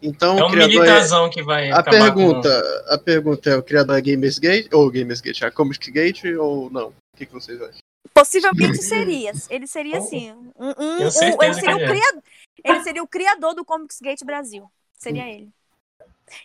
[0.02, 0.80] Então, É o um criador é...
[0.80, 5.52] militarzão que vai A pergunta, a pergunta é o criador é Gamersgate ou Gamersgate, a
[5.52, 6.88] Comic Gate ou não?
[6.88, 7.80] O que, que vocês acham?
[8.14, 9.32] Possivelmente seria.
[9.50, 10.32] Ele seria assim.
[10.32, 11.88] Um, um- um- ele, seria que o é.
[11.88, 12.24] criador,
[12.64, 14.70] ele seria o criador do Comics Gate Brasil.
[14.98, 15.50] Seria ele.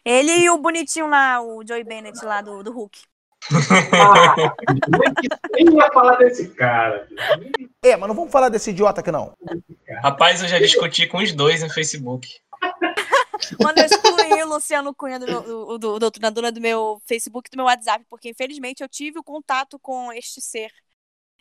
[0.04, 3.00] Ele e o bonitinho lá, o Joey Bennett lá do, do Hulk.
[3.92, 4.34] Ah,
[5.52, 7.06] nem ia falar desse cara.
[7.84, 9.32] É, mas não vamos falar desse idiota aqui não.
[9.38, 9.62] com...
[10.02, 12.40] Rapaz, eu já discuti com os dois no Facebook.
[13.62, 17.50] Mano, eu excluí o Luciano Cunha do, meu- do, do, doutrinadora do meu Facebook e
[17.50, 20.70] do meu WhatsApp, porque infelizmente eu tive o contato com este ser.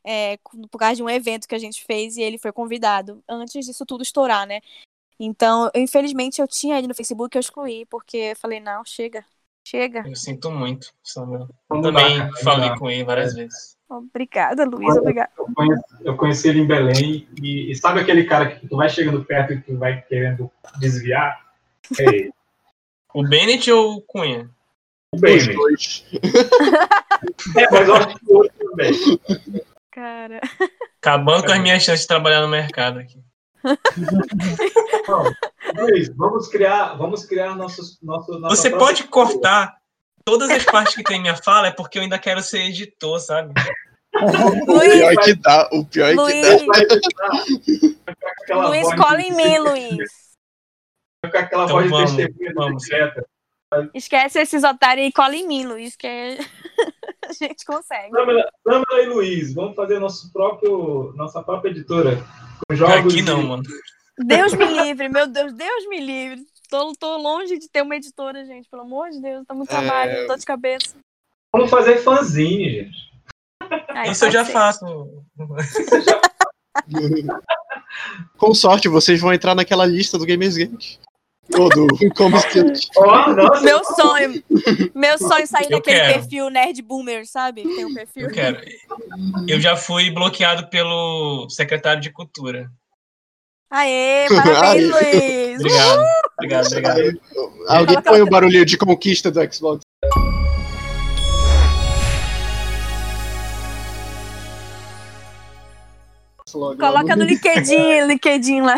[0.05, 0.38] é,
[0.69, 3.85] por causa de um evento que a gente fez e ele foi convidado antes disso
[3.85, 4.59] tudo estourar, né?
[5.19, 8.84] Então, eu, infelizmente, eu tinha ele no Facebook e eu excluí, porque eu falei, não,
[8.84, 9.23] chega,
[9.65, 10.03] chega.
[10.05, 11.47] Eu sinto muito, Samuel.
[11.69, 12.77] Também falei dá.
[12.77, 13.77] com ele várias vezes.
[13.88, 15.31] Obrigada, Luiz, obrigada.
[15.38, 18.89] Eu conheci, eu conheci ele em Belém e, e sabe aquele cara que tu vai
[18.89, 21.43] chegando perto e tu vai querendo desviar?
[21.99, 22.30] É.
[23.14, 24.49] O Bennett ou o Cunha?
[25.11, 26.05] O dois.
[27.55, 28.91] É, mas eu acho que o outro também.
[29.91, 30.41] Cara.
[30.99, 33.18] Acabando com as minhas chances de trabalhar no mercado aqui.
[35.07, 39.77] Não, Luiz, vamos criar, vamos criar nossos, nosso, nossa Você pode cortar
[40.26, 43.53] todas as partes que tem minha fala, é porque eu ainda quero ser editor, sabe?
[44.68, 46.65] O pior é que dá, o pior é que Luiz,
[48.47, 48.68] dá.
[48.68, 50.22] Luiz, cola em mim, Luiz.
[51.31, 52.83] Com aquela Então voz vamos, de testemunha vamos.
[52.83, 53.25] secreta.
[53.93, 56.37] Esquece esses otários e cola em mim, Luiz, que é-
[57.27, 58.11] a gente consegue.
[58.11, 62.17] Samara e Luiz, vamos fazer nosso próprio, nossa própria editora.
[62.69, 63.63] Com jogos Aqui não, de- mano.
[64.19, 66.43] Deus me livre, meu Deus, Deus me livre.
[66.69, 69.79] Tô, tô longe de ter uma editora, gente, pelo amor de Deus, tá muito É.
[69.79, 70.95] trabalho, dor de cabeça.
[71.51, 72.97] Vamos fazer fanzine, gente.
[73.89, 74.51] Aí Isso eu já ser.
[74.53, 74.85] faço.
[78.37, 80.99] Com sorte, vocês vão entrar naquela lista do Gamersgate.
[80.99, 81.12] Ou
[81.49, 82.88] do Comics Gate.
[82.98, 84.44] Ó, nossa, Meu sonho,
[84.95, 86.14] meu sonho é sair Eu daquele quero.
[86.14, 87.64] perfil nerd boomer, sabe?
[87.64, 88.24] Tem um perfil.
[88.28, 88.61] Eu quero.
[89.48, 92.70] Eu já fui bloqueado pelo secretário de Cultura.
[93.70, 95.60] Aê, parabéns, Luiz.
[95.60, 96.03] Obrigado.
[96.38, 97.22] Obrigado, obrigado.
[97.68, 99.82] Alguém põe o barulhinho de conquista do Xbox.
[106.52, 108.76] Coloca no LinkedIn, LinkedIn lá.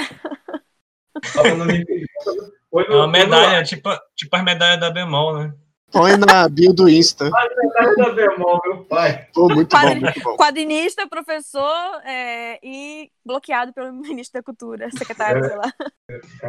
[2.88, 5.54] É uma medalha, tipo, tipo as medalhas da Bemol, né?
[5.92, 7.28] Põe na bio do Insta.
[7.34, 9.28] A medalha da Bemol, meu pai.
[9.34, 10.36] Pô, muito bom, Quadri- muito bom.
[10.36, 15.72] Quadrinista, professor é, e bloqueado pelo ministro da Cultura, secretário, sei lá.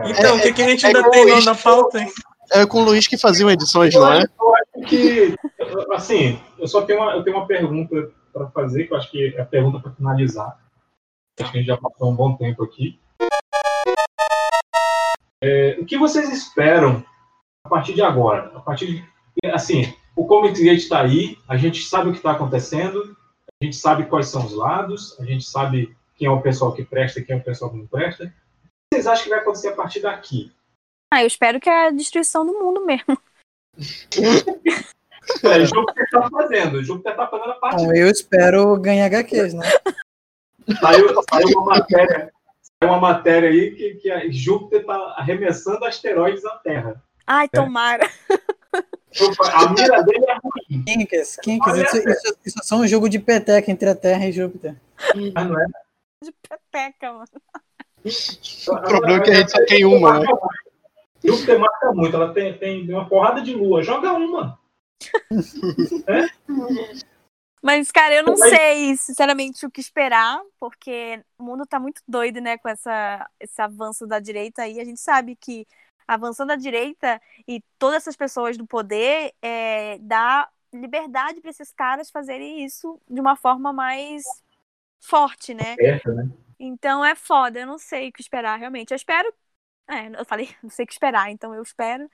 [0.06, 1.46] Então, o que, que a gente é ainda tem isso.
[1.46, 2.10] na pauta, hein?
[2.52, 4.24] É com o Luiz que faziam edições, não é?
[4.24, 5.34] Eu acho que,
[5.92, 9.34] assim, eu só tenho uma, eu tenho uma pergunta para fazer, que eu acho que
[9.36, 10.56] é a pergunta para finalizar.
[11.40, 12.98] Acho que a gente já passou um bom tempo aqui.
[15.42, 17.04] É, o que vocês esperam
[17.64, 18.52] a partir de agora?
[18.56, 22.32] A partir de, assim, o Comic Gate está aí, a gente sabe o que está
[22.32, 23.16] acontecendo,
[23.60, 26.84] a gente sabe quais são os lados, a gente sabe quem é o pessoal que
[26.84, 28.24] presta e quem é o pessoal que não presta.
[28.24, 30.52] O que vocês acham que vai acontecer a partir daqui?
[31.12, 33.18] Ah, eu espero que é a destruição do mundo mesmo.
[35.42, 39.06] É, o Júpiter está fazendo, o Júpiter está fazendo a parte Então, eu espero ganhar
[39.06, 39.66] HQs, né?
[40.80, 42.32] Saiu, saiu uma matéria,
[42.82, 47.02] saiu uma matéria aí que, que a Júpiter está arremessando asteroides à Terra.
[47.26, 48.08] Ai, tomara.
[49.52, 50.84] A mira dele é ruim.
[50.84, 54.32] Kinkas, Kinkas, isso, isso, isso é só um jogo de peteca entre a Terra e
[54.32, 54.76] Júpiter.
[55.34, 55.66] Mas não é?
[56.22, 57.26] De peteca, mano.
[58.68, 60.26] O problema é que a gente só tem uma, né?
[61.24, 63.82] Júpiter marca muito, ela tem, tem uma porrada de lua.
[63.82, 64.58] Joga uma.
[67.62, 72.02] Mas, cara, eu não Mas- sei, sinceramente, o que esperar, porque o mundo tá muito
[72.06, 74.78] doido, né, com essa, esse avanço da direita aí.
[74.80, 75.66] A gente sabe que
[76.06, 82.10] avançando a direita e todas essas pessoas do poder é, dá liberdade para esses caras
[82.10, 84.22] fazerem isso de uma forma mais
[85.00, 85.74] forte, né?
[85.74, 86.28] Certo, né?
[86.58, 88.92] Então é foda, eu não sei o que esperar realmente.
[88.92, 89.32] Eu espero.
[89.88, 92.08] É, eu falei, não sei o que esperar, então eu espero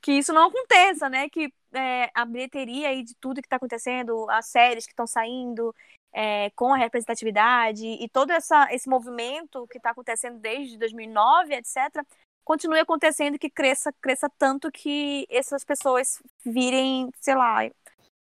[0.00, 1.28] que isso não aconteça, né?
[1.28, 5.74] Que é, a bilheteria aí de tudo que tá acontecendo, as séries que estão saindo,
[6.12, 12.04] é, com a representatividade e todo essa, esse movimento que tá acontecendo desde 2009, etc.,
[12.44, 17.64] continue acontecendo e que cresça, cresça tanto que essas pessoas virem, sei lá,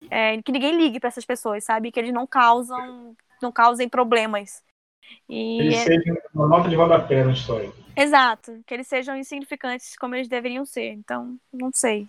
[0.10, 1.91] é, que ninguém ligue para essas pessoas, sabe?
[1.91, 4.64] Que eles não causam, não causem problemas.
[5.30, 7.72] E Ele é- seja uma nota de rodapé na história.
[7.95, 10.91] Exato, que eles sejam insignificantes como eles deveriam ser.
[10.91, 12.07] Então, não sei.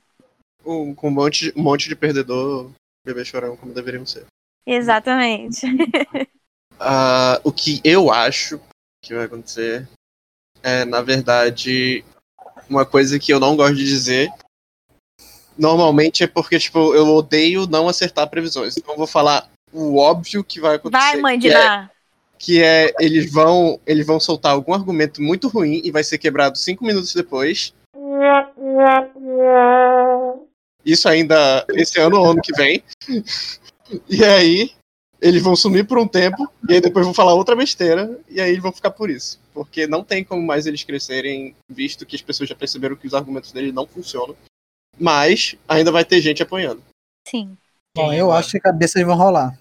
[0.65, 2.71] Um- com um monte, um monte de perdedor,
[3.05, 4.27] bebê chorão, como deveriam ser.
[4.67, 5.67] Exatamente.
[6.79, 8.61] Ah, o que eu acho
[9.03, 9.89] que vai acontecer
[10.63, 12.05] é, na verdade,
[12.69, 14.31] uma coisa que eu não gosto de dizer.
[15.59, 18.77] Normalmente é porque, tipo, eu odeio não acertar previsões.
[18.77, 21.13] Então eu vou falar o óbvio que vai acontecer.
[21.13, 21.89] Vai, mãe de é.
[22.39, 26.59] Que é eles vão eles vão soltar algum argumento muito ruim e vai ser quebrado
[26.59, 27.75] cinco minutos depois.
[30.85, 32.83] Isso ainda esse ano ou ano que vem.
[34.09, 34.73] E aí
[35.21, 38.51] eles vão sumir por um tempo e aí depois vão falar outra besteira e aí
[38.51, 42.23] eles vão ficar por isso, porque não tem como mais eles crescerem, visto que as
[42.23, 44.37] pessoas já perceberam que os argumentos deles não funcionam.
[44.99, 46.83] Mas ainda vai ter gente apoiando.
[47.29, 47.57] Sim.
[47.95, 49.59] Bom, eu acho que cabeças vão rolar.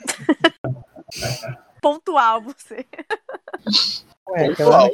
[1.86, 2.84] Pontual você.
[4.30, 4.90] Ué, cara,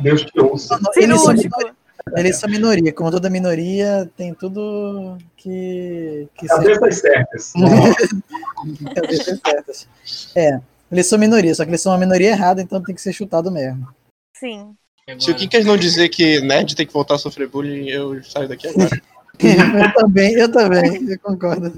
[0.00, 0.80] Deus te ouça.
[0.96, 1.58] eles, são Cirúrgico.
[1.58, 1.76] minoria,
[2.16, 2.92] eles são minoria.
[2.94, 6.26] Como toda minoria, tem tudo que.
[6.34, 7.52] que Cabeças certas.
[8.94, 9.88] Cabeças certas.
[10.34, 10.58] É,
[10.90, 13.50] eles são minoria, só que eles são uma minoria errada, então tem que ser chutado
[13.50, 13.86] mesmo.
[14.34, 14.74] Sim.
[15.18, 18.48] Se o Kinkers não dizer que nerd tem que voltar a sofrer bullying, eu saio
[18.48, 18.88] daqui agora.
[19.38, 21.70] eu também, eu também, eu concordo.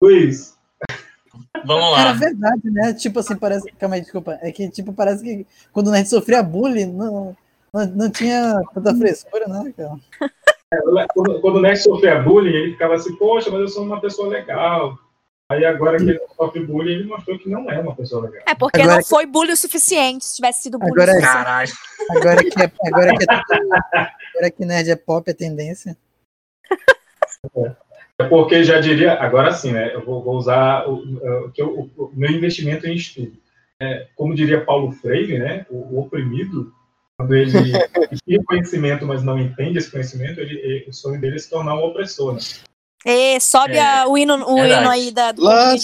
[0.00, 0.59] Luiz.
[1.64, 2.10] Vamos Cara, lá.
[2.10, 2.94] é verdade, né?
[2.94, 3.70] Tipo assim, parece.
[3.72, 4.38] Calma aí, desculpa.
[4.42, 7.36] É que, tipo, parece que quando o nerd sofria bullying, não,
[7.72, 9.96] não, não tinha tanta frescura, né, cara?
[11.14, 14.28] Quando, quando o Nerd sofria bullying, ele ficava assim, poxa, mas eu sou uma pessoa
[14.28, 14.96] legal.
[15.50, 18.42] Aí agora que ele sofre bullying, ele mostrou que não é uma pessoa legal.
[18.46, 20.24] É porque Agora não que- foi bullying o suficiente.
[20.24, 21.20] Se tivesse sido bullying Agora é-.
[21.20, 21.72] Caralho.
[22.10, 23.34] Agora que, é, agora, que é
[24.36, 25.96] agora que nerd é pop, é tendência.
[27.56, 27.74] É
[28.28, 29.94] porque já diria, agora sim, né?
[29.94, 33.32] Eu vou, vou usar o, o, o- o meu investimento em estudo.
[33.80, 35.64] É, como diria Paulo Freire, né?
[35.70, 36.72] O, o oprimido,
[37.16, 37.72] quando ele
[38.26, 41.74] tem conhecimento, mas não entende esse conhecimento, ele, ele- o sonho dele é se tornar
[41.76, 42.34] um opressor.
[42.34, 42.40] Né?
[43.06, 44.80] E sobe É, a- o, hino, o verdade.
[44.82, 45.74] hino aí da, do Lá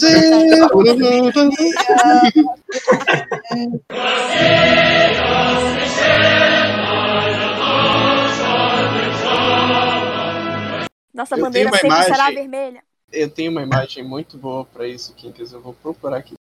[11.16, 12.34] Nossa Eu bandeira tenho uma sempre será imagem.
[12.50, 12.82] vermelha.
[13.10, 15.50] Eu tenho uma imagem muito boa pra isso, Kinkers.
[15.50, 16.34] Eu vou procurar aqui.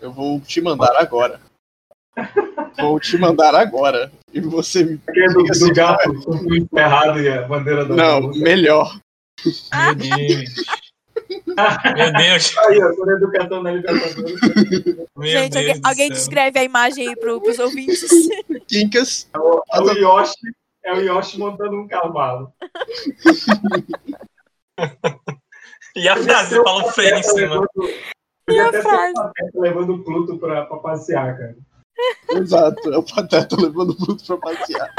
[0.00, 1.40] Eu vou te mandar agora.
[2.78, 4.12] Vou te mandar agora.
[4.32, 7.84] E você me Aquele do, diga se do gato com o enterrado e a bandeira
[7.84, 9.00] da Não, melhor.
[9.44, 10.54] Meu Deus.
[11.96, 12.58] Meu Deus.
[12.58, 13.72] Aí, ó, por educação na.
[13.72, 13.82] Meu
[15.26, 18.08] Gente, Deus alguém, do alguém descreve a imagem aí pro, pros ouvintes.
[18.68, 19.28] Quincas.
[19.34, 20.52] É o, é o Yoshi,
[20.84, 22.52] é o Yoshi montando um cavalo.
[25.94, 27.66] E a frase, Paulo Freire em cima.
[28.48, 31.56] Levando, ser o Pateta levando o Pluto pra, pra passear, cara.
[32.30, 34.94] Exato, é o Pateta levando o Pluto pra passear.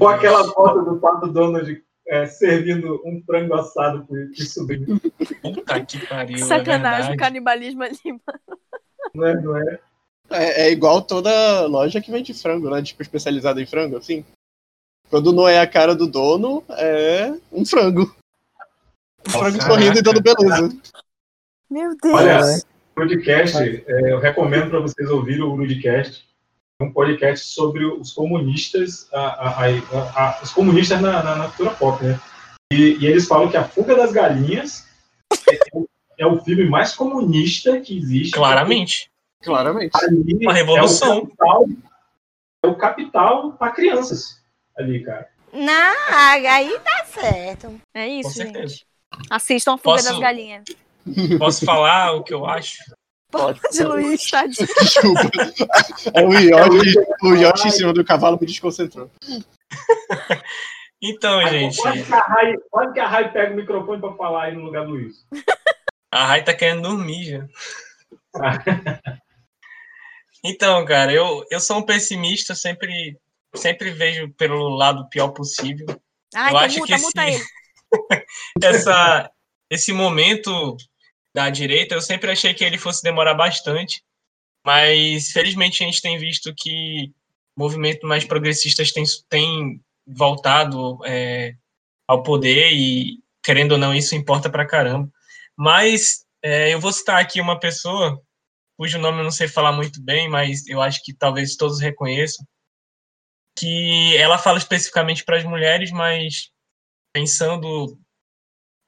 [0.00, 5.00] Ou aquela foto do Pato Donald é, servindo um frango assado pro, pro sobrinho.
[5.40, 6.38] Puta que pariu.
[6.38, 8.20] Sacanagem, é o canibalismo ali, mano.
[9.14, 9.80] Não é, não é?
[10.30, 12.82] É, é igual toda loja que vende frango, né?
[12.82, 14.24] Tipo, especializada em frango, assim.
[15.12, 18.16] Quando não é a cara do dono, é um frango.
[19.28, 20.74] Um frango Nossa, sorrindo e dando beleza.
[21.70, 22.14] Meu Deus.
[22.14, 26.26] Olha, o podcast, é, eu recomendo para vocês ouvirem o Rudcast.
[26.80, 31.44] É um podcast sobre os comunistas, a- a- a- a- os comunistas na, na, na
[31.48, 32.18] cultura pop, né?
[32.72, 34.88] E, e eles falam que a Fuga das Galinhas
[35.46, 35.86] é, o-
[36.20, 38.32] é o filme mais comunista que existe.
[38.32, 39.10] Claramente.
[39.44, 39.92] Claramente.
[40.02, 41.18] Ali Uma revolução.
[41.18, 41.66] É o capital,
[42.64, 44.40] é o capital para crianças
[44.76, 45.28] ali, cara.
[45.52, 47.80] Não, aí tá certo.
[47.94, 48.68] É Com isso, certeza.
[48.68, 48.86] gente.
[49.30, 50.64] Assistam Fuga Posso- das Galinhas.
[51.38, 52.76] Posso falar o que eu acho?
[53.30, 54.68] Pode, Luiz, tadinho.
[54.80, 55.20] Desculpa.
[56.14, 59.10] É o Yoshi, o Yoshi em cima do cavalo me desconcentrou.
[61.04, 64.44] Então, gente, Quase que a Rai, quase que a Rai pega o microfone para falar
[64.44, 65.26] aí no lugar do Luiz.
[66.12, 67.44] a Rai tá querendo dormir já.
[70.44, 73.16] Então, cara, eu, eu sou um pessimista, sempre,
[73.54, 75.86] sempre vejo pelo lado pior possível.
[76.34, 78.24] Ai, eu então acho muta, que esse, muta
[78.62, 79.30] essa,
[79.70, 80.76] esse momento
[81.34, 84.02] da direita, eu sempre achei que ele fosse demorar bastante,
[84.64, 87.12] mas felizmente a gente tem visto que
[87.56, 91.54] movimentos mais progressistas têm, têm voltado é,
[92.06, 95.10] ao poder e, querendo ou não, isso importa pra caramba.
[95.56, 98.20] Mas é, eu vou citar aqui uma pessoa
[98.76, 102.44] cujo nome eu não sei falar muito bem, mas eu acho que talvez todos reconheçam,
[103.56, 106.50] que ela fala especificamente para as mulheres, mas
[107.12, 107.98] pensando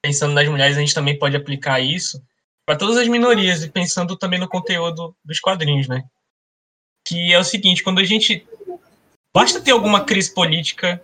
[0.03, 2.23] pensando nas mulheres, a gente também pode aplicar isso
[2.63, 6.03] para todas as minorias e pensando também no conteúdo dos quadrinhos, né?
[7.07, 8.45] Que é o seguinte, quando a gente
[9.33, 11.03] basta ter alguma crise política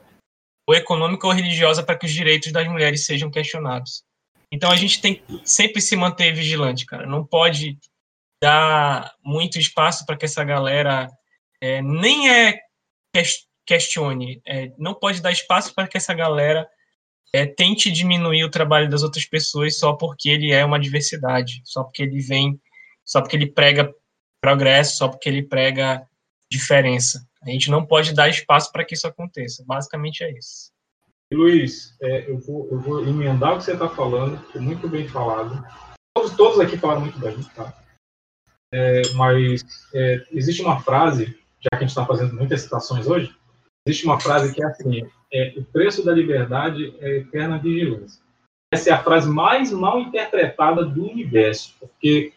[0.68, 4.04] ou econômica ou religiosa para que os direitos das mulheres sejam questionados.
[4.52, 7.06] Então a gente tem que sempre se manter vigilante, cara.
[7.06, 7.78] Não pode
[8.42, 11.10] dar muito espaço para que essa galera
[11.62, 12.60] é, nem é
[13.72, 16.68] questione, é, não pode dar espaço para que essa galera
[17.34, 21.84] é, tente diminuir o trabalho das outras pessoas só porque ele é uma diversidade, só
[21.86, 22.60] porque ele vem,
[23.06, 23.94] só porque ele prega
[24.42, 26.06] progresso, só porque ele prega
[26.52, 27.26] diferença.
[27.42, 29.64] A gente não pode dar espaço para que isso aconteça.
[29.66, 30.72] Basicamente é isso.
[31.34, 35.08] Luiz, é, eu, vou, eu vou emendar o que você está falando, foi muito bem
[35.08, 35.64] falado.
[36.14, 37.74] Todos, todos aqui falaram muito bem, tá?
[38.74, 41.28] É, mas é, existe uma frase,
[41.62, 43.34] já que a gente está fazendo muitas citações hoje,
[43.88, 45.04] existe uma frase que é assim:
[45.34, 48.22] é, o preço da liberdade é eterna vigilância.
[48.74, 52.32] Essa é a frase mais mal interpretada do universo, porque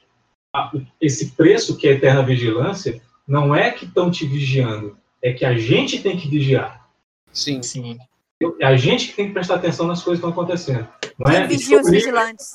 [0.55, 5.45] a- esse preço que é eterna vigilância não é que estão te vigiando, é que
[5.45, 6.89] a gente tem que vigiar.
[7.33, 7.62] Sim.
[7.62, 7.99] Sim.
[8.61, 10.87] É a gente que tem que prestar atenção nas coisas que estão acontecendo.
[11.19, 11.47] Não é?
[11.47, 12.51] Vigia os vigilantes.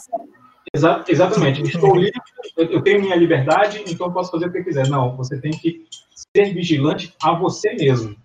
[0.75, 1.61] Exa- exatamente.
[1.63, 2.19] Estou livre,
[2.57, 4.87] eu eu tenho minha liberdade, então eu posso fazer o que eu quiser.
[4.87, 5.85] Não, você tem que
[6.35, 8.15] ser vigilante a você mesmo.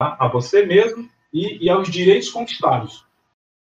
[0.00, 3.04] A você mesmo e, e aos direitos conquistados.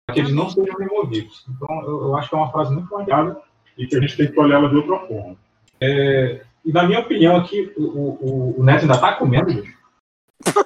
[0.06, 1.46] Para que eles não sejam removidos.
[1.48, 3.40] Então, eu, eu acho que é uma frase muito marcada
[3.78, 5.36] e que a gente tem que olhar ela de outra forma.
[5.80, 9.74] É, e na minha opinião aqui, o, o, o Neto ainda está comendo, gente?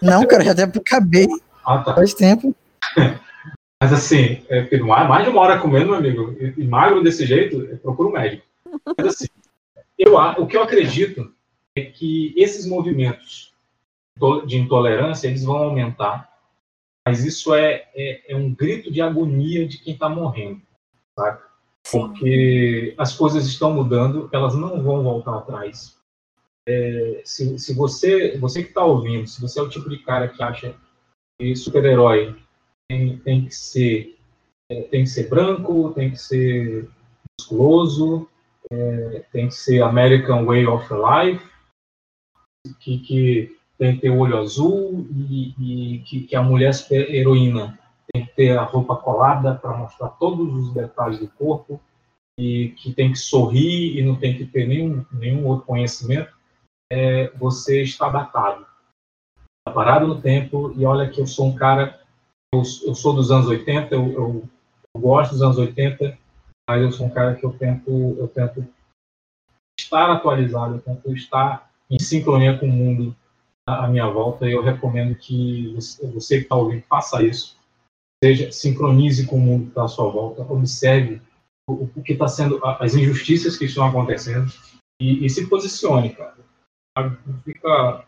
[0.03, 1.27] Não, cara, já até acabei.
[1.65, 1.95] Ah, tá.
[1.95, 2.55] Faz tempo.
[3.81, 7.63] Mas assim, é, mais de uma hora comendo, meu amigo, e, e magro desse jeito,
[7.71, 8.45] é, procura um médico.
[8.97, 9.27] Mas assim,
[9.97, 11.33] eu, a- o que eu acredito
[11.77, 13.48] é que esses movimentos to-
[14.47, 16.33] de intolerância, eles vão aumentar,
[17.07, 20.61] mas isso é, é, é um grito de agonia de quem está morrendo,
[21.19, 21.43] sabe?
[21.91, 25.97] Porque as coisas estão mudando, elas não vão voltar atrás.
[26.69, 30.29] É, se, se você, você que está ouvindo, se você é o tipo de cara
[30.29, 30.75] que acha
[31.41, 32.37] que super-herói
[32.91, 34.19] tem, tem que ser
[34.71, 36.91] é, tem que ser branco, tem que ser
[37.41, 38.29] musculoso,
[38.71, 41.51] é, tem que ser American Way of Life,
[42.81, 47.15] que, que tem que ter o olho azul e, e que, que a mulher super
[47.15, 47.79] heroína.
[48.13, 51.81] Tem que ter a roupa colada para mostrar todos os detalhes do corpo
[52.39, 56.33] e que tem que sorrir e não tem que ter nenhum, nenhum outro conhecimento,
[56.91, 58.67] é, você está datado.
[59.37, 62.01] Está parado no tempo e olha que eu sou um cara
[62.53, 64.49] eu, eu sou dos anos 80, eu, eu,
[64.95, 66.17] eu gosto dos anos 80,
[66.69, 68.67] mas eu sou um cara que eu tento, eu tento
[69.79, 73.15] estar atualizado, eu tento estar em sincronia com o mundo
[73.69, 74.47] à minha volta.
[74.47, 77.57] Eu recomendo que você, que está ouvindo faça isso.
[78.23, 81.23] Seja sincronize com o mundo que está à sua volta, observe
[81.69, 84.51] o, o que está sendo, as injustiças que estão acontecendo
[85.01, 86.37] e, e se posicione, cara.
[86.99, 88.05] Não fica,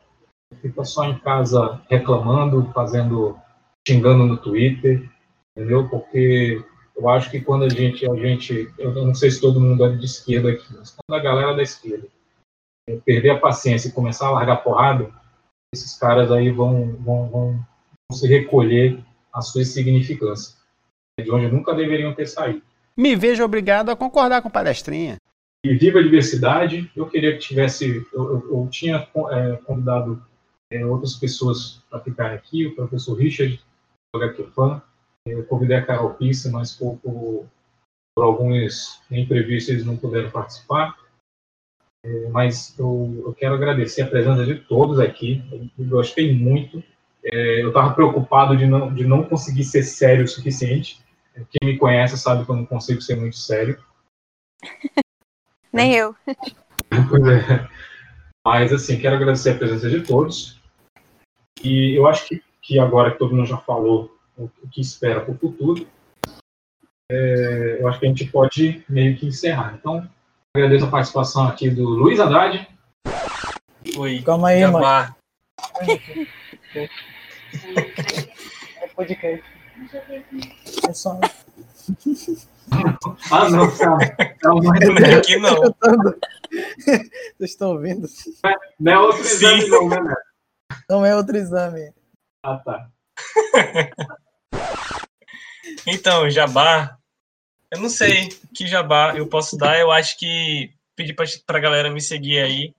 [0.60, 3.38] fica só em casa reclamando, fazendo,
[3.86, 5.08] xingando no Twitter,
[5.56, 5.88] entendeu?
[5.88, 6.60] Porque
[6.96, 9.94] eu acho que quando a gente, a gente, eu não sei se todo mundo é
[9.94, 12.08] de esquerda aqui, mas quando a galera da esquerda
[13.04, 15.10] perder a paciência e começar a largar porrada,
[15.72, 17.66] esses caras aí vão, vão, vão,
[18.12, 19.02] se recolher
[19.32, 20.56] à sua insignificância,
[21.18, 22.62] de onde nunca deveriam ter saído.
[22.96, 25.16] Me vejo obrigado a concordar com o palestrinha.
[25.64, 26.90] E viva a diversidade.
[26.96, 28.04] Eu queria que tivesse.
[28.12, 30.22] Eu, eu, eu tinha é, convidado
[30.72, 33.62] é, outras pessoas para ficarem aqui, o professor Richard,
[34.12, 34.82] do HQ Fan.
[35.26, 37.46] Eu convidei a Carol Pissa, mas por, por,
[38.16, 40.96] por alguns imprevistos eles não puderam participar.
[42.04, 45.42] É, mas eu, eu, quero agradecer a presença de todos aqui.
[45.78, 46.82] Eu gostei muito.
[47.22, 51.00] É, eu estava preocupado de não, de não conseguir ser sério o suficiente.
[51.50, 53.78] Quem me conhece sabe que eu não consigo ser muito sério.
[55.72, 56.14] Nem eu.
[57.08, 57.68] Pois é.
[58.44, 60.60] Mas, assim, quero agradecer a presença de todos.
[61.62, 65.32] E eu acho que, que agora que todo mundo já falou o que espera para
[65.32, 65.86] o futuro,
[67.10, 69.74] é, eu acho que a gente pode meio que encerrar.
[69.78, 70.08] Então,
[70.56, 72.66] agradeço a participação aqui do Luiz Andrade.
[73.96, 74.20] Oi.
[74.22, 74.78] Calma aí, mano.
[74.84, 75.16] Jabá.
[78.82, 79.44] É podcast.
[80.88, 81.18] É só.
[83.30, 84.00] Ah, não, calma.
[84.40, 84.72] calma.
[85.18, 85.56] Aqui não.
[86.50, 88.08] Vocês estão ouvindo?
[88.78, 90.20] Não é outro exame, não, né, Neto?
[90.88, 91.92] Não é outro exame.
[92.42, 92.90] Ah, tá.
[95.86, 96.99] Então, jabá.
[97.70, 99.78] Eu não sei que jabá eu posso dar.
[99.78, 102.74] Eu acho que pedir pra, pra galera me seguir aí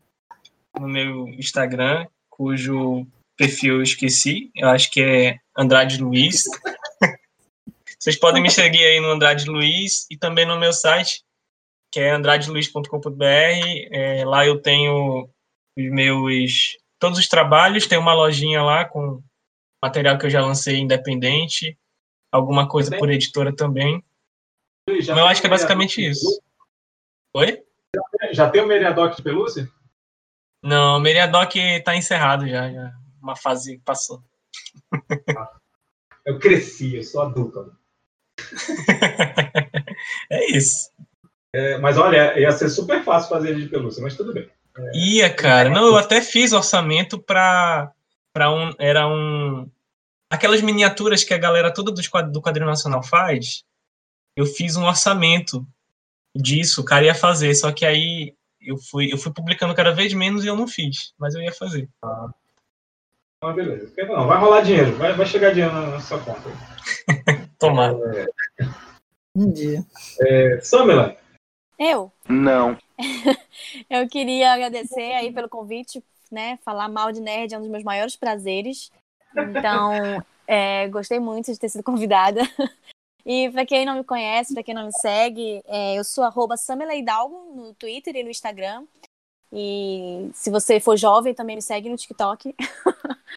[0.80, 3.06] no meu Instagram, cujo
[3.38, 4.52] perfil eu esqueci.
[4.56, 6.44] Eu acho que é Andrade Luiz.
[8.00, 11.24] Vocês podem me seguir aí no Andrade Luiz e também no meu site,
[11.92, 13.24] que é andradeluiz.com.br.
[13.92, 15.30] É, lá eu tenho
[15.78, 19.22] os meus todos os trabalhos, tem uma lojinha lá com
[19.82, 21.78] material que eu já lancei independente,
[22.32, 24.04] alguma coisa por editora também.
[24.88, 26.42] Mas eu acho que é basicamente isso.
[27.34, 27.64] Oi?
[28.32, 29.70] Já tem o Meriadoc de pelúcia?
[30.64, 31.54] Não, o Meriadoc
[31.84, 32.94] tá encerrado já, já.
[33.22, 34.24] Uma fase que passou.
[36.26, 37.76] Eu cresci, eu sou adulto.
[40.30, 40.92] é isso.
[41.54, 44.50] É, mas olha, ia ser super fácil fazer de pelúcia, mas tudo bem.
[44.78, 45.70] É, Ia, cara.
[45.70, 47.92] Não, eu até fiz orçamento pra,
[48.34, 48.72] pra um.
[48.80, 49.70] Era um.
[50.30, 53.66] Aquelas miniaturas que a galera toda do quadrinho nacional faz.
[54.36, 55.66] Eu fiz um orçamento
[56.36, 60.14] disso, o cara ia fazer, só que aí eu fui, eu fui publicando cada vez
[60.14, 61.90] menos e eu não fiz, mas eu ia fazer.
[62.04, 62.30] Ah,
[63.44, 63.92] ah beleza.
[64.08, 66.50] Não, vai rolar dinheiro, vai, vai chegar dinheiro na, na sua conta.
[67.60, 67.94] Tomar.
[67.94, 68.26] É,
[69.36, 69.86] Um dia.
[70.22, 71.16] é, Samela,
[71.78, 72.12] Eu?
[72.28, 72.78] Não.
[73.90, 76.58] Eu queria agradecer aí pelo convite, né?
[76.64, 78.92] Falar mal de nerd é um dos meus maiores prazeres.
[79.36, 82.42] Então, é, gostei muito de ter sido convidada.
[83.26, 86.56] E para quem não me conhece, para quem não me segue, é, eu sou arroba
[87.56, 88.86] no Twitter e no Instagram.
[89.54, 92.56] E se você for jovem, também me segue no TikTok.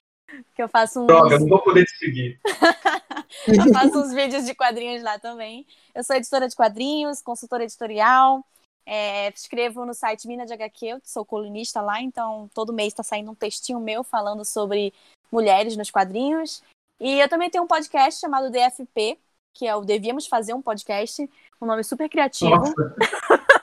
[0.55, 1.06] que eu faço uns...
[1.06, 2.40] droga, não vou poder te seguir.
[3.47, 5.66] Eu faço uns vídeos de quadrinhos lá também.
[5.94, 8.44] Eu sou editora de quadrinhos, consultora editorial.
[8.86, 13.02] é, escrevo no site Mina de HQ, eu sou colunista lá, então todo mês está
[13.02, 14.93] saindo um textinho meu falando sobre
[15.32, 16.62] mulheres nos quadrinhos.
[17.01, 19.19] E eu também tenho um podcast chamado DFP,
[19.55, 22.51] que é o Devíamos Fazer um Podcast, um nome super criativo.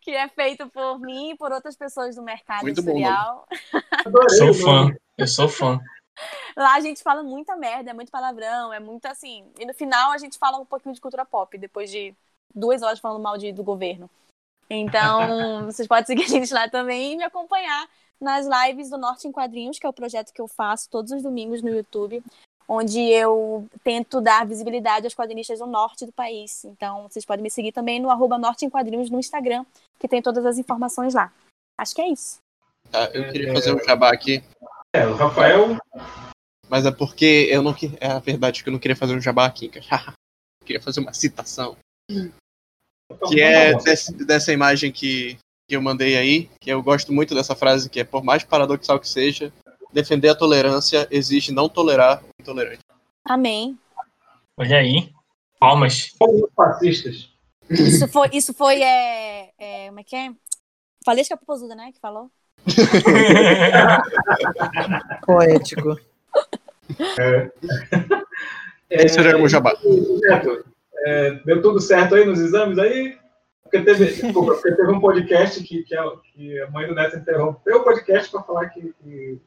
[0.00, 3.46] que é feito por mim e por outras pessoas do mercado Muito bom editorial.
[4.38, 4.96] Sou fã.
[5.16, 5.80] Eu sou fã.
[6.56, 9.44] Lá a gente fala muita merda, é muito palavrão, é muito assim.
[9.58, 12.14] E no final a gente fala um pouquinho de cultura pop, depois de
[12.54, 14.08] duas horas falando mal de, do governo.
[14.70, 17.88] Então, vocês podem seguir a gente lá também e me acompanhar
[18.20, 21.22] nas lives do Norte em Quadrinhos, que é o projeto que eu faço todos os
[21.22, 22.22] domingos no YouTube,
[22.68, 26.64] onde eu tento dar visibilidade aos quadrinistas do norte do país.
[26.66, 29.64] Então, vocês podem me seguir também no arroba Norte em Quadrinhos no Instagram,
[29.98, 31.32] que tem todas as informações lá.
[31.78, 32.38] Acho que é isso.
[32.90, 34.42] Tá, eu queria fazer um jabá aqui.
[34.94, 35.76] É, o Rafael.
[36.68, 39.20] Mas é porque eu não que- É a verdade que eu não queria fazer um
[39.20, 40.14] jabá aqui, cara.
[40.60, 41.76] Eu queria fazer uma citação.
[43.28, 45.38] Que é desse- dessa imagem que,
[45.68, 49.00] que eu mandei aí, que eu gosto muito dessa frase, que é por mais paradoxal
[49.00, 49.50] que seja,
[49.92, 52.80] defender a tolerância exige não tolerar o intolerante.
[53.24, 53.78] Amém.
[54.56, 55.12] Olha aí.
[55.58, 56.14] Palmas.
[56.54, 57.30] Fascistas.
[57.70, 60.30] Isso foi, isso foi é, é, como é que é?
[61.04, 62.30] Valesca Popozuda, né, que falou?
[65.26, 65.98] Poético.
[67.18, 67.50] É.
[68.90, 69.76] Esse era o jabá.
[69.82, 70.64] Neto,
[71.04, 73.18] é, deu tudo certo aí nos exames aí?
[73.62, 77.18] Porque teve, desculpa, porque teve um podcast que, que, a, que a mãe do Neto
[77.18, 79.38] interrompeu o podcast para falar que, que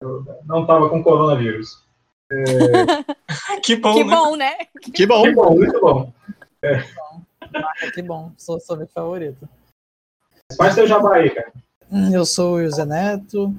[0.00, 1.84] eu não estava com coronavírus.
[2.32, 2.36] É,
[3.62, 4.16] que bom, Que né?
[4.16, 4.56] bom, né?
[4.92, 5.22] Que bom.
[5.22, 6.12] que bom, muito bom.
[7.54, 9.48] Ah, que bom, sou seu amigo favorito.
[10.56, 11.52] Faz teu jabá aí, cara.
[12.12, 13.52] Eu sou o José Neto,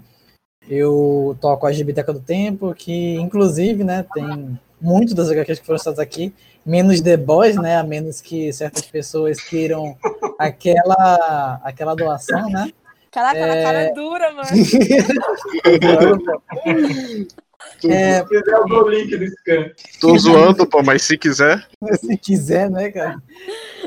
[0.69, 5.77] eu toco a Gibiteca do Tempo, que inclusive, né, tem muito das HQs que foram
[5.77, 6.33] citadas aqui,
[6.65, 9.97] menos The Boys, né, a menos que certas pessoas queiram
[10.39, 12.71] aquela, aquela doação, né.
[13.11, 13.63] Caraca, na É.
[13.63, 14.49] cara dura, mano.
[17.87, 19.69] É, Se quiser, eu dou o link do scan.
[19.99, 21.67] Tô zoando, pô, mas se quiser.
[21.99, 23.21] se quiser, né, cara?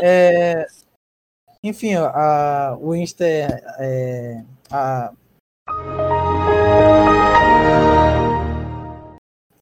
[0.01, 0.65] É,
[1.63, 3.49] enfim, ó, a, o Insta é,
[3.81, 5.11] é a...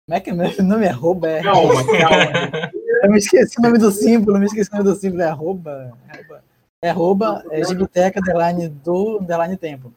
[0.06, 0.84] Como é que é meu nome?
[0.86, 1.28] É arroba?
[1.28, 1.42] É...
[1.42, 2.70] Calma, calma.
[3.02, 5.92] Eu me esqueci o nome do símbolo, me esqueci o nome do símbolo, é arroba.
[6.08, 6.44] é arroba.
[6.82, 9.94] É arroba, é Gibiteca, underline do, underline tempo.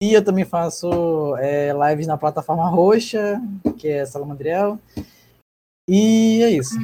[0.00, 3.40] E eu também faço é, lives na plataforma roxa,
[3.78, 4.78] que é Salamandriel.
[5.88, 6.74] E é isso.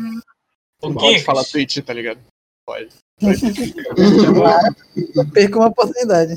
[0.82, 2.20] Não pode falar Twitch, tá ligado?
[2.66, 2.88] Pode.
[4.34, 6.34] Claro, perco uma oportunidade.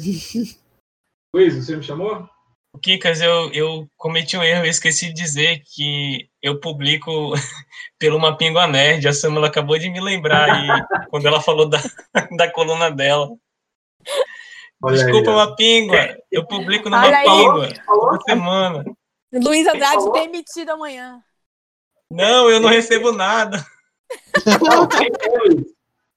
[1.34, 2.28] Luiz, você me chamou?
[2.74, 7.12] O Kikas, eu, eu cometi um erro, eu esqueci de dizer que eu publico
[8.00, 10.68] pelo Mapingua Nerd, a Samela acabou de me lembrar aí,
[11.12, 11.78] quando ela falou da,
[12.36, 13.30] da coluna dela.
[14.84, 15.36] Olha Desculpa, aí.
[15.36, 17.28] Mapingua, eu publico no Olha aí.
[17.28, 18.84] Mapingua toda semana.
[19.32, 21.24] Luiz Andrade demitido amanhã.
[22.10, 23.64] Não, eu não recebo nada.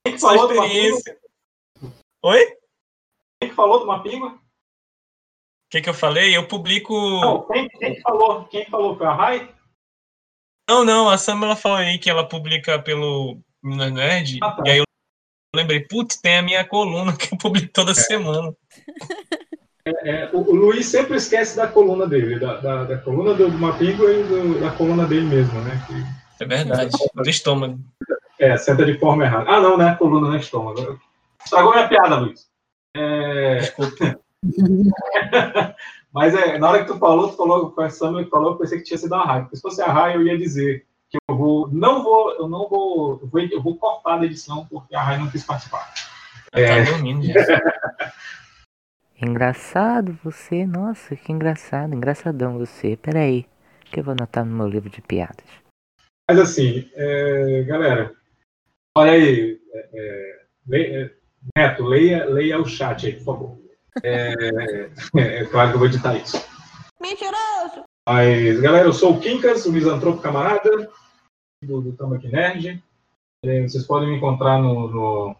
[0.04, 1.18] Que Só experiência.
[2.22, 2.44] Oi?
[2.44, 2.56] O
[3.40, 4.45] Quem que falou do Mapingo?
[5.76, 6.36] Que, que eu falei?
[6.36, 6.94] Eu publico.
[7.20, 8.44] Não, quem, quem que falou?
[8.44, 8.96] Quem que falou?
[8.96, 9.54] Foi a Rai?
[10.68, 14.62] Não, não, a Samela falou aí que ela publica pelo Minas Nerd, Ah, tá.
[14.66, 14.84] e aí eu
[15.54, 18.52] lembrei, putz, tem a minha coluna que eu publico toda semana.
[20.02, 24.08] É, o, o Luiz sempre esquece da coluna dele, da, da, da coluna do Mapingo
[24.10, 25.80] e do- da coluna dele mesmo, né?
[25.86, 27.78] Que, É verdade, do estômago.
[28.40, 29.48] é, senta de forma errada.
[29.48, 29.94] Ah, não, né?
[29.96, 30.98] Coluna no estômago.
[31.44, 32.46] Estragou minha piada, Luiz.
[32.96, 33.58] É,
[36.12, 38.58] Mas é, na hora que tu falou, tu falou com a Samuel que falou, eu
[38.58, 39.42] pensei que tinha sido a Rai.
[39.42, 41.68] Porque se fosse a Rai, eu ia dizer que eu vou.
[41.70, 43.20] Não vou, eu não vou.
[43.22, 45.92] Eu vou, eu vou cortar da edição porque a Rai não quis participar.
[46.52, 47.26] É, Tá dormindo.
[49.20, 52.96] Engraçado você, nossa, que engraçado, engraçadão você.
[52.96, 53.46] Peraí,
[53.84, 55.44] que eu vou anotar no meu livro de piadas.
[56.28, 58.12] Mas assim, é, galera,
[58.96, 61.10] olha aí, é, é, le- é,
[61.56, 63.58] Neto, leia, leia o chat aí, por favor.
[64.02, 66.44] É, é claro que eu vou editar isso.
[67.00, 67.84] Mentiroso!
[68.08, 70.88] Mas, galera, eu sou o Quincas, o misantropo camarada
[71.62, 72.82] do, do Tambaqui Nerd.
[73.44, 75.36] É, vocês podem me encontrar no, no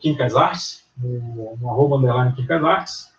[0.00, 3.12] Quincas Arts, no, no arroba underline Quincas Arts.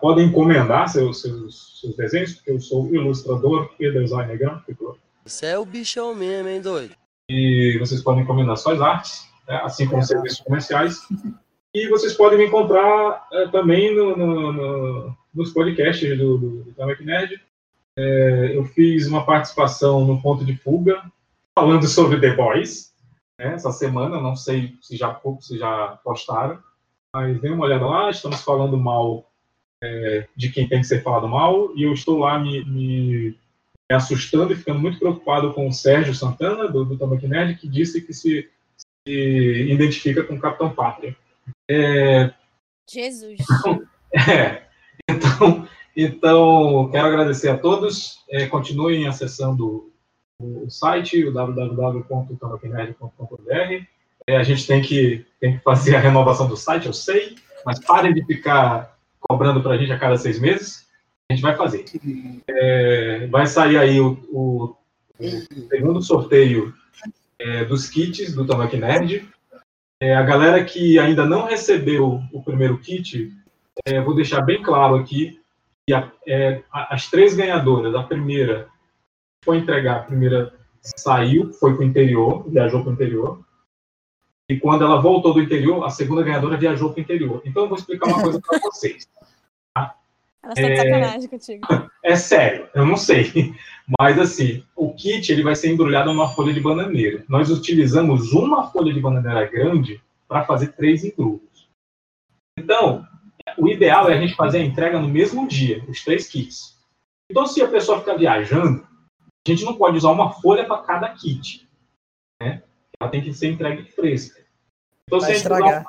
[0.00, 4.96] Podem encomendar seus, seus, seus desenhos, porque eu sou ilustrador e designer gráfico.
[5.24, 6.94] Você é o bichão mesmo, hein, doido?
[7.28, 11.00] E vocês podem encomendar suas artes, né, assim como serviços comerciais.
[11.74, 16.72] E vocês podem me encontrar eh, também no, no- no- nos podcasts do, do, do
[16.72, 17.40] Tambaqui Nerd.
[17.96, 21.02] Eh, eu fiz uma participação no Ponto de Fuga,
[21.56, 22.92] falando sobre The Boys,
[23.38, 26.58] né, essa semana, não sei se já, se já postaram,
[27.14, 29.30] mas dê uma olhada lá, estamos falando mal
[29.82, 33.36] eh, de quem tem que ser falado mal, e eu estou lá me, me
[33.90, 37.66] me assustando e ficando muito preocupado com o Sérgio Santana, do, do Tambaqui Nerd, que
[37.68, 38.48] disse que se,
[39.04, 41.16] se identifica com o Capitão Pátria.
[41.72, 42.34] É,
[42.90, 43.38] Jesus.
[44.28, 44.62] é,
[45.08, 48.18] então, então, quero agradecer a todos.
[48.28, 49.92] É, continuem acessando
[50.40, 53.84] o, o site, o www.tambaquinerd.com.br.
[54.26, 57.78] É, a gente tem que, tem que fazer a renovação do site, eu sei, mas
[57.80, 60.88] parem de ficar cobrando para a gente a cada seis meses.
[61.30, 61.84] A gente vai fazer.
[62.48, 64.74] É, vai sair aí o, o-
[65.20, 66.74] o segundo sorteio
[67.38, 69.28] é, dos kits do Tambaqui Nerd.
[70.02, 73.30] É, a galera que ainda não recebeu o primeiro kit,
[73.86, 75.40] é, vou deixar bem claro aqui
[75.86, 78.68] que a- é, as três ganhadoras, a primeira
[79.44, 83.44] foi entregar, a primeira saiu, foi para o interior, viajou para o interior.
[84.48, 87.42] E quando ela voltou do interior, a segunda ganhadora viajou para o interior.
[87.44, 89.06] Então eu vou explicar uma coisa para vocês.
[90.42, 90.76] Ela está de É.
[90.76, 91.66] sacanagem contigo.
[92.02, 93.54] É sério, eu não sei.
[94.00, 97.24] Mas assim, o kit ele vai ser embrulhado numa folha de bananeira.
[97.28, 101.68] Nós utilizamos uma folha de bananeira grande para fazer três em grupos.
[102.58, 103.06] Então,
[103.58, 106.78] o ideal é a gente fazer a entrega no mesmo dia, os três kits.
[107.30, 108.86] Então, se a pessoa fica viajando,
[109.46, 111.68] a gente não pode usar uma folha para cada kit.
[112.40, 112.62] Né?
[113.00, 114.40] Ela tem que ser entregue fresca.
[115.06, 115.86] Então, se a gente, usar,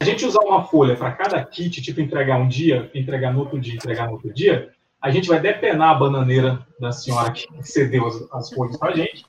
[0.00, 3.60] a gente, usar, uma folha para cada kit, tipo entregar um dia, entregar no outro
[3.60, 8.06] dia, entregar no outro dia, a gente vai depenar a bananeira da senhora que cedeu
[8.06, 9.24] as, as folhas para a gente,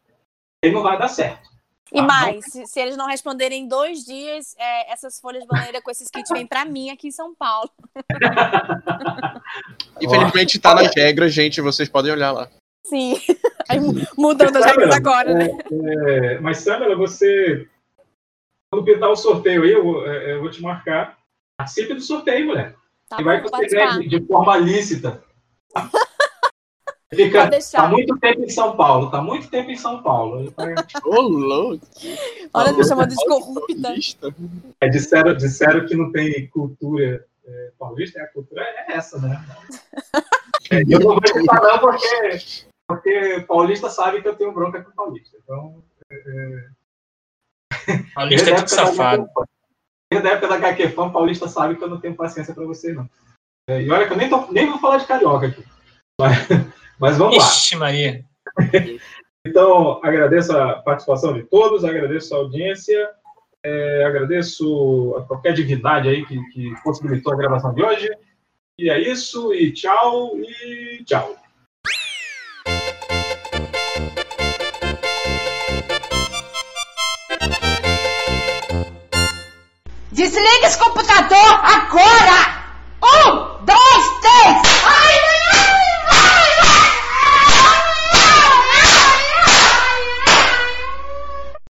[0.64, 1.48] e não vai dar certo.
[1.94, 5.82] E mais, se, se, eles não responderem em dois dias, é, essas folhas de bananeira
[5.82, 7.69] com esses kits vêm para mim aqui em São Paulo.
[10.02, 12.49] Infelizmente está nas regras, gente, vocês podem olhar lá.
[12.84, 13.18] Sim,
[13.69, 13.80] Aí,
[14.18, 15.49] mudando as regras agora, né?
[15.72, 17.68] É, é, mas, Samela, você.
[18.69, 21.18] Quando pintar o sorteio aí, eu vou, é, eu vou te marcar.
[21.57, 22.76] Participe do sorteio, mulher.
[23.10, 25.23] Tá e vai conseguir de, de forma lícita.
[27.14, 30.53] Fica, tá muito tempo em São Paulo, tá muito tempo em São Paulo.
[31.06, 31.88] Ô, louco!
[32.53, 33.95] Olha, me chamando de corrupta.
[34.81, 39.41] É, disseram, disseram que não tem cultura é, paulista, a cultura é essa, né?
[40.69, 44.91] É, eu não vou te falar porque, porque paulista sabe que eu tenho bronca com
[44.91, 45.38] paulista.
[45.41, 45.81] Então.
[46.11, 46.77] É...
[48.14, 49.27] Paulista é tudo safado.
[50.11, 52.94] Desde a época da HQ Fan, paulista sabe que eu não tenho paciência pra você,
[52.94, 53.10] não.
[53.69, 55.64] É, e olha que eu nem, tô, nem vou falar de carioca aqui.
[56.19, 56.38] Mas,
[56.98, 57.80] mas vamos Ixi, lá.
[57.81, 58.26] Maria.
[59.45, 63.10] então, agradeço a participação de todos, agradeço a audiência,
[63.64, 68.10] é, agradeço a qualquer divindade aí que, que possibilitou a gravação de hoje.
[68.80, 71.35] E é isso, e tchau, e tchau.
[80.18, 82.64] Desliga esse computador agora!
[83.03, 84.84] Um, dois, três!
[84.84, 85.07] Ah!